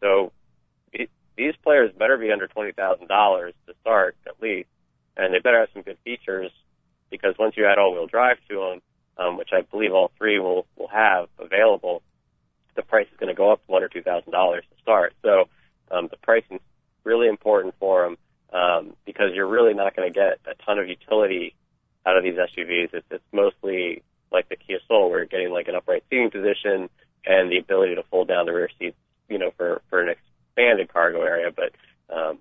So 0.00 0.32
these 1.36 1.54
players 1.62 1.90
better 1.98 2.16
be 2.16 2.30
under 2.30 2.46
twenty 2.46 2.72
thousand 2.72 3.08
dollars 3.08 3.54
to 3.66 3.74
start 3.80 4.16
at 4.26 4.40
least, 4.40 4.68
and 5.16 5.34
they 5.34 5.38
better 5.38 5.60
have 5.60 5.68
some 5.72 5.82
good 5.82 5.98
features 6.04 6.50
because 7.10 7.34
once 7.38 7.56
you 7.56 7.66
add 7.66 7.78
all-wheel 7.78 8.06
drive 8.06 8.38
to 8.48 8.56
them, 8.56 8.82
um, 9.18 9.36
which 9.36 9.50
I 9.52 9.62
believe 9.62 9.92
all 9.92 10.10
three 10.18 10.38
will 10.38 10.66
will 10.76 10.88
have 10.88 11.28
available, 11.38 12.02
the 12.76 12.82
price 12.82 13.06
is 13.12 13.18
going 13.18 13.28
to 13.28 13.36
go 13.36 13.52
up 13.52 13.60
one 13.66 13.82
or 13.82 13.88
two 13.88 14.02
thousand 14.02 14.32
dollars 14.32 14.64
to 14.70 14.82
start. 14.82 15.14
So 15.22 15.44
um, 15.90 16.08
the 16.10 16.16
pricing 16.18 16.56
is 16.56 16.62
really 17.04 17.28
important 17.28 17.74
for 17.78 18.04
them 18.04 18.16
um, 18.54 18.94
because 19.04 19.32
you're 19.34 19.48
really 19.48 19.74
not 19.74 19.96
going 19.96 20.10
to 20.10 20.14
get 20.14 20.38
a 20.46 20.54
ton 20.64 20.78
of 20.78 20.88
utility 20.88 21.54
out 22.06 22.16
of 22.16 22.22
these 22.22 22.34
SUVs. 22.34 22.94
It's, 22.94 23.06
it's 23.10 23.24
mostly 23.32 24.02
like 24.30 24.48
the 24.48 24.56
Kia 24.56 24.78
Soul, 24.88 25.10
where 25.10 25.18
you're 25.18 25.26
getting 25.26 25.50
like 25.50 25.68
an 25.68 25.74
upright 25.74 26.04
seating 26.08 26.30
position 26.30 26.88
and 27.26 27.50
the 27.50 27.58
ability 27.58 27.96
to 27.96 28.02
fold 28.04 28.28
down 28.28 28.46
the 28.46 28.52
rear 28.52 28.70
seats, 28.78 28.96
you 29.28 29.38
know, 29.38 29.50
for 29.56 29.82
for 29.90 30.00
an 30.00 30.08
expanded 30.08 30.92
cargo 30.92 31.22
area. 31.22 31.50
But 31.50 31.72
um, 32.14 32.38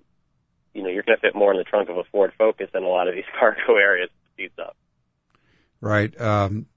you 0.74 0.84
know, 0.84 0.90
you're 0.90 1.04
going 1.04 1.18
to 1.18 1.22
fit 1.22 1.36
more 1.36 1.52
in 1.52 1.58
the 1.58 1.64
trunk 1.64 1.90
of 1.90 1.98
a 1.98 2.04
Ford 2.06 2.34
Focus 2.38 2.70
than 2.74 2.84
a 2.84 2.88
lot 2.88 3.08
of 3.08 3.16
these 3.16 3.26
cargo 3.40 3.76
areas 3.76 4.10
seats 4.38 4.58
up. 4.60 4.76
Right. 5.82 6.20
Um, 6.20 6.68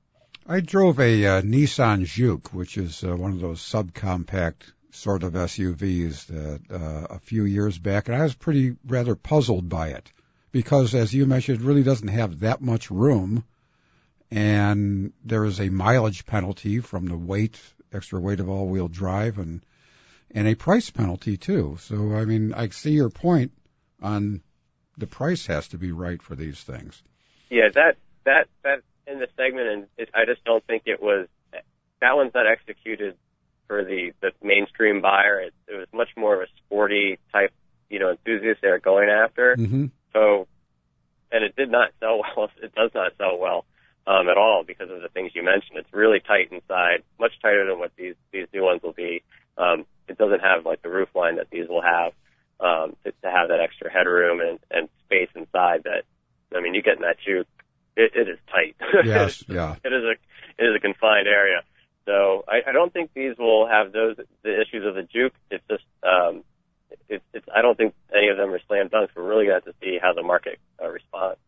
I 0.49 0.61
drove 0.61 1.01
a 1.01 1.27
uh, 1.27 1.43
Nissan 1.43 2.05
Juke, 2.05 2.53
which 2.53 2.77
is 2.77 3.03
uh, 3.03 3.17
one 3.17 3.33
of 3.33 3.41
those 3.41 3.61
subcompact 3.61 4.73
sort 4.91 5.23
of 5.23 5.35
SUVs 5.35 6.27
that, 6.27 6.61
uh, 6.71 7.15
a 7.15 7.19
few 7.19 7.45
years 7.45 7.79
back, 7.79 8.09
and 8.09 8.17
I 8.17 8.23
was 8.23 8.35
pretty 8.35 8.77
rather 8.87 9.15
puzzled 9.15 9.69
by 9.69 9.89
it 9.89 10.13
because, 10.53 10.95
as 10.95 11.13
you 11.13 11.27
mentioned, 11.27 11.61
it 11.61 11.65
really 11.65 11.83
doesn't 11.83 12.09
have 12.09 12.41
that 12.41 12.61
much 12.61 12.91
room, 12.91 13.45
and 14.31 15.13
there 15.25 15.45
is 15.45 15.61
a 15.61 15.69
mileage 15.69 16.27
penalty 16.27 16.81
from 16.81 17.07
the 17.07 17.17
weight, 17.17 17.61
extra 17.93 18.21
weight 18.21 18.41
of 18.41 18.49
all-wheel 18.49 18.89
drive, 18.89 19.39
and 19.39 19.65
and 20.33 20.49
a 20.49 20.55
price 20.55 20.91
penalty 20.91 21.37
too. 21.37 21.77
So, 21.81 22.15
I 22.15 22.25
mean, 22.25 22.53
I 22.53 22.69
see 22.69 22.91
your 22.91 23.11
point 23.11 23.53
on 24.03 24.43
the 24.99 25.07
price 25.07 25.47
has 25.47 25.69
to 25.69 25.79
be 25.79 25.93
right 25.93 26.21
for 26.21 26.35
these 26.35 26.61
things. 26.63 27.03
Yeah, 27.49 27.69
that 27.75 27.97
that 28.25 28.49
that 28.65 28.81
in 29.07 29.21
the 29.21 29.29
segment, 29.37 29.69
and 29.69 29.87
it, 29.97 30.11
I 30.15 30.25
just 30.25 30.45
don't 30.45 30.65
think 30.67 30.83
it 30.87 31.01
was 31.01 31.29
that 32.01 32.17
one's 32.17 32.35
not 32.35 32.47
executed 32.47 33.17
for 33.67 33.85
the 33.85 34.13
the 34.21 34.33
mainstream 34.43 35.01
buyer. 35.01 35.41
It, 35.41 35.55
it 35.69 35.77
was 35.77 35.89
much 35.93 36.11
more 36.17 36.35
of 36.35 36.43
a 36.43 36.47
sporty 36.59 37.19
type, 37.33 37.53
you 37.89 37.99
know, 37.99 38.11
enthusiast 38.11 38.61
they're 38.63 38.79
going 38.79 39.09
after. 39.09 39.57
Mm-hmm. 39.57 39.87
So, 40.13 40.47
and 41.31 41.45
it 41.45 41.57
did 41.57 41.71
not 41.71 41.91
sell 42.01 42.23
well. 42.37 42.51
It 42.63 42.75
does 42.75 42.91
not 42.95 43.13
sell 43.19 43.39
well 43.39 43.65
um, 44.07 44.29
at 44.29 44.37
all 44.37 44.65
because 44.67 44.91
of 44.91 45.03
the 45.03 45.09
things 45.09 45.33
you 45.35 45.43
mentioned. 45.43 45.79
It's 45.79 45.93
really 45.93 46.21
tight 46.21 46.53
inside, 46.53 47.03
much 47.19 47.33
tighter 47.43 47.67
than 47.67 47.79
what 47.79 47.93
these 47.97 48.15
these 48.33 48.47
new 48.53 48.63
ones 48.65 48.83
will 48.83 48.93
be. 48.93 49.23
Um, 49.59 49.87
it 50.09 50.19
doesn't 50.19 50.41
have 50.41 50.65
like 50.65 50.83
the 50.83 50.91
roof 50.91 51.09
line 51.15 51.37
that 51.37 51.51
these 51.51 51.69
will 51.69 51.83
have 51.83 52.13
um, 52.61 52.97
to, 53.05 53.13
to 53.23 53.31
have 53.31 53.49
that 53.49 53.61
extra 53.61 53.91
headroom 53.91 54.41
and, 54.41 54.59
and 54.71 54.89
space 55.05 55.29
inside. 55.35 55.85
That 55.85 56.05
I 56.57 56.61
mean, 56.61 56.75
you 56.75 56.83
get 56.83 56.97
in 56.97 57.03
that 57.03 57.17
Juke, 57.25 57.49
it, 57.97 58.13
it 58.15 58.29
is 58.29 58.39
tight. 58.51 58.77
Yes, 59.05 59.45
yeah. 59.49 59.77
it 59.85 59.93
is 59.93 60.05
a 60.05 60.13
it 60.63 60.67
is 60.67 60.77
a 60.77 60.81
confined 60.81 61.27
area. 61.27 61.63
So 62.07 62.45
I, 62.49 62.71
I 62.71 62.73
don't 62.73 62.93
think 62.93 63.11
these 63.15 63.37
will 63.37 63.67
have 63.67 63.93
those 63.93 64.17
the 64.43 64.61
issues 64.61 64.87
of 64.87 64.95
the 64.95 65.03
Juke. 65.03 65.35
It's 65.51 65.65
just 65.69 65.85
um, 66.03 66.45
it's, 67.09 67.25
it's, 67.35 67.47
I 67.55 67.63
don't 67.63 67.77
think 67.77 67.95
any 68.17 68.29
of 68.29 68.37
them 68.37 68.51
are 68.51 68.61
slam 68.67 68.89
dunks. 68.89 69.09
We're 69.15 69.25
really 69.25 69.47
going 69.47 69.61
to 69.61 69.67
have 69.67 69.75
to 69.75 69.85
see 69.85 69.99
how 70.01 70.13
the 70.13 70.23
market 70.23 70.59
uh, 70.83 70.89
responds. 70.89 71.39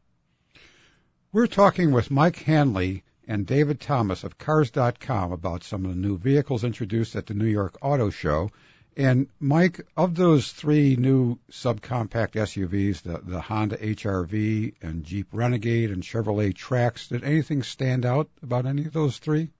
We're 1.32 1.46
talking 1.46 1.92
with 1.92 2.11
Mike 2.11 2.42
Hanley 2.42 3.04
and 3.26 3.46
David 3.46 3.80
Thomas 3.80 4.24
of 4.24 4.38
Cars.com 4.38 5.32
about 5.32 5.62
some 5.62 5.84
of 5.84 5.94
the 5.94 6.00
new 6.00 6.18
vehicles 6.18 6.64
introduced 6.64 7.14
at 7.16 7.26
the 7.26 7.34
New 7.34 7.46
York 7.46 7.76
Auto 7.82 8.11
Show. 8.11 8.50
And 8.96 9.28
Mike, 9.38 9.86
of 9.96 10.16
those 10.16 10.50
three 10.50 10.96
new 10.96 11.38
subcompact 11.52 12.32
SUVs, 12.32 13.02
the, 13.02 13.18
the 13.18 13.40
Honda 13.40 13.76
HRV 13.76 14.74
and 14.82 15.04
Jeep 15.04 15.28
Renegade 15.32 15.92
and 15.92 16.02
Chevrolet 16.02 16.52
Trax, 16.52 17.09
did 17.09 17.22
anything 17.22 17.62
stand 17.62 18.04
out 18.04 18.28
about 18.42 18.66
any 18.66 18.86
of 18.86 18.92
those 18.92 19.18
three? 19.18 19.50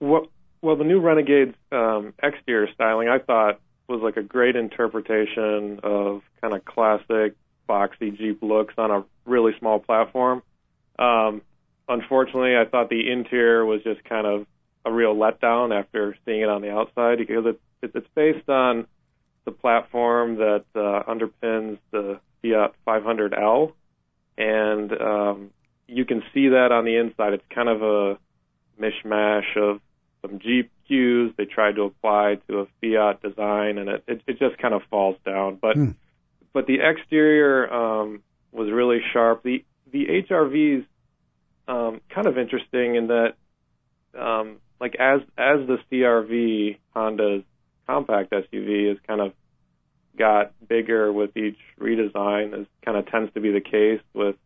Well, 0.00 0.26
well, 0.62 0.76
the 0.76 0.84
new 0.84 1.00
Renegade 1.00 1.54
um, 1.72 2.14
exterior 2.22 2.72
styling, 2.72 3.08
I 3.08 3.18
thought 3.18 3.60
was 3.88 4.00
like 4.02 4.16
a 4.16 4.22
great 4.22 4.56
interpretation 4.56 5.80
of 5.82 6.22
kind 6.40 6.54
of 6.54 6.64
classic 6.64 7.34
boxy 7.68 8.16
Jeep 8.16 8.42
looks 8.42 8.74
on 8.78 8.90
a 8.90 9.04
really 9.26 9.52
small 9.58 9.78
platform. 9.78 10.42
Um, 10.98 11.42
unfortunately, 11.88 12.56
I 12.56 12.64
thought 12.64 12.88
the 12.88 13.10
interior 13.10 13.64
was 13.64 13.82
just 13.82 14.04
kind 14.04 14.26
of 14.26 14.46
a 14.84 14.92
real 14.92 15.14
letdown 15.14 15.78
after 15.78 16.16
seeing 16.24 16.42
it 16.42 16.48
on 16.48 16.62
the 16.62 16.70
outside 16.70 17.18
because 17.18 17.46
it, 17.46 17.60
it, 17.82 17.92
it's 17.94 18.08
based 18.14 18.48
on 18.48 18.86
the 19.44 19.50
platform 19.50 20.36
that 20.36 20.64
uh, 20.74 21.02
underpins 21.08 21.78
the 21.90 22.20
Fiat 22.42 22.74
500L, 22.86 23.72
and 24.36 24.92
um, 24.92 25.50
you 25.86 26.04
can 26.04 26.22
see 26.32 26.48
that 26.48 26.72
on 26.72 26.84
the 26.84 26.96
inside. 26.96 27.34
It's 27.34 27.44
kind 27.54 27.68
of 27.68 27.82
a 27.82 28.18
mishmash 28.80 29.56
of 29.56 29.80
some 30.22 30.38
Jeep 30.38 30.70
cues 30.86 31.32
they 31.36 31.44
tried 31.44 31.76
to 31.76 31.82
apply 31.82 32.38
to 32.48 32.60
a 32.60 32.66
Fiat 32.80 33.22
design, 33.22 33.78
and 33.78 33.88
it 33.88 34.04
it, 34.06 34.22
it 34.26 34.38
just 34.38 34.58
kind 34.58 34.74
of 34.74 34.82
falls 34.90 35.16
down. 35.24 35.58
But 35.60 35.76
Hmm. 35.76 35.90
but 36.52 36.66
the 36.66 36.78
exterior 36.80 37.72
um, 37.72 38.22
was 38.52 38.70
really 38.70 39.00
sharp. 39.12 39.42
The 39.42 39.64
the 39.90 40.06
HRVs 40.06 40.84
um, 41.68 42.00
kind 42.10 42.26
of 42.26 42.38
interesting 42.38 42.96
in 42.96 43.08
that 43.08 43.34
um, 44.18 44.56
like 44.80 44.96
as 44.98 45.20
as 45.36 45.66
the 45.66 45.78
CRV 45.90 46.78
Honda's 46.94 47.44
compact 47.86 48.30
SUV 48.32 48.88
has 48.88 48.98
kind 49.06 49.20
of 49.20 49.32
got 50.16 50.52
bigger 50.68 51.12
with 51.12 51.36
each 51.36 51.58
redesign, 51.78 52.58
as 52.58 52.66
kind 52.84 52.96
of 52.96 53.06
tends 53.06 53.32
to 53.34 53.40
be 53.40 53.50
the 53.50 53.60
case 53.60 54.00
with 54.12 54.36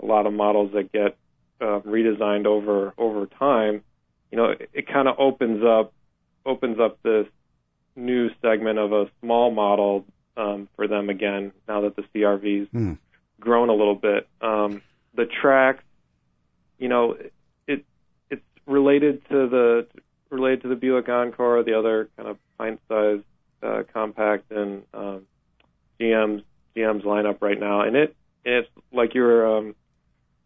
a 0.00 0.06
lot 0.06 0.26
of 0.26 0.32
models 0.32 0.72
that 0.74 0.92
get 0.92 1.16
uh, 1.60 1.80
redesigned 1.80 2.46
over 2.46 2.94
over 2.98 3.26
time. 3.26 3.82
You 4.30 4.38
know, 4.38 4.44
it, 4.50 4.70
it 4.72 4.86
kind 4.88 5.08
of 5.08 5.16
opens 5.18 5.62
up 5.64 5.92
opens 6.44 6.78
up 6.80 6.98
this 7.02 7.26
new 7.96 8.30
segment 8.40 8.78
of 8.78 8.92
a 8.92 9.06
small 9.20 9.50
model 9.50 10.04
um, 10.36 10.68
for 10.76 10.86
them 10.86 11.10
again. 11.10 11.52
Now 11.66 11.82
that 11.82 11.96
the 11.96 12.02
CRV's 12.14 12.68
Hmm. 12.70 12.92
grown 13.40 13.68
a 13.68 13.74
little 13.74 13.94
bit, 13.96 14.28
um, 14.40 14.82
the 15.14 15.24
Trax, 15.24 15.78
you 16.78 16.88
know, 16.88 17.16
it 17.66 17.84
it's 18.30 18.42
related 18.66 19.26
to 19.28 19.48
the 19.48 19.86
related 20.30 20.62
to 20.62 20.68
the 20.68 20.76
Buick 20.76 21.08
Encore, 21.08 21.62
the 21.62 21.74
other 21.74 22.08
kind 22.16 22.28
of 22.28 22.38
pint-sized 22.58 23.24
uh, 23.62 23.82
compact 23.92 24.50
and 24.52 24.82
um, 24.94 25.26
GM's 25.98 26.42
GM's 26.76 27.04
lineup 27.04 27.40
right 27.40 27.58
now, 27.58 27.80
and 27.80 27.96
it 27.96 28.14
it's 28.44 28.68
like 28.92 29.14
you 29.14 29.22
were, 29.22 29.58
um, 29.58 29.74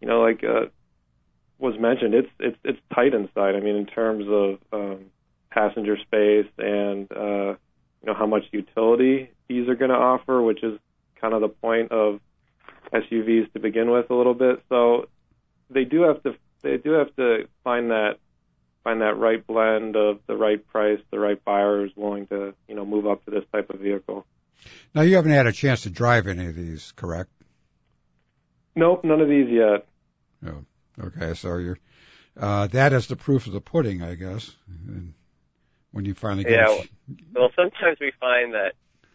you 0.00 0.08
know, 0.08 0.22
like 0.22 0.42
uh, 0.42 0.66
was 1.62 1.78
mentioned, 1.78 2.12
it's 2.14 2.28
it's 2.40 2.58
it's 2.64 2.78
tight 2.92 3.14
inside. 3.14 3.54
I 3.54 3.60
mean, 3.60 3.76
in 3.76 3.86
terms 3.86 4.26
of 4.28 4.58
um, 4.72 5.04
passenger 5.50 5.96
space 5.96 6.50
and 6.58 7.10
uh, 7.12 7.50
you 8.00 8.06
know 8.06 8.14
how 8.14 8.26
much 8.26 8.42
utility 8.50 9.30
these 9.48 9.68
are 9.68 9.76
going 9.76 9.90
to 9.90 9.96
offer, 9.96 10.42
which 10.42 10.62
is 10.62 10.78
kind 11.20 11.32
of 11.32 11.40
the 11.40 11.48
point 11.48 11.92
of 11.92 12.20
SUVs 12.92 13.52
to 13.52 13.60
begin 13.60 13.90
with 13.90 14.10
a 14.10 14.14
little 14.14 14.34
bit. 14.34 14.62
So 14.68 15.08
they 15.70 15.84
do 15.84 16.02
have 16.02 16.22
to 16.24 16.34
they 16.62 16.78
do 16.78 16.92
have 16.92 17.14
to 17.16 17.48
find 17.62 17.90
that 17.90 18.16
find 18.82 19.00
that 19.00 19.16
right 19.16 19.46
blend 19.46 19.94
of 19.94 20.18
the 20.26 20.36
right 20.36 20.66
price, 20.66 20.98
the 21.12 21.20
right 21.20 21.42
buyers 21.44 21.92
willing 21.94 22.26
to 22.26 22.54
you 22.66 22.74
know 22.74 22.84
move 22.84 23.06
up 23.06 23.24
to 23.26 23.30
this 23.30 23.44
type 23.52 23.70
of 23.70 23.78
vehicle. 23.78 24.26
Now, 24.94 25.02
you 25.02 25.16
haven't 25.16 25.32
had 25.32 25.46
a 25.46 25.52
chance 25.52 25.82
to 25.82 25.90
drive 25.90 26.26
any 26.28 26.46
of 26.46 26.54
these, 26.54 26.92
correct? 26.92 27.30
Nope, 28.76 29.04
none 29.04 29.20
of 29.20 29.28
these 29.28 29.48
yet. 29.48 29.86
No. 30.40 30.64
Okay, 31.01 31.34
so 31.34 31.57
you're 31.57 31.78
uh, 32.38 32.66
that 32.68 32.93
is 32.93 33.07
the 33.09 33.16
proof 33.16 33.47
of 33.47 33.53
the 33.53 33.61
pudding, 33.61 34.03
I 34.03 34.14
guess. 34.14 34.51
And 34.68 35.14
when 35.93 36.05
you 36.05 36.14
finally 36.14 36.45
get, 36.45 36.53
Yeah, 36.53 36.82
Well, 37.34 37.51
sometimes 37.55 37.99
we 38.01 38.12
find 38.18 38.55
that, 38.55 38.72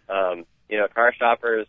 um, 0.09 0.45
you 0.69 0.77
know, 0.77 0.87
car 0.87 1.13
shoppers 1.17 1.67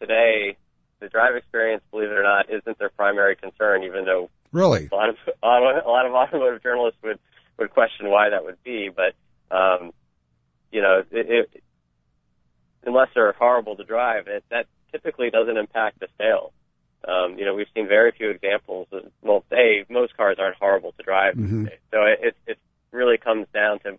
today, 0.00 0.56
the 1.00 1.08
drive 1.08 1.34
experience, 1.36 1.82
believe 1.90 2.10
it 2.10 2.16
or 2.16 2.22
not, 2.22 2.50
isn't 2.50 2.78
their 2.78 2.90
primary 2.90 3.36
concern, 3.36 3.82
even 3.82 4.04
though 4.04 4.30
really, 4.52 4.88
a 4.90 4.94
lot 4.94 5.08
of 5.08 5.16
auto, 5.42 5.86
a 5.86 5.90
lot 5.90 6.06
of 6.06 6.12
automotive 6.12 6.62
journalists 6.62 6.98
would 7.02 7.18
would 7.58 7.70
question 7.70 8.08
why 8.08 8.30
that 8.30 8.44
would 8.44 8.62
be. 8.62 8.90
But 8.94 9.14
um, 9.54 9.92
you 10.70 10.82
know, 10.82 11.02
it, 11.10 11.48
it, 11.54 11.62
unless 12.84 13.08
they're 13.14 13.32
horrible 13.32 13.76
to 13.76 13.84
drive, 13.84 14.28
it, 14.28 14.44
that 14.50 14.66
typically 14.92 15.30
doesn't 15.30 15.56
impact 15.56 16.00
the 16.00 16.08
sales. 16.18 16.52
Um, 17.06 17.38
you 17.38 17.44
know, 17.44 17.54
we've 17.54 17.68
seen 17.74 17.86
very 17.86 18.12
few 18.12 18.30
examples. 18.30 18.88
Of, 18.92 19.10
well, 19.22 19.44
a 19.52 19.84
most 19.88 20.16
cars 20.16 20.38
aren't 20.38 20.56
horrible 20.56 20.92
to 20.92 21.02
drive, 21.02 21.34
Mhm. 21.34 21.70
so 21.90 22.02
it, 22.04 22.18
it 22.22 22.36
it 22.46 22.58
really 22.90 23.18
comes 23.18 23.46
down 23.52 23.78
to 23.80 23.98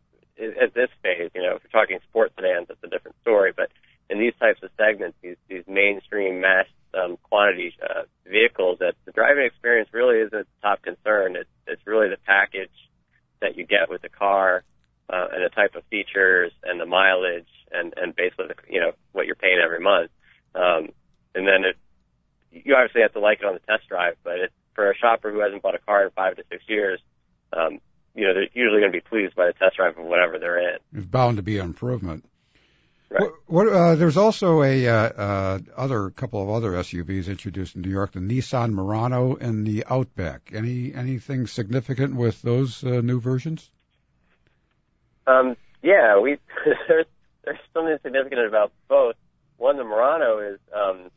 at 0.61 0.73
this 0.73 0.89
phase. 1.01 1.31
You 1.33 1.43
know, 1.43 1.55
if 1.55 1.63
you're 1.63 1.81
talking 1.81 1.99
sports 2.09 2.33
sedans, 2.35 2.67
it's 2.69 2.83
a 2.83 2.87
different 2.87 3.17
story. 3.21 3.53
But 3.55 3.71
in 4.09 4.19
these 4.19 4.33
types 4.39 4.61
of 4.63 4.71
segments, 4.77 5.17
these 5.21 5.37
these 5.47 5.63
mainstream 5.67 6.41
mass 6.41 6.67
um, 6.93 7.17
quantity 7.23 7.75
uh, 7.81 8.03
vehicles, 8.25 8.79
that 8.79 8.95
the 9.05 9.11
driving 9.11 9.45
experience 9.45 9.89
really 9.93 10.19
isn't 10.19 10.31
the 10.31 10.45
top 10.61 10.81
concern. 10.81 11.35
It's 11.35 11.49
it's 11.65 11.85
really 11.85 12.09
the 12.09 12.17
package 12.25 12.71
that 13.39 13.57
you 13.57 13.65
get 13.65 13.89
with 13.89 14.01
the 14.01 14.09
car 14.09 14.63
uh, 15.09 15.27
and 15.31 15.43
the 15.43 15.49
type 15.49 15.75
of 15.75 15.83
features 15.85 16.51
and 16.63 16.79
the 16.79 16.85
mileage 16.85 17.47
and 17.71 17.93
and 17.97 18.15
basically 18.15 18.47
the, 18.47 18.55
you 18.73 18.79
know 18.79 18.91
what 19.11 19.25
you're 19.27 19.35
paying 19.35 19.59
every 19.63 19.79
month. 19.79 20.11
Um, 20.55 20.89
and 21.35 21.47
then 21.47 21.65
it 21.65 21.77
you 22.51 22.75
obviously 22.75 23.01
have 23.01 23.13
to 23.13 23.19
like 23.19 23.39
it 23.39 23.45
on 23.45 23.53
the 23.53 23.59
test 23.59 23.87
drive, 23.87 24.15
but 24.23 24.39
it, 24.39 24.51
for 24.73 24.91
a 24.91 24.95
shopper 24.95 25.31
who 25.31 25.39
hasn't 25.39 25.61
bought 25.61 25.75
a 25.75 25.79
car 25.79 26.05
in 26.05 26.11
five 26.11 26.35
to 26.37 26.43
six 26.49 26.63
years, 26.67 26.99
um, 27.53 27.79
you 28.15 28.25
know 28.25 28.33
they're 28.33 28.49
usually 28.53 28.79
going 28.79 28.91
to 28.91 28.97
be 28.97 29.01
pleased 29.01 29.35
by 29.35 29.47
the 29.47 29.53
test 29.53 29.77
drive 29.77 29.97
of 29.97 30.05
whatever 30.05 30.39
they're 30.39 30.59
in. 30.59 30.77
It's 30.93 31.05
bound 31.05 31.37
to 31.37 31.43
be 31.43 31.57
an 31.57 31.65
improvement. 31.65 32.25
Right. 33.09 33.21
What, 33.21 33.67
what 33.67 33.67
uh, 33.73 33.95
there's 33.95 34.17
also 34.17 34.63
a 34.63 34.87
uh, 34.87 34.93
uh, 34.93 35.59
other 35.77 36.09
couple 36.09 36.41
of 36.41 36.49
other 36.49 36.71
SUVs 36.71 37.27
introduced 37.27 37.75
in 37.75 37.81
New 37.81 37.89
York, 37.89 38.11
the 38.11 38.19
Nissan 38.19 38.71
Murano 38.71 39.35
and 39.35 39.65
the 39.65 39.85
Outback. 39.89 40.51
Any 40.53 40.93
anything 40.93 41.47
significant 41.47 42.15
with 42.15 42.41
those 42.41 42.83
uh, 42.83 43.01
new 43.01 43.21
versions? 43.21 43.69
Um, 45.25 45.55
yeah, 45.81 46.19
we 46.19 46.37
there's 46.87 47.05
there's 47.45 47.59
something 47.73 47.97
significant 48.03 48.45
about 48.45 48.73
both. 48.89 49.15
One, 49.57 49.77
the 49.77 49.85
Murano 49.85 50.39
is 50.39 50.59
um, 50.75 51.05
is 51.05 51.11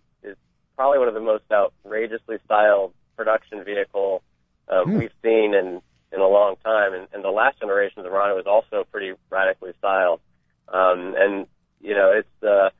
probably 0.80 0.98
one 0.98 1.08
of 1.08 1.14
the 1.14 1.20
most 1.20 1.44
outrageously 1.52 2.38
styled 2.46 2.94
production 3.14 3.62
vehicle 3.64 4.22
um, 4.70 4.92
Hmm. 4.92 4.96
we've 4.96 5.12
seen 5.22 5.52
in 5.52 5.82
in 6.10 6.20
a 6.20 6.26
long 6.26 6.56
time, 6.64 6.94
and, 6.94 7.06
and 7.12 7.22
the 7.22 7.28
last 7.28 7.60
generation 7.60 7.98
of 7.98 8.04
the 8.04 8.10
Murano 8.10 8.38
is 8.38 8.46
also 8.46 8.84
pretty 8.90 9.12
radically 9.28 9.72
styled. 9.78 10.20
Um, 10.68 11.14
and 11.18 11.46
you 11.82 11.94
know, 11.94 12.12
it's 12.12 12.42
uh, 12.42 12.70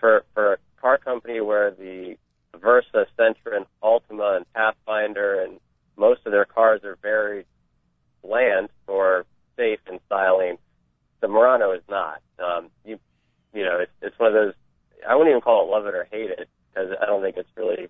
for 0.00 0.24
for 0.34 0.54
a 0.54 0.56
car 0.80 0.98
company 0.98 1.40
where 1.40 1.70
the 1.70 2.16
Versa, 2.60 3.06
Sentra, 3.16 3.54
and 3.54 3.66
Altima, 3.84 4.38
and 4.38 4.52
Pathfinder, 4.52 5.40
and 5.40 5.60
most 5.96 6.22
of 6.26 6.32
their 6.32 6.46
cars 6.46 6.82
are 6.82 6.98
very 7.02 7.46
bland 8.24 8.68
or 8.88 9.26
safe 9.56 9.78
in 9.88 10.00
styling. 10.06 10.58
The 11.20 11.28
Murano 11.28 11.70
is 11.70 11.82
not. 11.88 12.20
Um, 12.40 12.70
you, 12.84 12.98
you 13.52 13.62
know, 13.62 13.78
it's, 13.78 13.92
it's 14.02 14.18
one 14.18 14.26
of 14.26 14.34
those. 14.34 14.54
I 15.08 15.14
wouldn't 15.14 15.30
even 15.30 15.40
call 15.40 15.62
it 15.64 15.70
love 15.70 15.86
it 15.86 15.94
or 15.94 16.08
hate 16.10 16.30
it 16.30 16.48
because 16.74 16.90
I 17.00 17.06
don't 17.06 17.22
think 17.22 17.36
it's 17.36 17.50
really 17.56 17.88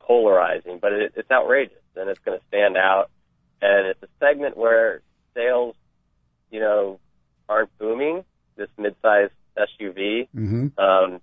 polarizing, 0.00 0.78
but 0.80 0.92
it, 0.92 1.12
it's 1.16 1.30
outrageous 1.30 1.76
and 1.96 2.08
it's 2.08 2.20
going 2.20 2.38
to 2.38 2.44
stand 2.48 2.76
out. 2.76 3.10
And 3.60 3.88
it's 3.88 4.02
a 4.02 4.08
segment 4.20 4.56
where 4.56 5.00
sales, 5.34 5.74
you 6.50 6.60
know, 6.60 7.00
aren't 7.48 7.76
booming. 7.78 8.24
This 8.56 8.68
mid-sized 8.78 9.32
SUV. 9.56 10.28
Mm-hmm. 10.34 10.78
Um, 10.78 11.20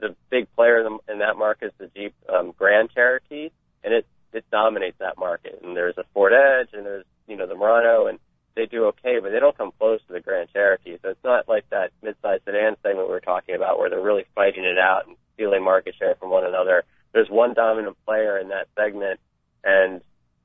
the 0.00 0.14
big 0.30 0.52
player 0.54 0.86
in, 1.08 1.18
that 1.18 1.36
market 1.36 1.66
is 1.66 1.72
the 1.78 1.90
Jeep 1.94 2.14
um, 2.28 2.52
Grand 2.56 2.90
Cherokee, 2.94 3.50
and 3.82 3.94
it 3.94 4.06
it 4.32 4.44
dominates 4.50 4.98
that 4.98 5.18
market. 5.18 5.60
And 5.62 5.76
there's 5.76 5.96
a 5.96 6.04
Ford 6.14 6.32
Edge, 6.32 6.68
and 6.72 6.84
there's 6.84 7.04
you 7.26 7.36
know 7.36 7.46
the 7.46 7.54
Murano, 7.54 8.06
and 8.06 8.18
they 8.54 8.66
do 8.66 8.86
okay, 8.86 9.18
but 9.20 9.30
they 9.30 9.40
don't 9.40 9.56
come 9.56 9.72
close 9.78 10.00
to 10.06 10.12
the 10.12 10.20
Grand 10.20 10.50
Cherokee. 10.52 10.98
So 11.02 11.10
it's 11.10 11.24
not 11.24 11.48
like 11.48 11.68
that 11.70 11.90
mid-sized 12.02 12.44
sedan 12.44 12.76
segment 12.82 13.08
we 13.08 13.12
were 13.14 13.20
talking 13.20 13.54
about, 13.54 13.78
where 13.78 13.90
they're 13.90 14.00
really 14.00 14.26
fighting 14.34 14.64
it 14.64 14.78
out 14.78 15.06
and 15.06 15.16
stealing 15.38 15.62
market 15.62 15.94
share 15.98 16.16
from 16.16 16.30
one 16.30 16.44
another. 16.44 16.82
There's 17.12 17.30
one 17.30 17.54
dominant 17.54 17.96
player 18.04 18.38
in 18.38 18.48
that 18.48 18.66
segment, 18.76 19.20
and 19.62 20.00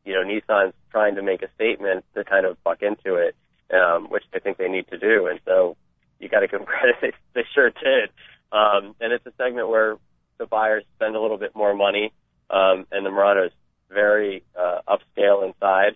you 0.06 0.14
know 0.14 0.24
Nissan's 0.24 0.74
trying 0.92 1.16
to 1.16 1.24
make 1.24 1.42
a 1.42 1.50
statement 1.56 2.06
to 2.14 2.24
kind 2.24 2.46
of 2.46 2.64
buck 2.64 2.84
into 2.84 3.16
it, 3.16 3.36
um, 3.74 4.10
which 4.10 4.24
I 4.34 4.40
think 4.40 4.58
they 4.58 4.70
need 4.70 4.88
to 4.90 4.98
do. 4.98 5.28
And 5.28 5.40
so 5.46 5.76
you 6.20 6.30
got 6.30 6.42
to 6.42 6.48
give 6.48 6.66
credit. 6.66 6.96
They, 7.02 7.12
they 7.34 7.46
sure 7.54 7.72
did. 7.72 8.10
Um, 8.52 8.96
and 9.02 9.12
it's 9.12 9.26
a 9.26 9.34
segment 9.38 9.68
where 9.68 9.98
the 10.38 10.46
buyers 10.46 10.84
spend 10.96 11.16
a 11.16 11.22
little 11.22 11.38
bit 11.38 11.56
more 11.56 11.74
money, 11.74 12.14
um, 12.50 12.86
and 12.92 13.06
the 13.06 13.10
Murano 13.10 13.48
is 13.48 13.52
very 13.90 14.44
uh, 14.58 14.80
upscale 14.88 15.46
inside, 15.46 15.96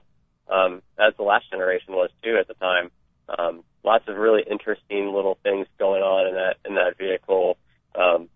um, 0.52 0.82
as 0.98 1.14
the 1.18 1.24
last 1.24 1.50
generation 1.52 1.94
was 1.94 2.10
too 2.24 2.38
at 2.40 2.48
the 2.48 2.54
time. 2.56 2.90
Um, 3.30 3.64
lots 3.84 4.08
of 4.08 4.16
really 4.16 4.44
interesting 4.50 5.14
little 5.14 5.38
things 5.44 5.68
going 5.78 6.02
on 6.02 6.28
in 6.28 6.36
that 6.36 6.58
in 6.66 6.76
that 6.76 6.98
vehicle. 6.98 7.58
Um, 7.96 8.30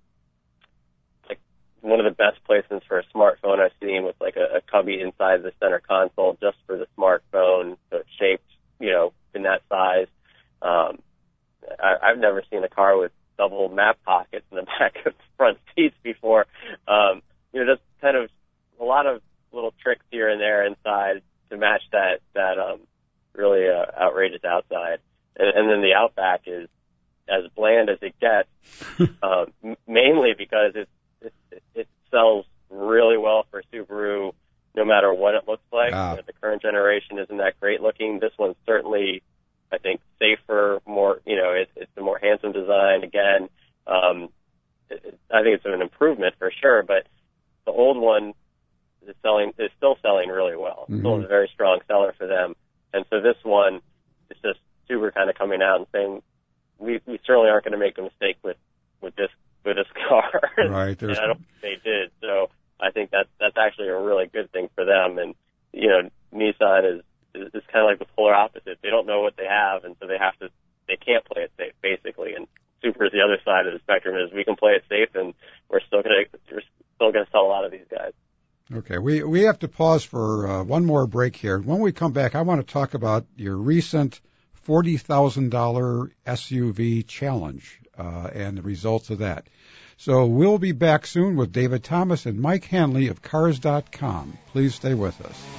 like 1.30 1.40
one 1.82 2.00
of 2.00 2.06
the 2.06 2.12
best 2.12 2.40
placements 2.50 2.86
for 2.88 3.00
a 3.00 3.04
smartphone 3.16 3.60
I've 3.60 3.72
seen 3.82 4.04
with 4.04 4.16
cubby 4.82 5.00
inside 5.02 5.44
the 5.44 5.52
center 5.60 5.80
console 5.88 6.38
just 6.42 6.58
for 6.66 6.78
the 6.78 6.88
smartphone, 6.98 7.78
so 7.90 7.98
it's 7.98 8.10
shaped, 8.20 8.46
you 8.80 8.90
know, 8.92 9.14
in 9.36 9.44
that 9.44 9.62
size. 9.70 10.08
Um, 10.62 11.00
I, 11.80 11.96
I've 12.04 12.18
never 12.18 12.44
seen 12.50 12.64
a 12.64 12.70
car 12.70 12.98
with 12.98 13.12
double 13.38 13.70
map 13.70 13.98
pockets 14.06 14.46
in 14.52 14.58
the 14.58 14.64
back 14.80 14.96
of 15.06 15.14
the 15.14 15.24
front 15.38 15.58
seats 15.76 15.96
before. 16.04 16.46
Um, 16.88 17.22
you 17.54 17.64
know, 17.64 17.74
just 17.76 17.82
kind 18.02 18.18
of 18.18 18.30
a 18.80 18.84
lot 18.84 19.06
of 19.08 19.22
little 19.52 19.74
tricks 19.82 20.06
here 20.12 20.30
and 20.30 20.40
there 20.42 20.66
inside 20.66 21.22
to 21.50 21.58
match 21.58 21.82
that 21.92 22.22
that 22.34 22.58
um, 22.58 22.80
really 23.34 23.68
uh, 23.68 23.86
outrageous 24.02 24.44
outside. 24.44 25.00
And, 25.36 25.50
and 25.58 25.70
then 25.70 25.82
the 25.82 25.94
Outback 25.96 26.42
is 26.48 26.68
as 27.30 27.50
bland 27.56 27.90
as 27.90 27.98
it 28.02 28.16
gets, 28.20 28.50
uh, 29.22 29.46
m- 29.64 29.78
mainly 29.88 30.32
because 30.38 30.74
it, 30.76 30.90
it 31.22 31.34
it 31.76 31.88
sells 32.10 32.46
really 32.70 33.18
well 33.18 33.46
for 33.52 33.62
Subaru, 33.74 34.32
no 34.76 34.86
matter 34.86 35.14
what 35.14 35.36
it 35.36 35.48
looks 35.48 35.64
like. 35.72 35.94
Ah. 35.94 36.12
You 36.12 36.18
know, 36.18 36.24
the 36.26 36.34
current 36.34 36.62
generation 36.62 37.20
isn't 37.20 37.38
that 37.38 37.60
great 37.60 37.82
looking. 37.82 38.20
This 38.20 38.32
one's 38.40 38.56
certainly, 38.66 39.22
I 39.72 39.78
think, 39.78 40.00
safer, 40.20 40.80
more 40.86 41.20
you 41.26 41.36
know, 41.36 41.52
it, 41.52 41.70
it's 41.76 41.92
a 41.98 42.02
more 42.02 42.18
handsome 42.18 42.54
design. 42.54 43.04
Again, 43.04 43.50
um, 43.88 44.30
it, 44.90 45.02
it, 45.06 45.20
I 45.34 45.44
think 45.44 45.56
it's 45.56 45.66
an 45.66 45.82
improvement 45.82 46.36
for 46.40 46.52
sure. 46.62 46.84
But 46.84 47.08
the 47.66 47.72
old 47.72 47.98
one 47.98 48.34
is 49.08 49.16
selling 49.22 49.54
is 49.58 49.70
still 49.78 49.98
selling 50.02 50.30
really 50.30 50.56
well. 50.58 50.86
Still 50.88 51.20
Mhm. 51.20 51.26
a 51.26 51.28
very 51.28 51.50
strong 51.54 51.80
seller 51.88 52.14
for 52.18 52.28
them. 52.28 52.56
And 52.94 53.06
so 53.10 53.22
this 53.22 53.38
one 53.44 53.76
is 54.30 54.38
just 54.44 54.60
Subaru 54.90 55.14
kind 55.14 55.30
of 55.30 55.36
coming 55.38 55.62
out 55.62 55.78
and 55.78 55.86
saying, 55.94 56.22
we, 56.78 57.00
we 57.06 57.20
certainly 57.26 57.50
aren't 57.50 57.64
going 57.64 57.72
to 57.74 57.78
make 57.78 57.98
a 57.98 58.02
mistake 58.02 58.38
with, 58.44 58.58
with 59.02 59.16
this, 59.16 59.30
with 59.64 59.76
this 59.78 59.88
car. 60.10 60.32
Right, 60.58 60.90
and 60.90 60.98
there's- 60.98 61.20
I 61.20 61.28
don't 61.28 61.38
think 61.62 61.62
they 61.84 61.90
did. 61.90 62.12
So 62.22 62.50
I 62.80 62.92
think 62.92 63.12
that's, 63.12 63.30
that's 63.40 63.56
actually 63.58 63.88
a 63.90 63.98
really 63.98 64.28
good 64.28 64.52
thing 64.52 64.68
for 64.76 64.84
them. 64.84 65.18
And, 65.20 65.36
you 65.72 65.88
know, 65.88 66.10
Nissan 66.34 66.98
is, 66.98 67.02
is, 67.34 67.48
is 67.54 67.64
kind 67.72 67.86
of 67.86 67.90
like 67.92 68.00
the 68.00 68.12
polar 68.16 68.34
opposite. 68.34 68.80
They 68.84 68.90
don't 68.90 69.06
know 69.08 69.22
what 69.22 69.38
they 69.38 69.46
have. 69.46 69.84
And 69.86 69.96
so 70.02 70.08
they 70.08 70.18
have 70.18 70.38
to, 70.40 70.50
they 70.88 70.98
can't 70.98 71.24
play 71.24 71.44
it 71.44 71.52
safe 71.58 71.74
basically. 71.82 72.34
And 72.34 72.48
Subaru 72.84 73.06
is 73.06 73.12
the 73.14 73.22
other 73.22 73.38
side 73.46 73.68
of 73.68 73.74
the 73.74 73.80
spectrum 73.80 74.16
is 74.18 74.34
we 74.34 74.44
can 74.44 74.56
play 74.58 74.72
it 74.74 74.84
safe 74.90 75.10
and 75.16 75.34
we're 75.70 75.82
still 75.88 76.02
going 76.02 76.26
to, 76.26 76.40
we're 76.52 76.62
still 76.96 77.12
going 77.14 77.26
to 77.26 77.32
sell 77.32 77.46
a 77.46 77.48
lot 77.54 77.64
of 77.64 77.72
these 77.72 77.88
guys. 77.90 78.12
Okay, 78.74 78.98
we 79.32 79.44
have 79.44 79.60
to 79.60 79.70
pause 79.70 80.04
for 80.04 80.46
uh, 80.46 80.64
one 80.64 80.86
more 80.86 81.08
break 81.08 81.38
here. 81.38 81.58
When 81.58 81.80
we 81.80 81.94
come 81.94 82.12
back, 82.12 82.36
I 82.36 82.42
want 82.42 82.66
to 82.66 82.74
talk 82.74 82.94
about 82.94 83.26
your 83.38 83.56
recent 83.56 84.20
forty 84.54 84.98
thousand 84.98 85.50
dollar 85.50 86.12
SUV 86.28 87.08
challenge 87.08 87.80
uh, 87.98 88.30
and 88.34 88.58
the 88.58 88.62
results 88.62 89.10
of 89.10 89.20
that. 89.20 89.48
So 89.96 90.26
we'll 90.26 90.58
be 90.58 90.74
back 90.74 91.06
soon 91.06 91.38
with 91.38 91.54
David 91.54 91.84
Thomas 91.84 92.26
and 92.26 92.42
Mike 92.42 92.66
Hanley 92.66 93.08
of 93.08 93.22
Cars.com. 93.22 94.38
Please 94.52 94.76
stay 94.76 94.96
with 94.96 95.22
us. 95.22 95.51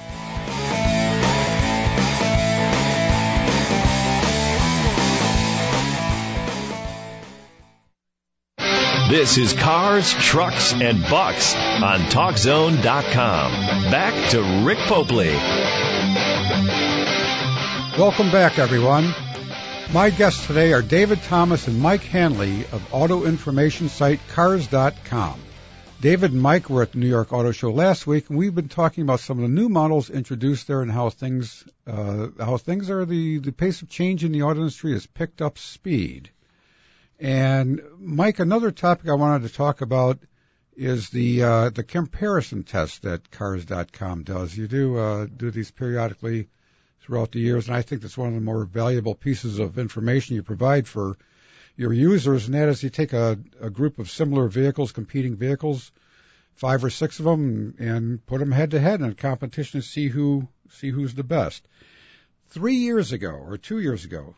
This 9.13 9.37
is 9.37 9.53
Cars, 9.53 10.11
Trucks, 10.11 10.73
and 10.73 10.99
Bucks 11.03 11.53
on 11.53 11.99
TalkZone.com. 11.99 13.51
Back 13.91 14.31
to 14.31 14.41
Rick 14.65 14.79
Popely. 14.79 15.31
Welcome 17.95 18.31
back, 18.31 18.57
everyone. 18.57 19.13
My 19.93 20.09
guests 20.09 20.47
today 20.47 20.73
are 20.73 20.81
David 20.81 21.21
Thomas 21.21 21.67
and 21.67 21.79
Mike 21.79 22.01
Hanley 22.01 22.65
of 22.71 22.91
auto 22.91 23.25
information 23.25 23.87
site 23.87 24.19
Cars.com. 24.29 25.39
David 26.01 26.31
and 26.31 26.41
Mike 26.41 26.71
were 26.71 26.81
at 26.81 26.93
the 26.93 26.97
New 26.97 27.07
York 27.07 27.31
Auto 27.31 27.51
Show 27.51 27.71
last 27.71 28.07
week, 28.07 28.31
and 28.31 28.39
we've 28.39 28.55
been 28.55 28.67
talking 28.67 29.03
about 29.03 29.19
some 29.19 29.37
of 29.37 29.43
the 29.43 29.55
new 29.55 29.69
models 29.69 30.09
introduced 30.09 30.65
there 30.65 30.81
and 30.81 30.91
how 30.91 31.11
things 31.11 31.63
uh, 31.85 32.29
how 32.39 32.57
things 32.57 32.89
are. 32.89 33.05
The 33.05 33.37
the 33.37 33.51
pace 33.51 33.83
of 33.83 33.89
change 33.89 34.23
in 34.23 34.31
the 34.31 34.41
auto 34.41 34.61
industry 34.61 34.93
has 34.93 35.05
picked 35.05 35.39
up 35.39 35.59
speed. 35.59 36.31
And 37.23 37.81
Mike, 37.99 38.39
another 38.39 38.71
topic 38.71 39.07
I 39.07 39.13
wanted 39.13 39.47
to 39.47 39.55
talk 39.55 39.79
about 39.79 40.19
is 40.75 41.09
the 41.09 41.41
uh, 41.41 41.69
the 41.69 41.85
comparison 41.85 42.63
test 42.63 43.03
that 43.03 43.31
Cars.com 43.31 44.23
does. 44.23 44.57
You 44.57 44.67
do 44.67 44.97
uh, 44.97 45.27
do 45.27 45.49
these 45.49 45.71
periodically 45.71 46.49
throughout 46.99 47.31
the 47.31 47.39
years, 47.39 47.69
and 47.69 47.77
I 47.77 47.81
think 47.81 48.01
that's 48.01 48.17
one 48.17 48.27
of 48.27 48.33
the 48.33 48.41
more 48.41 48.65
valuable 48.65 49.15
pieces 49.15 49.59
of 49.59 49.79
information 49.79 50.35
you 50.35 50.43
provide 50.43 50.85
for 50.85 51.17
your 51.77 51.93
users, 51.93 52.45
and 52.45 52.55
that 52.55 52.67
is 52.67 52.83
you 52.83 52.89
take 52.89 53.13
a, 53.13 53.39
a 53.61 53.69
group 53.69 53.99
of 53.99 54.11
similar 54.11 54.49
vehicles, 54.49 54.91
competing 54.91 55.37
vehicles, 55.37 55.93
five 56.55 56.83
or 56.83 56.89
six 56.89 57.19
of 57.19 57.25
them, 57.25 57.73
and, 57.79 58.25
put 58.25 58.39
them 58.39 58.51
head 58.51 58.71
to 58.71 58.81
head 58.81 58.99
in 58.99 59.09
a 59.09 59.15
competition 59.15 59.79
to 59.79 59.87
see 59.87 60.09
who 60.09 60.49
see 60.71 60.89
who's 60.89 61.13
the 61.13 61.23
best. 61.23 61.65
Three 62.49 62.75
years 62.75 63.13
ago, 63.13 63.31
or 63.31 63.57
two 63.57 63.79
years 63.79 64.03
ago, 64.03 64.35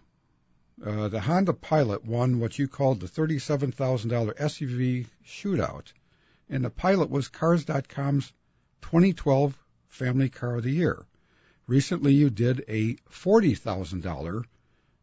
uh, 0.84 1.08
the 1.08 1.20
Honda 1.20 1.54
Pilot 1.54 2.04
won 2.04 2.40
what 2.40 2.60
you 2.60 2.68
called 2.68 3.00
the 3.00 3.08
$37,000 3.08 4.36
SUV 4.36 5.08
shootout, 5.26 5.94
and 6.50 6.66
the 6.66 6.70
Pilot 6.70 7.10
was 7.10 7.28
Cars.com's 7.28 8.34
2012 8.82 9.58
Family 9.88 10.30
Car 10.30 10.58
of 10.58 10.64
the 10.64 10.72
Year. 10.72 11.06
Recently, 11.68 12.14
you 12.14 12.30
did 12.30 12.64
a 12.68 12.96
$40,000 13.10 14.46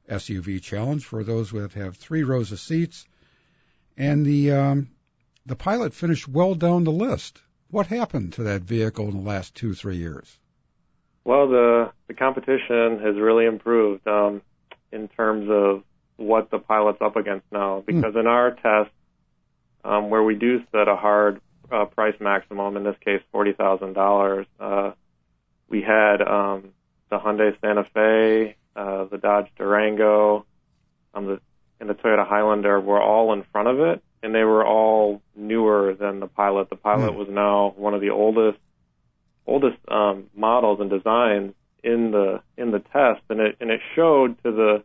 SUV 0.09 0.63
challenge 0.63 1.05
for 1.05 1.25
those 1.25 1.51
that 1.51 1.73
have 1.73 1.97
three 1.97 2.23
rows 2.23 2.53
of 2.53 2.61
seats, 2.61 3.07
and 3.97 4.27
the 4.27 4.53
um, 4.53 4.89
the 5.47 5.57
Pilot 5.57 5.95
finished 5.95 6.29
well 6.29 6.55
down 6.55 6.85
the 6.85 6.93
list. 6.93 7.41
What 7.71 7.87
happened 7.87 8.35
to 8.35 8.45
that 8.45 8.63
vehicle 8.63 9.09
in 9.09 9.17
the 9.17 9.29
last 9.29 9.55
two 9.55 9.75
three 9.75 9.97
years? 9.97 10.39
Well, 11.25 11.49
the 11.49 11.93
the 12.09 12.15
competition 12.15 12.99
has 13.01 13.17
really 13.17 13.47
improved 13.47 14.07
um, 14.07 14.43
in 14.93 15.09
terms 15.09 15.49
of 15.51 15.83
what 16.17 16.51
the 16.51 16.59
pilot's 16.59 17.01
up 17.01 17.17
against 17.17 17.47
now. 17.51 17.83
Because 17.87 18.15
in 18.17 18.27
our 18.27 18.51
test, 18.53 18.91
um, 19.85 20.11
where 20.11 20.23
we 20.23 20.35
do 20.35 20.61
set 20.71 20.87
a 20.89 20.97
hard 20.97 21.41
uh, 21.71 21.87
price 21.87 22.15
maximum, 22.21 22.77
in 22.77 22.85
this 22.85 22.97
case 23.05 23.23
forty 23.33 23.53
thousand 23.53 23.95
dollars, 23.95 24.47
uh, 24.61 24.93
we 25.69 25.83
had 25.83 26.21
um, 26.23 26.69
the 27.11 27.19
Hyundai 27.19 27.59
Santa 27.61 27.85
Fe, 27.95 28.57
uh, 28.77 29.05
the 29.05 29.19
Dodge 29.19 29.49
Durango, 29.57 30.45
um, 31.15 31.27
the, 31.27 31.41
and 31.81 31.89
the 31.89 31.95
Toyota 31.95 32.27
Highlander 32.27 32.79
were 32.81 33.03
all 33.03 33.33
in 33.33 33.43
front 33.51 33.69
of 33.69 33.81
it, 33.81 34.03
and 34.23 34.35
they 34.35 34.45
were 34.45 34.65
all 34.65 35.21
newer 35.35 35.95
than 35.99 36.21
the 36.21 36.27
Pilot. 36.27 36.71
The 36.71 36.77
Pilot 36.77 37.13
Hmm. 37.13 37.19
was 37.19 37.29
now 37.29 37.73
one 37.77 37.95
of 37.95 38.01
the 38.01 38.11
oldest 38.11 38.59
oldest 39.47 39.79
um, 39.89 40.31
models 40.37 40.79
and 40.81 40.89
designs 40.91 41.55
in 41.83 42.11
the 42.11 42.43
in 42.57 42.71
the 42.71 42.79
test, 42.79 43.23
and 43.29 43.41
it 43.41 43.57
and 43.61 43.71
it 43.71 43.81
showed 43.95 44.43
to 44.43 44.53
the 44.53 44.85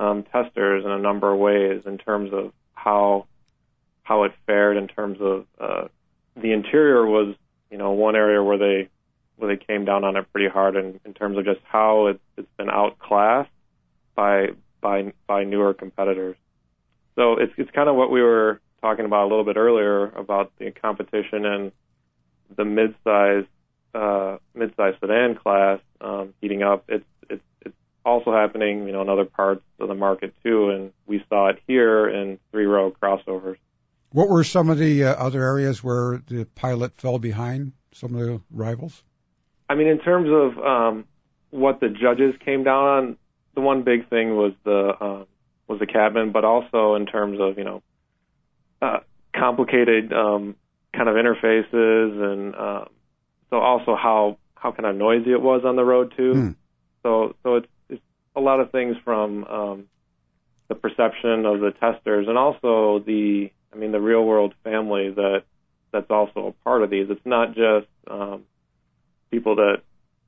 um, 0.00 0.24
testers 0.24 0.84
in 0.84 0.90
a 0.90 0.98
number 0.98 1.32
of 1.32 1.38
ways 1.38 1.82
in 1.86 1.98
terms 1.98 2.32
of 2.32 2.52
how 2.72 3.26
how 4.02 4.24
it 4.24 4.32
fared 4.46 4.76
in 4.76 4.88
terms 4.88 5.18
of 5.20 5.46
uh, 5.60 5.88
the 6.36 6.52
interior 6.52 7.06
was 7.06 7.34
you 7.70 7.78
know 7.78 7.92
one 7.92 8.16
area 8.16 8.42
where 8.42 8.58
they 8.58 8.88
where 9.36 9.54
they 9.56 9.64
came 9.64 9.84
down 9.84 10.04
on 10.04 10.16
it 10.16 10.30
pretty 10.32 10.48
hard 10.48 10.76
in, 10.76 11.00
in 11.04 11.12
terms 11.14 11.36
of 11.36 11.44
just 11.44 11.60
how 11.64 12.06
it, 12.06 12.20
it's 12.36 12.48
been 12.56 12.70
outclassed 12.70 13.50
by 14.14 14.48
by 14.80 15.12
by 15.26 15.44
newer 15.44 15.74
competitors. 15.74 16.36
So 17.16 17.34
it's 17.34 17.52
it's 17.56 17.70
kind 17.70 17.88
of 17.88 17.96
what 17.96 18.10
we 18.10 18.22
were 18.22 18.60
talking 18.82 19.04
about 19.06 19.24
a 19.24 19.28
little 19.28 19.44
bit 19.44 19.56
earlier 19.56 20.08
about 20.10 20.52
the 20.58 20.70
competition 20.70 21.46
and 21.46 21.72
the 22.54 22.64
mid-size 22.64 23.44
uh, 23.94 24.38
mid-size 24.54 24.94
sedan 25.00 25.36
class 25.36 25.80
um, 26.00 26.34
heating 26.40 26.62
up. 26.62 26.84
It's 26.88 27.04
it's 27.28 27.42
it's 27.62 27.76
also 28.04 28.32
happening, 28.32 28.86
you 28.86 28.92
know, 28.92 29.02
in 29.02 29.08
other 29.08 29.24
parts 29.24 29.62
of 29.80 29.88
the 29.88 29.94
market 29.94 30.34
too, 30.42 30.70
and 30.70 30.92
we 31.06 31.24
saw 31.28 31.48
it 31.48 31.60
here 31.66 32.08
in 32.08 32.38
three-row 32.50 32.94
crossovers. 33.00 33.56
What 34.10 34.28
were 34.28 34.44
some 34.44 34.70
of 34.70 34.78
the 34.78 35.04
uh, 35.04 35.14
other 35.14 35.42
areas 35.42 35.82
where 35.82 36.22
the 36.28 36.44
Pilot 36.54 36.92
fell 36.96 37.18
behind 37.18 37.72
some 37.92 38.14
of 38.14 38.20
the 38.20 38.40
rivals? 38.50 39.02
I 39.68 39.74
mean, 39.74 39.88
in 39.88 39.98
terms 39.98 40.28
of 40.30 40.64
um, 40.64 41.04
what 41.50 41.80
the 41.80 41.88
judges 41.88 42.34
came 42.44 42.64
down 42.64 42.84
on, 42.84 43.16
the 43.54 43.60
one 43.60 43.82
big 43.82 44.08
thing 44.08 44.36
was 44.36 44.52
the 44.64 44.92
um, 45.00 45.26
was 45.66 45.80
the 45.80 45.86
cabin, 45.86 46.32
but 46.32 46.44
also 46.44 46.94
in 46.94 47.06
terms 47.06 47.38
of 47.40 47.58
you 47.58 47.64
know 47.64 47.82
uh, 48.82 48.98
complicated 49.34 50.12
um, 50.12 50.56
kind 50.92 51.08
of 51.08 51.14
interfaces, 51.14 52.32
and 52.32 52.54
um, 52.54 52.88
so 53.50 53.58
also 53.58 53.94
how 53.96 54.38
how 54.54 54.72
kind 54.72 54.86
of 54.86 54.96
noisy 54.96 55.32
it 55.32 55.42
was 55.42 55.62
on 55.64 55.76
the 55.76 55.84
road 55.84 56.14
too. 56.16 56.32
Hmm. 56.32 56.50
So 57.02 57.36
so 57.42 57.56
it's, 57.56 57.68
it's 57.88 58.02
a 58.34 58.40
lot 58.40 58.60
of 58.60 58.70
things 58.70 58.96
from 59.04 59.44
um, 59.44 59.84
the 60.68 60.74
perception 60.74 61.44
of 61.46 61.60
the 61.60 61.72
testers 61.78 62.26
and 62.28 62.38
also 62.38 63.02
the 63.04 63.50
I 63.72 63.76
mean 63.76 63.92
the 63.92 64.00
real 64.00 64.24
world 64.24 64.54
family 64.64 65.10
that 65.10 65.44
that's 65.92 66.10
also 66.10 66.48
a 66.48 66.64
part 66.64 66.82
of 66.82 66.90
these. 66.90 67.06
It's 67.08 67.24
not 67.24 67.54
just 67.54 67.86
um, 68.10 68.42
people 69.30 69.56
that 69.56 69.82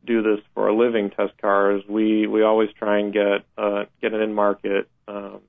do 0.07 0.23
this 0.23 0.39
for 0.55 0.69
a 0.69 0.77
living 0.77 1.11
test 1.11 1.33
cars. 1.41 1.83
We 1.89 2.27
we 2.27 2.43
always 2.43 2.71
try 2.79 2.99
and 3.01 3.13
get 3.13 3.45
uh, 3.59 3.85
get 4.01 4.15
an 4.15 4.21
in 4.21 4.35
market 4.35 4.89
um, 5.09 5.41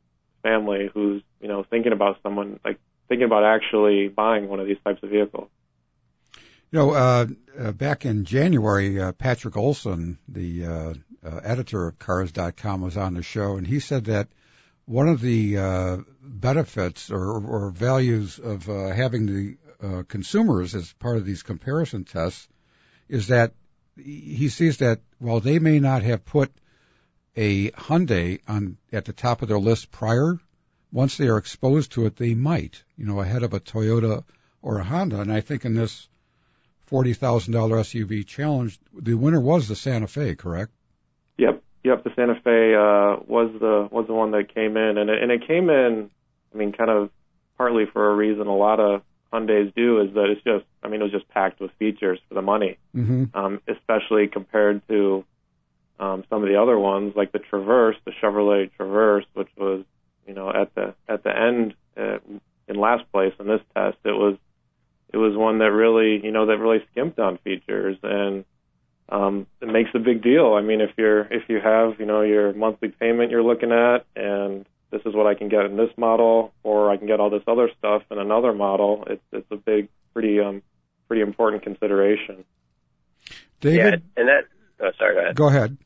family 0.42 0.90
who's 0.94 1.22
you 1.40 1.48
know 1.48 1.64
thinking 1.70 1.92
about 1.92 2.18
someone 2.24 2.60
like 2.66 2.80
thinking 3.08 3.26
about 3.26 3.44
actually 3.44 4.08
buying 4.08 4.48
one 4.50 4.60
of 4.60 4.68
these 4.68 4.78
types 4.84 5.02
of 5.04 5.10
vehicles. 5.10 5.50
You 6.70 6.80
know, 6.80 6.92
uh, 6.92 7.28
uh, 7.58 7.72
back 7.72 8.06
in 8.06 8.26
January, 8.26 9.00
uh, 9.02 9.14
Patrick 9.14 9.56
Olsen, 9.56 10.18
the 10.28 10.66
uh, 10.66 10.94
uh, 11.26 11.40
editor 11.42 11.88
of 11.88 11.98
Cars.com, 11.98 12.82
was 12.82 12.98
on 12.98 13.14
the 13.14 13.24
show, 13.24 13.56
and 13.56 13.66
he 13.66 13.80
said 13.80 14.06
that 14.06 14.28
one 14.84 15.08
of 15.08 15.22
the 15.22 15.58
uh, 15.58 15.98
benefits 16.22 17.10
or, 17.10 17.42
or 17.46 17.70
values 17.70 18.38
of 18.38 18.70
uh, 18.70 18.90
having 18.90 19.26
the 19.28 19.58
uh, 19.82 20.04
consumers 20.10 20.76
as 20.76 20.92
part 20.92 21.16
of 21.16 21.26
these 21.26 21.42
comparison 21.42 22.04
tests 22.04 22.50
is 23.08 23.28
that 23.28 23.54
he 23.96 24.50
sees 24.50 24.78
that 24.78 25.00
while 25.20 25.40
they 25.40 25.60
may 25.60 25.80
not 25.80 26.04
have 26.04 26.26
put 26.26 26.52
a 27.38 27.72
Hyundai 27.72 28.42
on 28.46 28.78
at 28.92 29.06
the 29.06 29.14
top 29.14 29.42
of 29.42 29.48
their 29.48 29.58
list 29.58 29.90
prior, 29.90 30.38
once 30.92 31.16
they 31.16 31.30
are 31.30 31.38
exposed 31.38 31.94
to 31.94 32.08
it, 32.08 32.18
they 32.18 32.34
might, 32.34 32.84
you 32.98 33.06
know, 33.06 33.22
ahead 33.22 33.44
of 33.44 33.54
a 33.54 33.60
Toyota 33.62 34.26
or 34.62 34.80
a 34.80 34.84
Honda. 34.84 35.22
And 35.22 35.32
I 35.32 35.40
think 35.40 35.64
in 35.64 35.74
this 35.74 36.10
forty 36.88 37.14
thousand 37.14 37.54
dollar 37.54 37.78
SUV 37.78 38.26
challenge, 38.26 38.80
the 38.94 39.14
winner 39.14 39.40
was 39.40 39.68
the 39.68 39.76
Santa 39.76 40.08
Fe, 40.08 40.36
correct? 40.36 40.72
Yep, 41.38 41.62
yep. 41.84 42.04
The 42.04 42.12
Santa 42.16 42.36
Fe 42.44 42.74
uh, 42.74 43.24
was 43.28 43.52
the 43.60 43.88
was 43.92 44.08
the 44.08 44.14
one 44.14 44.32
that 44.32 44.54
came 44.54 44.76
in, 44.76 44.98
and 44.98 45.10
it, 45.10 45.22
and 45.22 45.32
it 45.32 45.48
came 45.48 45.70
in. 45.70 46.10
I 46.54 46.58
mean, 46.58 46.72
kind 46.72 46.90
of 46.90 47.12
partly 47.58 47.86
for 47.86 48.12
a 48.12 48.16
reason 48.16 48.48
a 48.48 48.56
lot 48.56 48.80
of 48.80 49.04
Hyundai's 49.32 49.74
do 49.76 50.02
is 50.02 50.14
that 50.16 50.30
it's 50.30 50.44
just. 50.44 50.66
I 50.82 50.90
mean, 50.90 51.02
it 51.02 51.04
was 51.04 51.12
just 51.12 51.28
packed 51.30 51.60
with 51.60 51.72
features 51.78 52.20
for 52.28 52.36
the 52.36 52.42
money, 52.42 52.78
mm-hmm. 52.96 53.26
um, 53.34 53.62
especially 53.68 54.28
compared 54.28 54.88
to 54.88 55.26
um, 56.00 56.24
some 56.30 56.44
of 56.44 56.50
the 56.50 56.62
other 56.62 56.80
ones 56.80 57.14
like 57.16 57.32
the 57.32 57.40
Traverse, 57.40 57.98
the 58.06 58.12
Chevrolet 58.12 58.72
Traverse, 58.78 59.26
which 59.34 59.50
was 59.58 59.84
you 60.26 60.34
know 60.34 60.50
at 60.50 60.74
the 60.76 60.96
at 61.08 61.24
the 61.24 61.38
end 61.38 61.74
uh, 61.98 62.20
in 62.68 62.76
last 62.76 63.12
place 63.12 63.34
in 63.40 63.48
this 63.48 63.62
test. 63.76 63.98
It 64.06 64.12
was 64.12 64.38
it 65.14 65.18
was 65.18 65.36
one 65.36 65.60
that 65.60 65.72
really 65.72 66.24
you 66.24 66.32
know 66.32 66.46
that 66.48 66.58
really 66.58 66.84
skimped 66.92 67.20
on 67.20 67.38
features 67.40 67.98
and 68.04 68.46
um, 69.10 69.48
it 69.62 69.68
makes 69.68 69.90
a 69.94 70.00
big 70.00 70.22
deal. 70.22 70.54
I 70.54 70.62
mean, 70.62 70.82
if 70.82 70.92
you're 70.98 71.22
if 71.22 71.48
you 71.48 71.60
have 71.62 72.00
you 72.00 72.06
know 72.06 72.22
your 72.22 72.54
monthly 72.54 72.90
payment 72.90 73.32
you're 73.32 73.44
looking 73.44 73.72
at, 73.72 74.06
and 74.16 74.66
this 74.92 75.02
is 75.06 75.14
what 75.14 75.28
I 75.28 75.34
can 75.34 75.50
get 75.50 75.66
in 75.66 75.78
this 75.78 75.92
model, 75.98 76.54
or 76.64 76.92
I 76.92 76.98
can 76.98 77.08
get 77.08 77.20
all 77.20 77.30
this 77.30 77.44
other 77.48 77.70
stuff 77.78 78.04
in 78.12 78.18
another 78.18 78.54
model. 78.54 79.06
It's 79.08 79.24
it's 79.32 79.52
a 79.52 79.56
big, 79.56 79.88
pretty 80.14 80.40
um, 80.40 80.62
pretty 81.08 81.22
important 81.22 81.64
consideration. 81.64 82.44
David, 83.62 84.04
yeah, 84.16 84.22
and 84.22 84.30
that. 84.30 84.44
Oh, 84.80 84.92
sorry. 84.98 85.16
Go 85.16 85.22
ahead. 85.22 85.36
Go 85.36 85.48
ahead. 85.48 85.78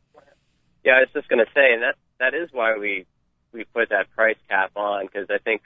Yeah, 0.83 0.93
I 0.93 0.99
was 1.01 1.09
just 1.13 1.29
going 1.29 1.45
to 1.45 1.51
say, 1.53 1.73
and 1.73 1.83
that 1.83 1.95
that 2.19 2.33
is 2.33 2.49
why 2.51 2.77
we 2.77 3.05
we 3.53 3.65
put 3.65 3.89
that 3.89 4.09
price 4.15 4.37
cap 4.49 4.71
on 4.75 5.05
because 5.05 5.27
I 5.29 5.37
think 5.37 5.61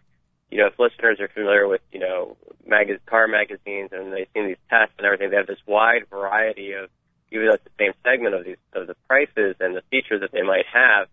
you 0.52 0.60
know 0.60 0.68
if 0.68 0.80
listeners 0.80 1.20
are 1.20 1.28
familiar 1.28 1.68
with 1.68 1.82
you 1.92 2.00
know 2.00 2.38
mag- 2.66 3.06
car 3.06 3.28
magazines 3.28 3.90
and 3.92 4.14
they've 4.14 4.28
seen 4.34 4.48
these 4.48 4.58
tests 4.70 4.94
and 4.98 5.06
everything, 5.06 5.30
they 5.30 5.38
have 5.38 5.48
this 5.48 5.62
wide 5.66 6.08
variety 6.10 6.74
of 6.74 6.90
even 7.32 7.48
though 7.48 7.54
it's 7.54 7.64
the 7.64 7.72
same 7.80 7.94
segment 8.04 8.36
of 8.36 8.46
these 8.46 8.58
of 8.74 8.88
the 8.88 8.96
prices 9.08 9.56
and 9.60 9.76
the 9.76 9.82
features 9.92 10.22
that 10.22 10.32
they 10.32 10.42
might 10.42 10.66
have. 10.72 11.08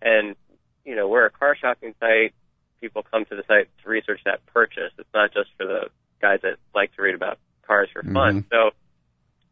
And 0.00 0.36
you 0.84 0.94
know, 0.94 1.08
we're 1.08 1.26
a 1.26 1.30
car 1.30 1.56
shopping 1.56 1.94
site. 2.00 2.32
People 2.80 3.02
come 3.02 3.24
to 3.26 3.36
the 3.36 3.42
site 3.48 3.68
to 3.82 3.88
research 3.88 4.20
that 4.24 4.44
purchase. 4.46 4.92
It's 4.98 5.08
not 5.14 5.32
just 5.32 5.50
for 5.56 5.66
the 5.66 5.88
guys 6.20 6.40
that 6.42 6.56
like 6.74 6.94
to 6.96 7.02
read 7.02 7.14
about 7.14 7.38
cars 7.66 7.88
for 7.92 8.02
fun. 8.02 8.42
Mhm. 8.42 8.50
So 8.50 8.70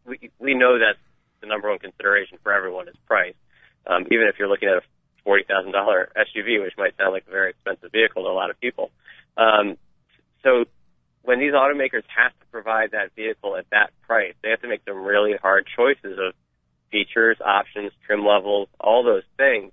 we 0.05 0.31
we 0.39 0.55
know 0.55 0.79
that 0.79 0.97
the 1.41 1.47
number 1.47 1.69
one 1.69 1.79
consideration 1.79 2.39
for 2.43 2.53
everyone 2.53 2.89
is 2.89 2.97
price. 3.07 3.35
Um, 3.87 4.07
even 4.11 4.29
if 4.29 4.39
you're 4.39 4.49
looking 4.49 4.69
at 4.69 4.77
a 4.79 4.83
forty 5.25 5.45
thousand 5.45 5.73
dollar 5.73 6.11
SUV, 6.17 6.63
which 6.63 6.77
might 6.79 6.97
sound 6.97 7.13
like 7.13 7.27
a 7.27 7.31
very 7.31 7.51
expensive 7.51 7.91
vehicle 7.93 8.23
to 8.23 8.29
a 8.29 8.33
lot 8.33 8.51
of 8.51 8.61
people. 8.61 8.91
Um, 9.37 9.77
so 10.43 10.65
when 11.23 11.41
these 11.41 11.53
automakers 11.53 12.05
have 12.15 12.33
to 12.33 12.47
provide 12.53 12.93
that 12.93 13.15
vehicle 13.17 13.57
at 13.57 13.67
that 13.71 13.91
price, 14.07 14.35
they 14.43 14.51
have 14.51 14.61
to 14.61 14.69
make 14.69 14.83
some 14.87 15.03
really 15.03 15.35
hard 15.41 15.67
choices 15.75 16.19
of 16.19 16.35
features, 16.91 17.39
options, 17.45 17.93
trim 18.07 18.25
levels, 18.25 18.69
all 18.79 19.03
those 19.03 19.25
things, 19.37 19.73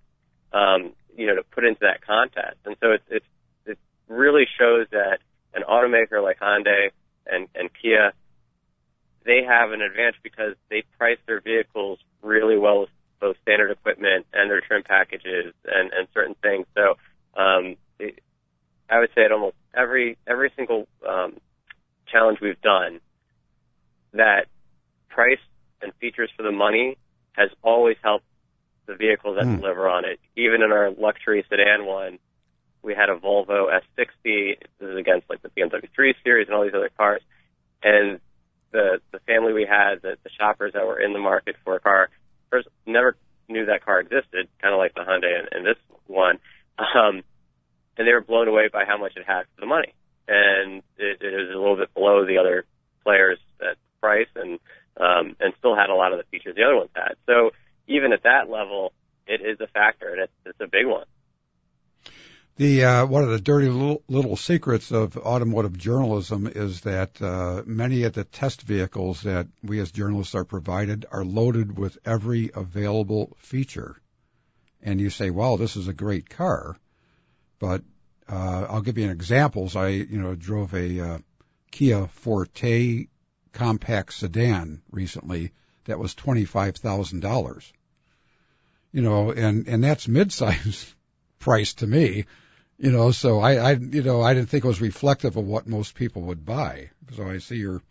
um, 0.53 0.93
you 1.15 1.27
know, 1.27 1.35
to 1.35 1.43
put 1.43 1.65
into 1.65 1.81
that 1.81 2.01
contest. 2.05 2.57
And 2.65 2.75
so 2.81 2.91
it, 2.91 3.01
it, 3.09 3.23
it 3.65 3.77
really 4.07 4.45
shows 4.57 4.87
that 4.91 5.19
an 5.53 5.63
automaker 5.69 6.23
like 6.23 6.39
Hyundai 6.39 6.89
and, 7.27 7.47
and 7.53 7.69
Kia, 7.81 8.13
they 9.25 9.43
have 9.47 9.71
an 9.71 9.81
advantage 9.81 10.15
because 10.23 10.55
they 10.69 10.83
price 10.97 11.19
their 11.27 11.41
vehicles 11.41 11.99
really 12.23 12.57
well 12.57 12.81
with 12.81 12.89
both 13.19 13.35
standard 13.43 13.69
equipment 13.69 14.25
and 14.33 14.49
their 14.49 14.61
trim 14.61 14.83
packages 14.83 15.53
and, 15.65 15.91
and 15.93 16.07
certain 16.13 16.35
things. 16.41 16.65
So, 16.75 16.97
um, 17.39 17.75
it, 17.99 18.19
I 18.91 18.99
would 18.99 19.09
say 19.15 19.23
at 19.23 19.31
almost 19.31 19.55
every 19.73 20.17
every 20.27 20.51
single 20.55 20.87
um, 21.07 21.37
challenge 22.11 22.39
we've 22.41 22.61
done, 22.61 22.99
that 24.13 24.45
price 25.09 25.39
and 25.81 25.93
features 26.01 26.29
for 26.35 26.43
the 26.43 26.51
money 26.51 26.97
has 27.33 27.49
always 27.63 27.97
helped 28.03 28.25
the 28.85 28.95
vehicles 28.95 29.37
that 29.37 29.45
Hmm. 29.45 29.61
deliver 29.61 29.87
on 29.87 30.05
it. 30.05 30.19
Even 30.35 30.61
in 30.61 30.71
our 30.71 30.91
luxury 30.91 31.45
sedan 31.49 31.85
one, 31.85 32.19
we 32.83 32.93
had 32.93 33.09
a 33.09 33.15
Volvo 33.15 33.71
S60. 33.71 34.57
This 34.79 34.89
is 34.89 34.97
against 34.97 35.29
like 35.29 35.41
the 35.41 35.49
BMW 35.49 35.87
3 35.95 36.13
Series 36.23 36.47
and 36.47 36.55
all 36.55 36.63
these 36.63 36.73
other 36.73 36.89
cars, 36.97 37.21
and 37.81 38.19
the 38.71 38.99
the 39.11 39.19
family 39.19 39.53
we 39.53 39.65
had, 39.65 40.01
the, 40.01 40.17
the 40.23 40.29
shoppers 40.37 40.73
that 40.73 40.85
were 40.85 40.99
in 40.99 41.13
the 41.13 41.19
market 41.19 41.55
for 41.63 41.75
a 41.75 41.79
car, 41.79 42.09
first 42.49 42.67
never 42.85 43.15
knew 43.47 43.65
that 43.65 43.85
car 43.85 43.99
existed, 43.99 44.47
kind 44.61 44.73
of 44.73 44.77
like 44.79 44.93
the 44.93 45.01
Hyundai 45.01 45.39
and, 45.39 45.47
and 45.51 45.65
this 45.65 45.77
one. 46.07 46.39
Um, 46.95 47.21
and 47.97 48.07
they 48.07 48.13
were 48.13 48.21
blown 48.21 48.47
away 48.47 48.69
by 48.71 48.85
how 48.85 48.97
much 48.97 49.13
it 49.15 49.25
had 49.25 49.43
for 49.55 49.61
the 49.61 49.67
money. 49.67 49.93
And 50.27 50.81
it, 50.97 51.21
it 51.21 51.33
was 51.35 51.49
a 51.53 51.59
little 51.59 51.75
bit 51.75 51.93
below 51.93 52.25
the 52.25 52.37
other 52.37 52.65
players 53.03 53.39
at 53.61 53.77
price 53.99 54.29
and 54.35 54.59
um, 54.97 55.35
and 55.39 55.53
still 55.57 55.75
had 55.75 55.89
a 55.89 55.95
lot 55.95 56.11
of 56.11 56.19
the 56.19 56.25
features 56.25 56.55
the 56.55 56.63
other 56.63 56.75
ones 56.75 56.89
had. 56.93 57.15
So 57.25 57.51
even 57.87 58.13
at 58.13 58.23
that 58.23 58.49
level, 58.49 58.93
it 59.25 59.41
is 59.41 59.59
a 59.61 59.67
factor, 59.67 60.09
and 60.09 60.21
it's, 60.21 60.33
it's 60.45 60.59
a 60.59 60.67
big 60.67 60.85
one. 60.85 61.05
The 62.57 62.83
uh, 62.83 63.05
one 63.05 63.23
of 63.23 63.29
the 63.29 63.39
dirty 63.39 63.69
little, 63.69 64.03
little 64.07 64.35
secrets 64.35 64.91
of 64.91 65.17
automotive 65.17 65.77
journalism 65.77 66.47
is 66.47 66.81
that 66.81 67.21
uh, 67.21 67.63
many 67.65 68.03
of 68.03 68.13
the 68.13 68.25
test 68.25 68.61
vehicles 68.61 69.21
that 69.21 69.47
we 69.63 69.79
as 69.79 69.91
journalists 69.91 70.35
are 70.35 70.43
provided 70.43 71.05
are 71.11 71.23
loaded 71.23 71.77
with 71.77 71.97
every 72.05 72.51
available 72.53 73.35
feature. 73.39 73.95
And 74.83 74.99
you 74.99 75.09
say, 75.09 75.29
"Wow, 75.29 75.55
this 75.55 75.75
is 75.75 75.87
a 75.87 75.93
great 75.93 76.29
car," 76.29 76.75
but 77.61 77.83
uh, 78.27 78.65
I'll 78.67 78.81
give 78.81 78.97
you 78.97 79.05
an 79.05 79.11
example. 79.11 79.69
I, 79.75 79.87
you 79.89 80.19
know, 80.19 80.35
drove 80.35 80.73
a 80.73 80.99
uh, 80.99 81.17
Kia 81.69 82.07
Forte 82.07 83.05
compact 83.53 84.13
sedan 84.13 84.81
recently 84.89 85.51
that 85.85 85.99
was 85.99 86.15
twenty 86.15 86.43
five 86.43 86.75
thousand 86.75 87.21
dollars. 87.21 87.71
You 88.91 89.03
know, 89.03 89.31
and 89.31 89.67
and 89.67 89.83
that's 89.83 90.07
mid-size 90.07 90.93
price 91.39 91.75
to 91.75 91.87
me. 91.87 92.25
You 92.77 92.91
know, 92.91 93.11
so 93.11 93.39
I, 93.39 93.53
I, 93.57 93.71
you 93.73 94.01
know, 94.01 94.21
I 94.23 94.33
didn't 94.33 94.49
think 94.49 94.65
it 94.65 94.67
was 94.67 94.81
reflective 94.81 95.37
of 95.37 95.45
what 95.45 95.67
most 95.67 95.93
people 95.93 96.23
would 96.23 96.43
buy. 96.43 96.89
So 97.15 97.29
I 97.29 97.37
see 97.37 97.57
your 97.57 97.83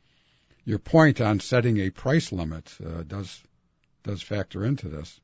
your 0.65 0.81
point 0.81 1.21
on 1.21 1.39
setting 1.39 1.79
a 1.79 1.91
price 1.91 2.33
limit 2.33 2.77
uh, 2.85 3.05
does 3.05 3.41
does 4.03 4.21
factor 4.21 4.65
into 4.65 4.89
this. 4.89 5.21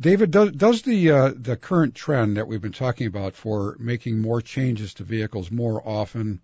David, 0.00 0.30
does, 0.30 0.50
does 0.52 0.82
the 0.82 1.10
uh, 1.10 1.32
the 1.36 1.56
current 1.56 1.94
trend 1.94 2.36
that 2.36 2.48
we've 2.48 2.60
been 2.60 2.72
talking 2.72 3.06
about 3.06 3.34
for 3.34 3.76
making 3.78 4.20
more 4.20 4.40
changes 4.40 4.94
to 4.94 5.04
vehicles 5.04 5.50
more 5.50 5.86
often 5.86 6.40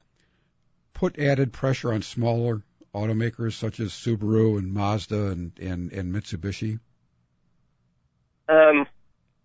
put 0.94 1.18
added 1.18 1.52
pressure 1.52 1.92
on 1.92 2.02
smaller 2.02 2.62
automakers 2.94 3.54
such 3.54 3.80
as 3.80 3.90
Subaru 3.90 4.58
and 4.58 4.72
Mazda 4.72 5.30
and 5.30 5.58
and, 5.58 5.92
and 5.92 6.14
Mitsubishi? 6.14 6.78
Um, 8.48 8.86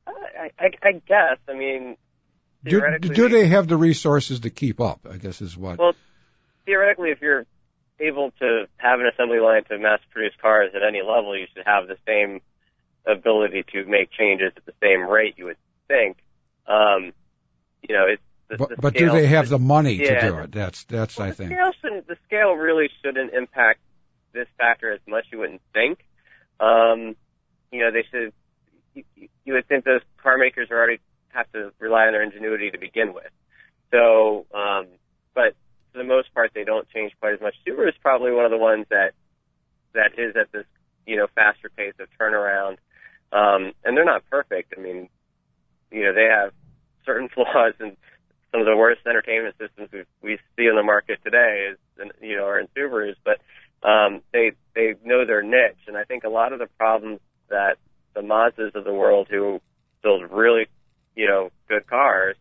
I, 0.07 0.51
I, 0.59 0.69
I 0.83 0.91
guess. 1.07 1.37
I 1.47 1.53
mean, 1.53 1.97
Do, 2.63 2.81
do 2.99 3.29
they 3.29 3.47
have 3.47 3.67
the 3.67 3.77
resources 3.77 4.41
to 4.41 4.49
keep 4.49 4.81
up? 4.81 5.07
I 5.09 5.17
guess 5.17 5.41
is 5.41 5.57
what. 5.57 5.79
Well, 5.79 5.93
theoretically, 6.65 7.11
if 7.11 7.21
you're 7.21 7.45
able 7.99 8.31
to 8.39 8.65
have 8.77 8.99
an 8.99 9.07
assembly 9.07 9.39
line 9.39 9.63
to 9.65 9.77
mass 9.79 9.99
produce 10.11 10.33
cars 10.41 10.71
at 10.75 10.81
any 10.83 11.01
level, 11.01 11.37
you 11.37 11.47
should 11.53 11.65
have 11.65 11.87
the 11.87 11.97
same 12.05 12.41
ability 13.07 13.63
to 13.73 13.85
make 13.85 14.11
changes 14.11 14.51
at 14.55 14.65
the 14.65 14.73
same 14.81 15.07
rate. 15.07 15.35
You 15.37 15.45
would 15.45 15.57
think. 15.87 16.17
Um, 16.67 17.13
you 17.87 17.95
know, 17.95 18.05
it's 18.07 18.21
the, 18.49 18.57
but 18.57 18.69
the 18.69 18.75
but 18.77 18.93
do 18.95 19.09
they 19.11 19.27
have 19.27 19.49
the 19.49 19.59
money 19.59 19.93
Yeah. 19.93 20.21
to 20.21 20.27
do 20.27 20.37
it? 20.39 20.51
That's 20.51 20.83
that's 20.85 21.17
Well, 21.17 21.27
I 21.27 21.29
the 21.31 21.35
think. 21.35 21.51
Scale 21.51 22.01
the 22.07 22.17
scale 22.27 22.53
really 22.53 22.89
shouldn't 23.03 23.33
impact 23.33 23.79
this 24.33 24.47
factor 24.57 24.91
as 24.91 24.99
much. 25.07 25.25
You 25.31 25.39
wouldn't 25.39 25.61
think. 25.73 25.99
Um, 26.59 27.15
you 27.71 27.79
know, 27.81 27.91
they 27.91 28.03
should. 28.11 28.33
You, 28.93 29.27
you 29.43 29.53
would 29.53 29.67
think 29.67 29.83
those 29.83 30.01
car 30.17 30.37
makers 30.37 30.69
are 30.71 30.77
already 30.77 30.99
have 31.29 31.51
to 31.51 31.71
rely 31.79 32.05
on 32.05 32.13
their 32.13 32.23
ingenuity 32.23 32.71
to 32.71 32.77
begin 32.77 33.13
with. 33.13 33.29
So, 33.91 34.45
um, 34.53 34.87
but 35.33 35.53
for 35.91 35.97
the 35.99 36.03
most 36.03 36.33
part, 36.33 36.51
they 36.55 36.63
don't 36.63 36.87
change 36.89 37.11
quite 37.19 37.33
as 37.33 37.41
much. 37.41 37.55
Subaru 37.67 37.89
is 37.89 37.95
probably 38.01 38.31
one 38.31 38.45
of 38.45 38.51
the 38.51 38.57
ones 38.57 38.85
that 38.89 39.13
that 39.93 40.17
is 40.17 40.35
at 40.35 40.51
this 40.51 40.65
you 41.05 41.17
know 41.17 41.27
faster 41.35 41.69
pace 41.69 41.93
of 41.99 42.07
turnaround, 42.19 42.77
um, 43.35 43.73
and 43.83 43.97
they're 43.97 44.05
not 44.05 44.23
perfect. 44.29 44.73
I 44.77 44.81
mean, 44.81 45.09
you 45.91 46.03
know, 46.03 46.13
they 46.13 46.27
have 46.31 46.53
certain 47.05 47.29
flaws 47.33 47.73
and 47.79 47.97
some 48.51 48.61
of 48.61 48.67
the 48.67 48.77
worst 48.77 49.01
entertainment 49.05 49.55
systems 49.59 49.89
we, 49.91 50.03
we 50.21 50.37
see 50.55 50.67
in 50.67 50.75
the 50.75 50.83
market 50.83 51.19
today 51.23 51.71
is, 51.71 52.09
you 52.21 52.37
know, 52.37 52.45
are 52.45 52.59
in 52.59 52.67
Subarus, 52.75 53.15
but 53.25 53.41
um, 53.87 54.21
they 54.31 54.53
they 54.73 54.95
know 55.03 55.25
their 55.25 55.43
niche, 55.43 55.83
and 55.87 55.97
I 55.97 56.05
think 56.05 56.23
a 56.23 56.29
lot 56.29 56.53
of 56.53 56.59
the 56.59 56.67
problems 56.77 57.19
that 57.49 57.77
the 58.13 58.21
Mazdas 58.21 58.73
of 58.73 58.85
the 58.85 58.93
world 58.93 59.27
who 59.29 59.61
build 60.01 60.23
really, 60.31 60.67
you 61.15 61.27
know, 61.27 61.51
good 61.67 61.85
cars, 61.85 62.37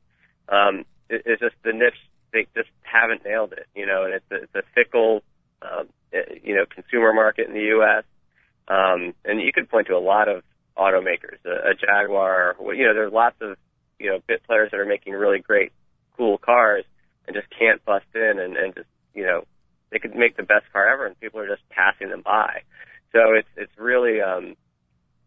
um, 0.49 0.84
it, 1.11 1.24
just 1.40 1.57
the 1.64 1.72
niche. 1.72 1.99
They 2.32 2.47
just 2.57 2.70
haven't 2.82 3.24
nailed 3.24 3.53
it, 3.53 3.66
you 3.76 3.86
know, 3.86 4.05
and 4.05 4.14
it's 4.14 4.30
a, 4.30 4.34
it's 4.42 4.55
a 4.57 4.62
fickle, 4.74 5.22
um, 5.62 5.88
you 6.42 6.57
know, 6.57 6.64
consumer 6.68 7.12
market 7.12 7.47
in 7.47 7.55
the 7.55 7.68
U.S. 7.76 8.05
Um, 8.66 9.14
and 9.24 9.40
you 9.40 9.53
could 9.53 9.68
point 9.68 9.86
to 9.88 9.95
a 9.95 10.03
lot 10.03 10.28
of 10.28 10.42
automakers, 10.77 11.39
a, 11.45 11.70
a 11.70 11.75
Jaguar, 11.75 12.57
you 12.75 12.85
know, 12.85 12.95
there's 12.95 13.12
lots 13.12 13.37
of, 13.41 13.57
you 13.99 14.11
know, 14.11 14.18
bit 14.27 14.43
players 14.45 14.70
that 14.70 14.81
are 14.81 14.87
making 14.87 15.12
really 15.12 15.39
great, 15.39 15.72
cool 16.16 16.39
cars 16.39 16.85
and 17.27 17.35
just 17.35 17.49
can't 17.57 17.85
bust 17.85 18.07
in 18.14 18.39
and, 18.39 18.57
and 18.57 18.75
just, 18.75 18.89
you 19.14 19.25
know, 19.25 19.45
they 19.91 19.99
could 19.99 20.14
make 20.14 20.37
the 20.37 20.43
best 20.43 20.64
car 20.72 20.89
ever 20.89 21.07
and 21.07 21.18
people 21.20 21.41
are 21.41 21.49
just 21.49 21.62
passing 21.70 22.09
them 22.09 22.22
by. 22.22 22.62
So 23.12 23.35
it's, 23.39 23.49
it's 23.57 23.72
really, 23.79 24.20
um, 24.20 24.57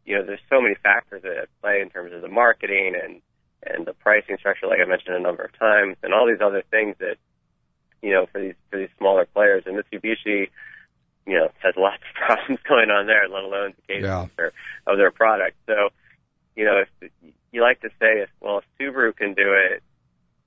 you 0.06 0.16
know, 0.16 0.26
there's 0.26 0.44
so 0.50 0.62
many 0.62 0.76
factors 0.76 1.22
that 1.24 1.48
play 1.62 1.82
in 1.82 1.90
terms 1.90 2.14
of 2.14 2.22
the 2.22 2.28
marketing 2.28 2.94
and, 3.02 3.22
and 3.64 3.86
the 3.86 3.94
pricing 3.94 4.38
structure, 4.38 4.68
like 4.68 4.80
I 4.86 4.88
mentioned 4.88 5.16
a 5.16 5.20
number 5.20 5.44
of 5.44 5.58
times, 5.58 5.98
and 6.04 6.14
all 6.14 6.28
these 6.28 6.42
other 6.44 6.64
things 6.70 6.96
that, 7.00 7.18
you 8.02 8.12
know, 8.12 8.26
for 8.32 8.40
these, 8.42 8.56
for 8.70 8.78
these 8.78 8.90
smaller 8.98 9.26
players. 9.26 9.64
And 9.66 9.76
Mitsubishi, 9.76 10.50
you 11.28 11.38
know, 11.38 11.50
has 11.62 11.76
lots 11.78 12.02
of 12.02 12.16
problems 12.26 12.60
going 12.68 12.90
on 12.90 13.06
there, 13.06 13.28
let 13.28 13.44
alone 13.44 13.74
the 13.76 13.94
case 13.94 14.04
yeah. 14.04 14.24
of, 14.24 14.30
their, 14.38 14.54
of 14.88 14.98
their 14.98 15.12
product. 15.12 15.58
So, 15.68 15.90
you 16.56 16.66
know, 16.66 16.84
if 17.02 17.12
you 17.52 17.62
like 17.62 17.82
to 17.82 17.90
say, 18.00 18.22
if, 18.22 18.30
well, 18.40 18.60
if 18.60 18.66
Subaru 18.80 19.16
can 19.16 19.34
do 19.34 19.54
it, 19.54 19.84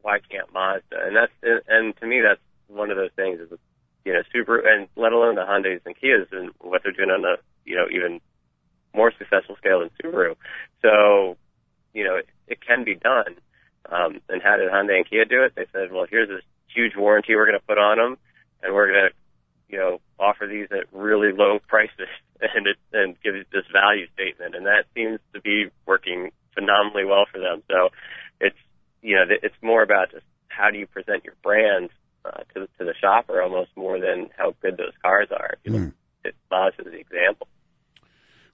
why 0.02 0.18
can't 0.18 0.52
Mazda? 0.52 0.96
And 1.04 1.14
that's, 1.14 1.62
and 1.68 1.96
to 1.98 2.06
me, 2.06 2.22
that's 2.22 2.40
one 2.68 2.90
of 2.90 2.96
those 2.96 3.10
things 3.14 3.38
is, 3.38 3.50
you 4.04 4.14
know, 4.14 4.22
Subaru, 4.34 4.66
and 4.66 4.88
let 4.96 5.12
alone 5.12 5.34
the 5.34 5.42
Hyundais 5.42 5.82
and 5.84 5.94
Kias 5.94 6.26
and 6.32 6.50
what 6.60 6.82
they're 6.82 6.92
doing 6.92 7.10
on 7.10 7.22
the, 7.22 7.36
you 7.64 7.76
know, 7.76 7.86
even 7.92 8.20
more 8.94 9.12
successful 9.16 9.56
scale 9.56 9.80
than 9.80 9.90
Subaru. 10.02 10.34
So, 10.82 11.36
you 11.92 12.04
know, 12.04 12.16
it, 12.16 12.28
it 12.48 12.58
can 12.66 12.84
be 12.84 12.94
done. 12.94 13.36
Um, 13.90 14.20
and 14.28 14.42
how 14.42 14.56
did 14.56 14.70
Hyundai 14.70 14.96
and 14.96 15.08
Kia 15.08 15.26
do 15.26 15.42
it? 15.42 15.52
They 15.54 15.66
said, 15.72 15.92
well, 15.92 16.06
here's 16.08 16.28
this 16.28 16.42
huge 16.74 16.96
warranty 16.96 17.34
we're 17.34 17.46
going 17.46 17.58
to 17.58 17.66
put 17.66 17.78
on 17.78 17.98
them, 17.98 18.18
and 18.62 18.74
we're 18.74 18.88
going 18.90 19.10
to 19.10 19.14
you 19.70 19.78
know, 19.78 20.00
offer 20.18 20.46
these 20.46 20.68
at 20.70 20.92
really 20.92 21.32
low 21.32 21.58
prices 21.68 22.08
and 22.40 22.66
it, 22.66 22.76
and 22.92 23.16
give 23.22 23.34
this 23.52 23.64
value 23.72 24.06
statement. 24.14 24.54
And 24.54 24.66
that 24.66 24.84
seems 24.94 25.20
to 25.34 25.40
be 25.40 25.66
working 25.86 26.30
phenomenally 26.54 27.04
well 27.04 27.26
for 27.30 27.38
them. 27.38 27.62
So 27.70 27.90
it's, 28.40 28.56
you 29.02 29.16
know, 29.16 29.24
it's 29.28 29.54
more 29.62 29.82
about 29.82 30.10
just 30.10 30.24
how 30.48 30.70
do 30.70 30.78
you 30.78 30.86
present 30.86 31.24
your 31.24 31.34
brand 31.42 31.90
uh, 32.24 32.42
to, 32.54 32.68
to 32.78 32.84
the 32.84 32.94
shopper 33.00 33.40
almost 33.40 33.70
more 33.76 33.98
than 33.98 34.28
how 34.36 34.54
good 34.60 34.76
those 34.76 34.92
cars 35.02 35.28
are. 35.30 35.54
You 35.64 35.72
know, 35.72 35.78
mm. 35.78 35.92
It 36.22 36.34
as 36.52 36.86
an 36.86 36.92
example. 36.92 37.48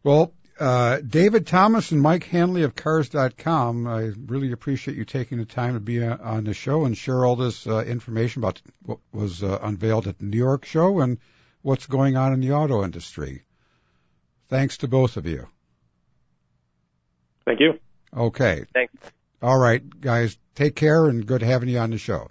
Well, 0.05 0.33
uh, 0.59 1.01
David 1.01 1.47
Thomas 1.47 1.93
and 1.93 2.01
Mike 2.01 2.25
Hanley 2.25 2.63
of 2.63 2.75
Cars.com, 2.75 3.87
I 3.87 4.13
really 4.27 4.53
appreciate 4.53 4.97
you 4.97 5.05
taking 5.05 5.39
the 5.39 5.45
time 5.45 5.75
to 5.75 5.81
be 5.81 6.03
uh, 6.03 6.17
on 6.21 6.45
the 6.45 6.55
show 6.55 6.85
and 6.85 6.97
share 6.97 7.25
all 7.25 7.37
this 7.37 7.67
uh, 7.67 7.85
information 7.85 8.43
about 8.43 8.63
what 8.83 8.99
was 9.13 9.43
uh, 9.43 9.59
unveiled 9.63 10.07
at 10.07 10.19
the 10.19 10.25
New 10.25 10.39
York 10.39 10.65
show 10.65 11.01
and 11.01 11.19
what's 11.63 11.87
going 11.87 12.17
on 12.17 12.33
in 12.33 12.41
the 12.41 12.53
auto 12.53 12.85
industry. 12.85 13.45
Thanks 14.49 14.79
to 14.79 14.89
both 14.89 15.17
of 15.17 15.27
you. 15.27 15.47
Thank 17.45 17.61
you. 17.61 17.79
Okay. 18.17 18.65
Thanks. 18.73 18.95
All 19.43 19.59
right, 19.59 19.83
guys, 20.01 20.39
take 20.55 20.75
care 20.75 21.07
and 21.07 21.27
good 21.27 21.43
having 21.43 21.69
you 21.69 21.79
on 21.79 21.91
the 21.91 21.99
show. 21.99 22.31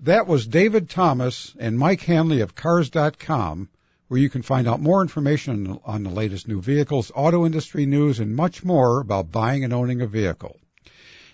That 0.00 0.26
was 0.26 0.46
David 0.46 0.90
Thomas 0.90 1.54
and 1.58 1.78
Mike 1.78 2.02
Hanley 2.02 2.40
of 2.40 2.54
Cars.com 2.54 3.68
where 4.08 4.20
you 4.20 4.28
can 4.28 4.42
find 4.42 4.68
out 4.68 4.80
more 4.80 5.02
information 5.02 5.78
on 5.84 6.02
the 6.02 6.10
latest 6.10 6.46
new 6.46 6.60
vehicles, 6.60 7.10
auto 7.14 7.46
industry 7.46 7.86
news, 7.86 8.20
and 8.20 8.36
much 8.36 8.64
more 8.64 9.00
about 9.00 9.32
buying 9.32 9.64
and 9.64 9.72
owning 9.72 10.02
a 10.02 10.06
vehicle. 10.06 10.58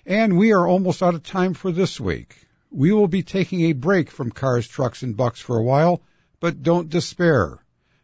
And 0.06 0.38
we 0.38 0.52
are 0.52 0.66
almost 0.66 1.02
out 1.02 1.14
of 1.14 1.22
time 1.22 1.54
for 1.54 1.72
this 1.72 2.00
week. 2.00 2.36
We 2.70 2.92
will 2.92 3.08
be 3.08 3.22
taking 3.22 3.62
a 3.62 3.72
break 3.72 4.10
from 4.10 4.30
cars, 4.30 4.68
trucks, 4.68 5.02
and 5.02 5.16
bucks 5.16 5.40
for 5.40 5.58
a 5.58 5.62
while, 5.62 6.00
but 6.38 6.62
don't 6.62 6.88
despair. 6.88 7.58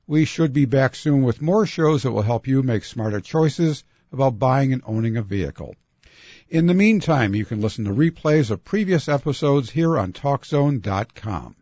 We 0.06 0.24
should 0.24 0.52
be 0.52 0.66
back 0.66 0.94
soon 0.94 1.22
with 1.22 1.42
more 1.42 1.66
shows 1.66 2.02
that 2.02 2.12
will 2.12 2.22
help 2.22 2.46
you 2.46 2.62
make 2.62 2.84
smarter 2.84 3.20
choices 3.20 3.84
about 4.12 4.38
buying 4.38 4.72
and 4.72 4.82
owning 4.84 5.16
a 5.16 5.22
vehicle. 5.22 5.74
In 6.48 6.66
the 6.66 6.74
meantime, 6.74 7.34
you 7.34 7.44
can 7.44 7.60
listen 7.60 7.86
to 7.86 7.90
replays 7.90 8.50
of 8.50 8.64
previous 8.64 9.08
episodes 9.08 9.70
here 9.70 9.98
on 9.98 10.12
TalkZone.com. 10.12 11.56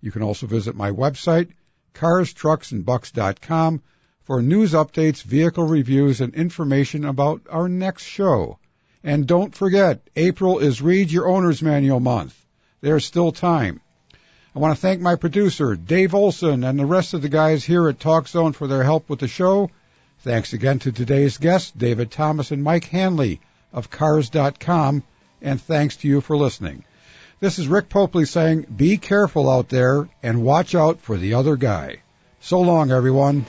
You 0.00 0.12
can 0.12 0.22
also 0.22 0.46
visit 0.46 0.76
my 0.76 0.90
website, 0.90 1.50
carstrucksandbucks.com 1.96 3.82
for 4.24 4.42
news 4.42 4.72
updates, 4.72 5.22
vehicle 5.22 5.66
reviews, 5.66 6.20
and 6.20 6.34
information 6.34 7.04
about 7.04 7.42
our 7.48 7.68
next 7.68 8.04
show. 8.04 8.58
And 9.04 9.26
don't 9.26 9.54
forget, 9.54 10.00
April 10.16 10.58
is 10.58 10.82
Read 10.82 11.12
Your 11.12 11.28
Owner's 11.28 11.62
Manual 11.62 12.00
Month. 12.00 12.36
There's 12.80 13.04
still 13.04 13.30
time. 13.30 13.80
I 14.54 14.58
want 14.58 14.74
to 14.74 14.80
thank 14.80 15.00
my 15.00 15.16
producer, 15.16 15.76
Dave 15.76 16.14
Olson, 16.14 16.64
and 16.64 16.78
the 16.78 16.86
rest 16.86 17.14
of 17.14 17.22
the 17.22 17.28
guys 17.28 17.64
here 17.64 17.88
at 17.88 17.98
TalkZone 17.98 18.54
for 18.54 18.66
their 18.66 18.82
help 18.82 19.08
with 19.08 19.20
the 19.20 19.28
show. 19.28 19.70
Thanks 20.20 20.54
again 20.54 20.78
to 20.80 20.92
today's 20.92 21.38
guests, 21.38 21.70
David 21.70 22.10
Thomas 22.10 22.50
and 22.50 22.64
Mike 22.64 22.86
Hanley 22.86 23.40
of 23.72 23.90
Cars.com, 23.90 25.02
and 25.42 25.60
thanks 25.60 25.96
to 25.96 26.08
you 26.08 26.20
for 26.20 26.36
listening. 26.36 26.84
This 27.38 27.58
is 27.58 27.68
Rick 27.68 27.90
Popely 27.90 28.26
saying, 28.26 28.62
be 28.74 28.96
careful 28.96 29.50
out 29.50 29.68
there 29.68 30.08
and 30.22 30.42
watch 30.42 30.74
out 30.74 31.00
for 31.02 31.18
the 31.18 31.34
other 31.34 31.56
guy. 31.56 31.98
So 32.40 32.62
long, 32.62 32.90
everyone. 32.90 33.44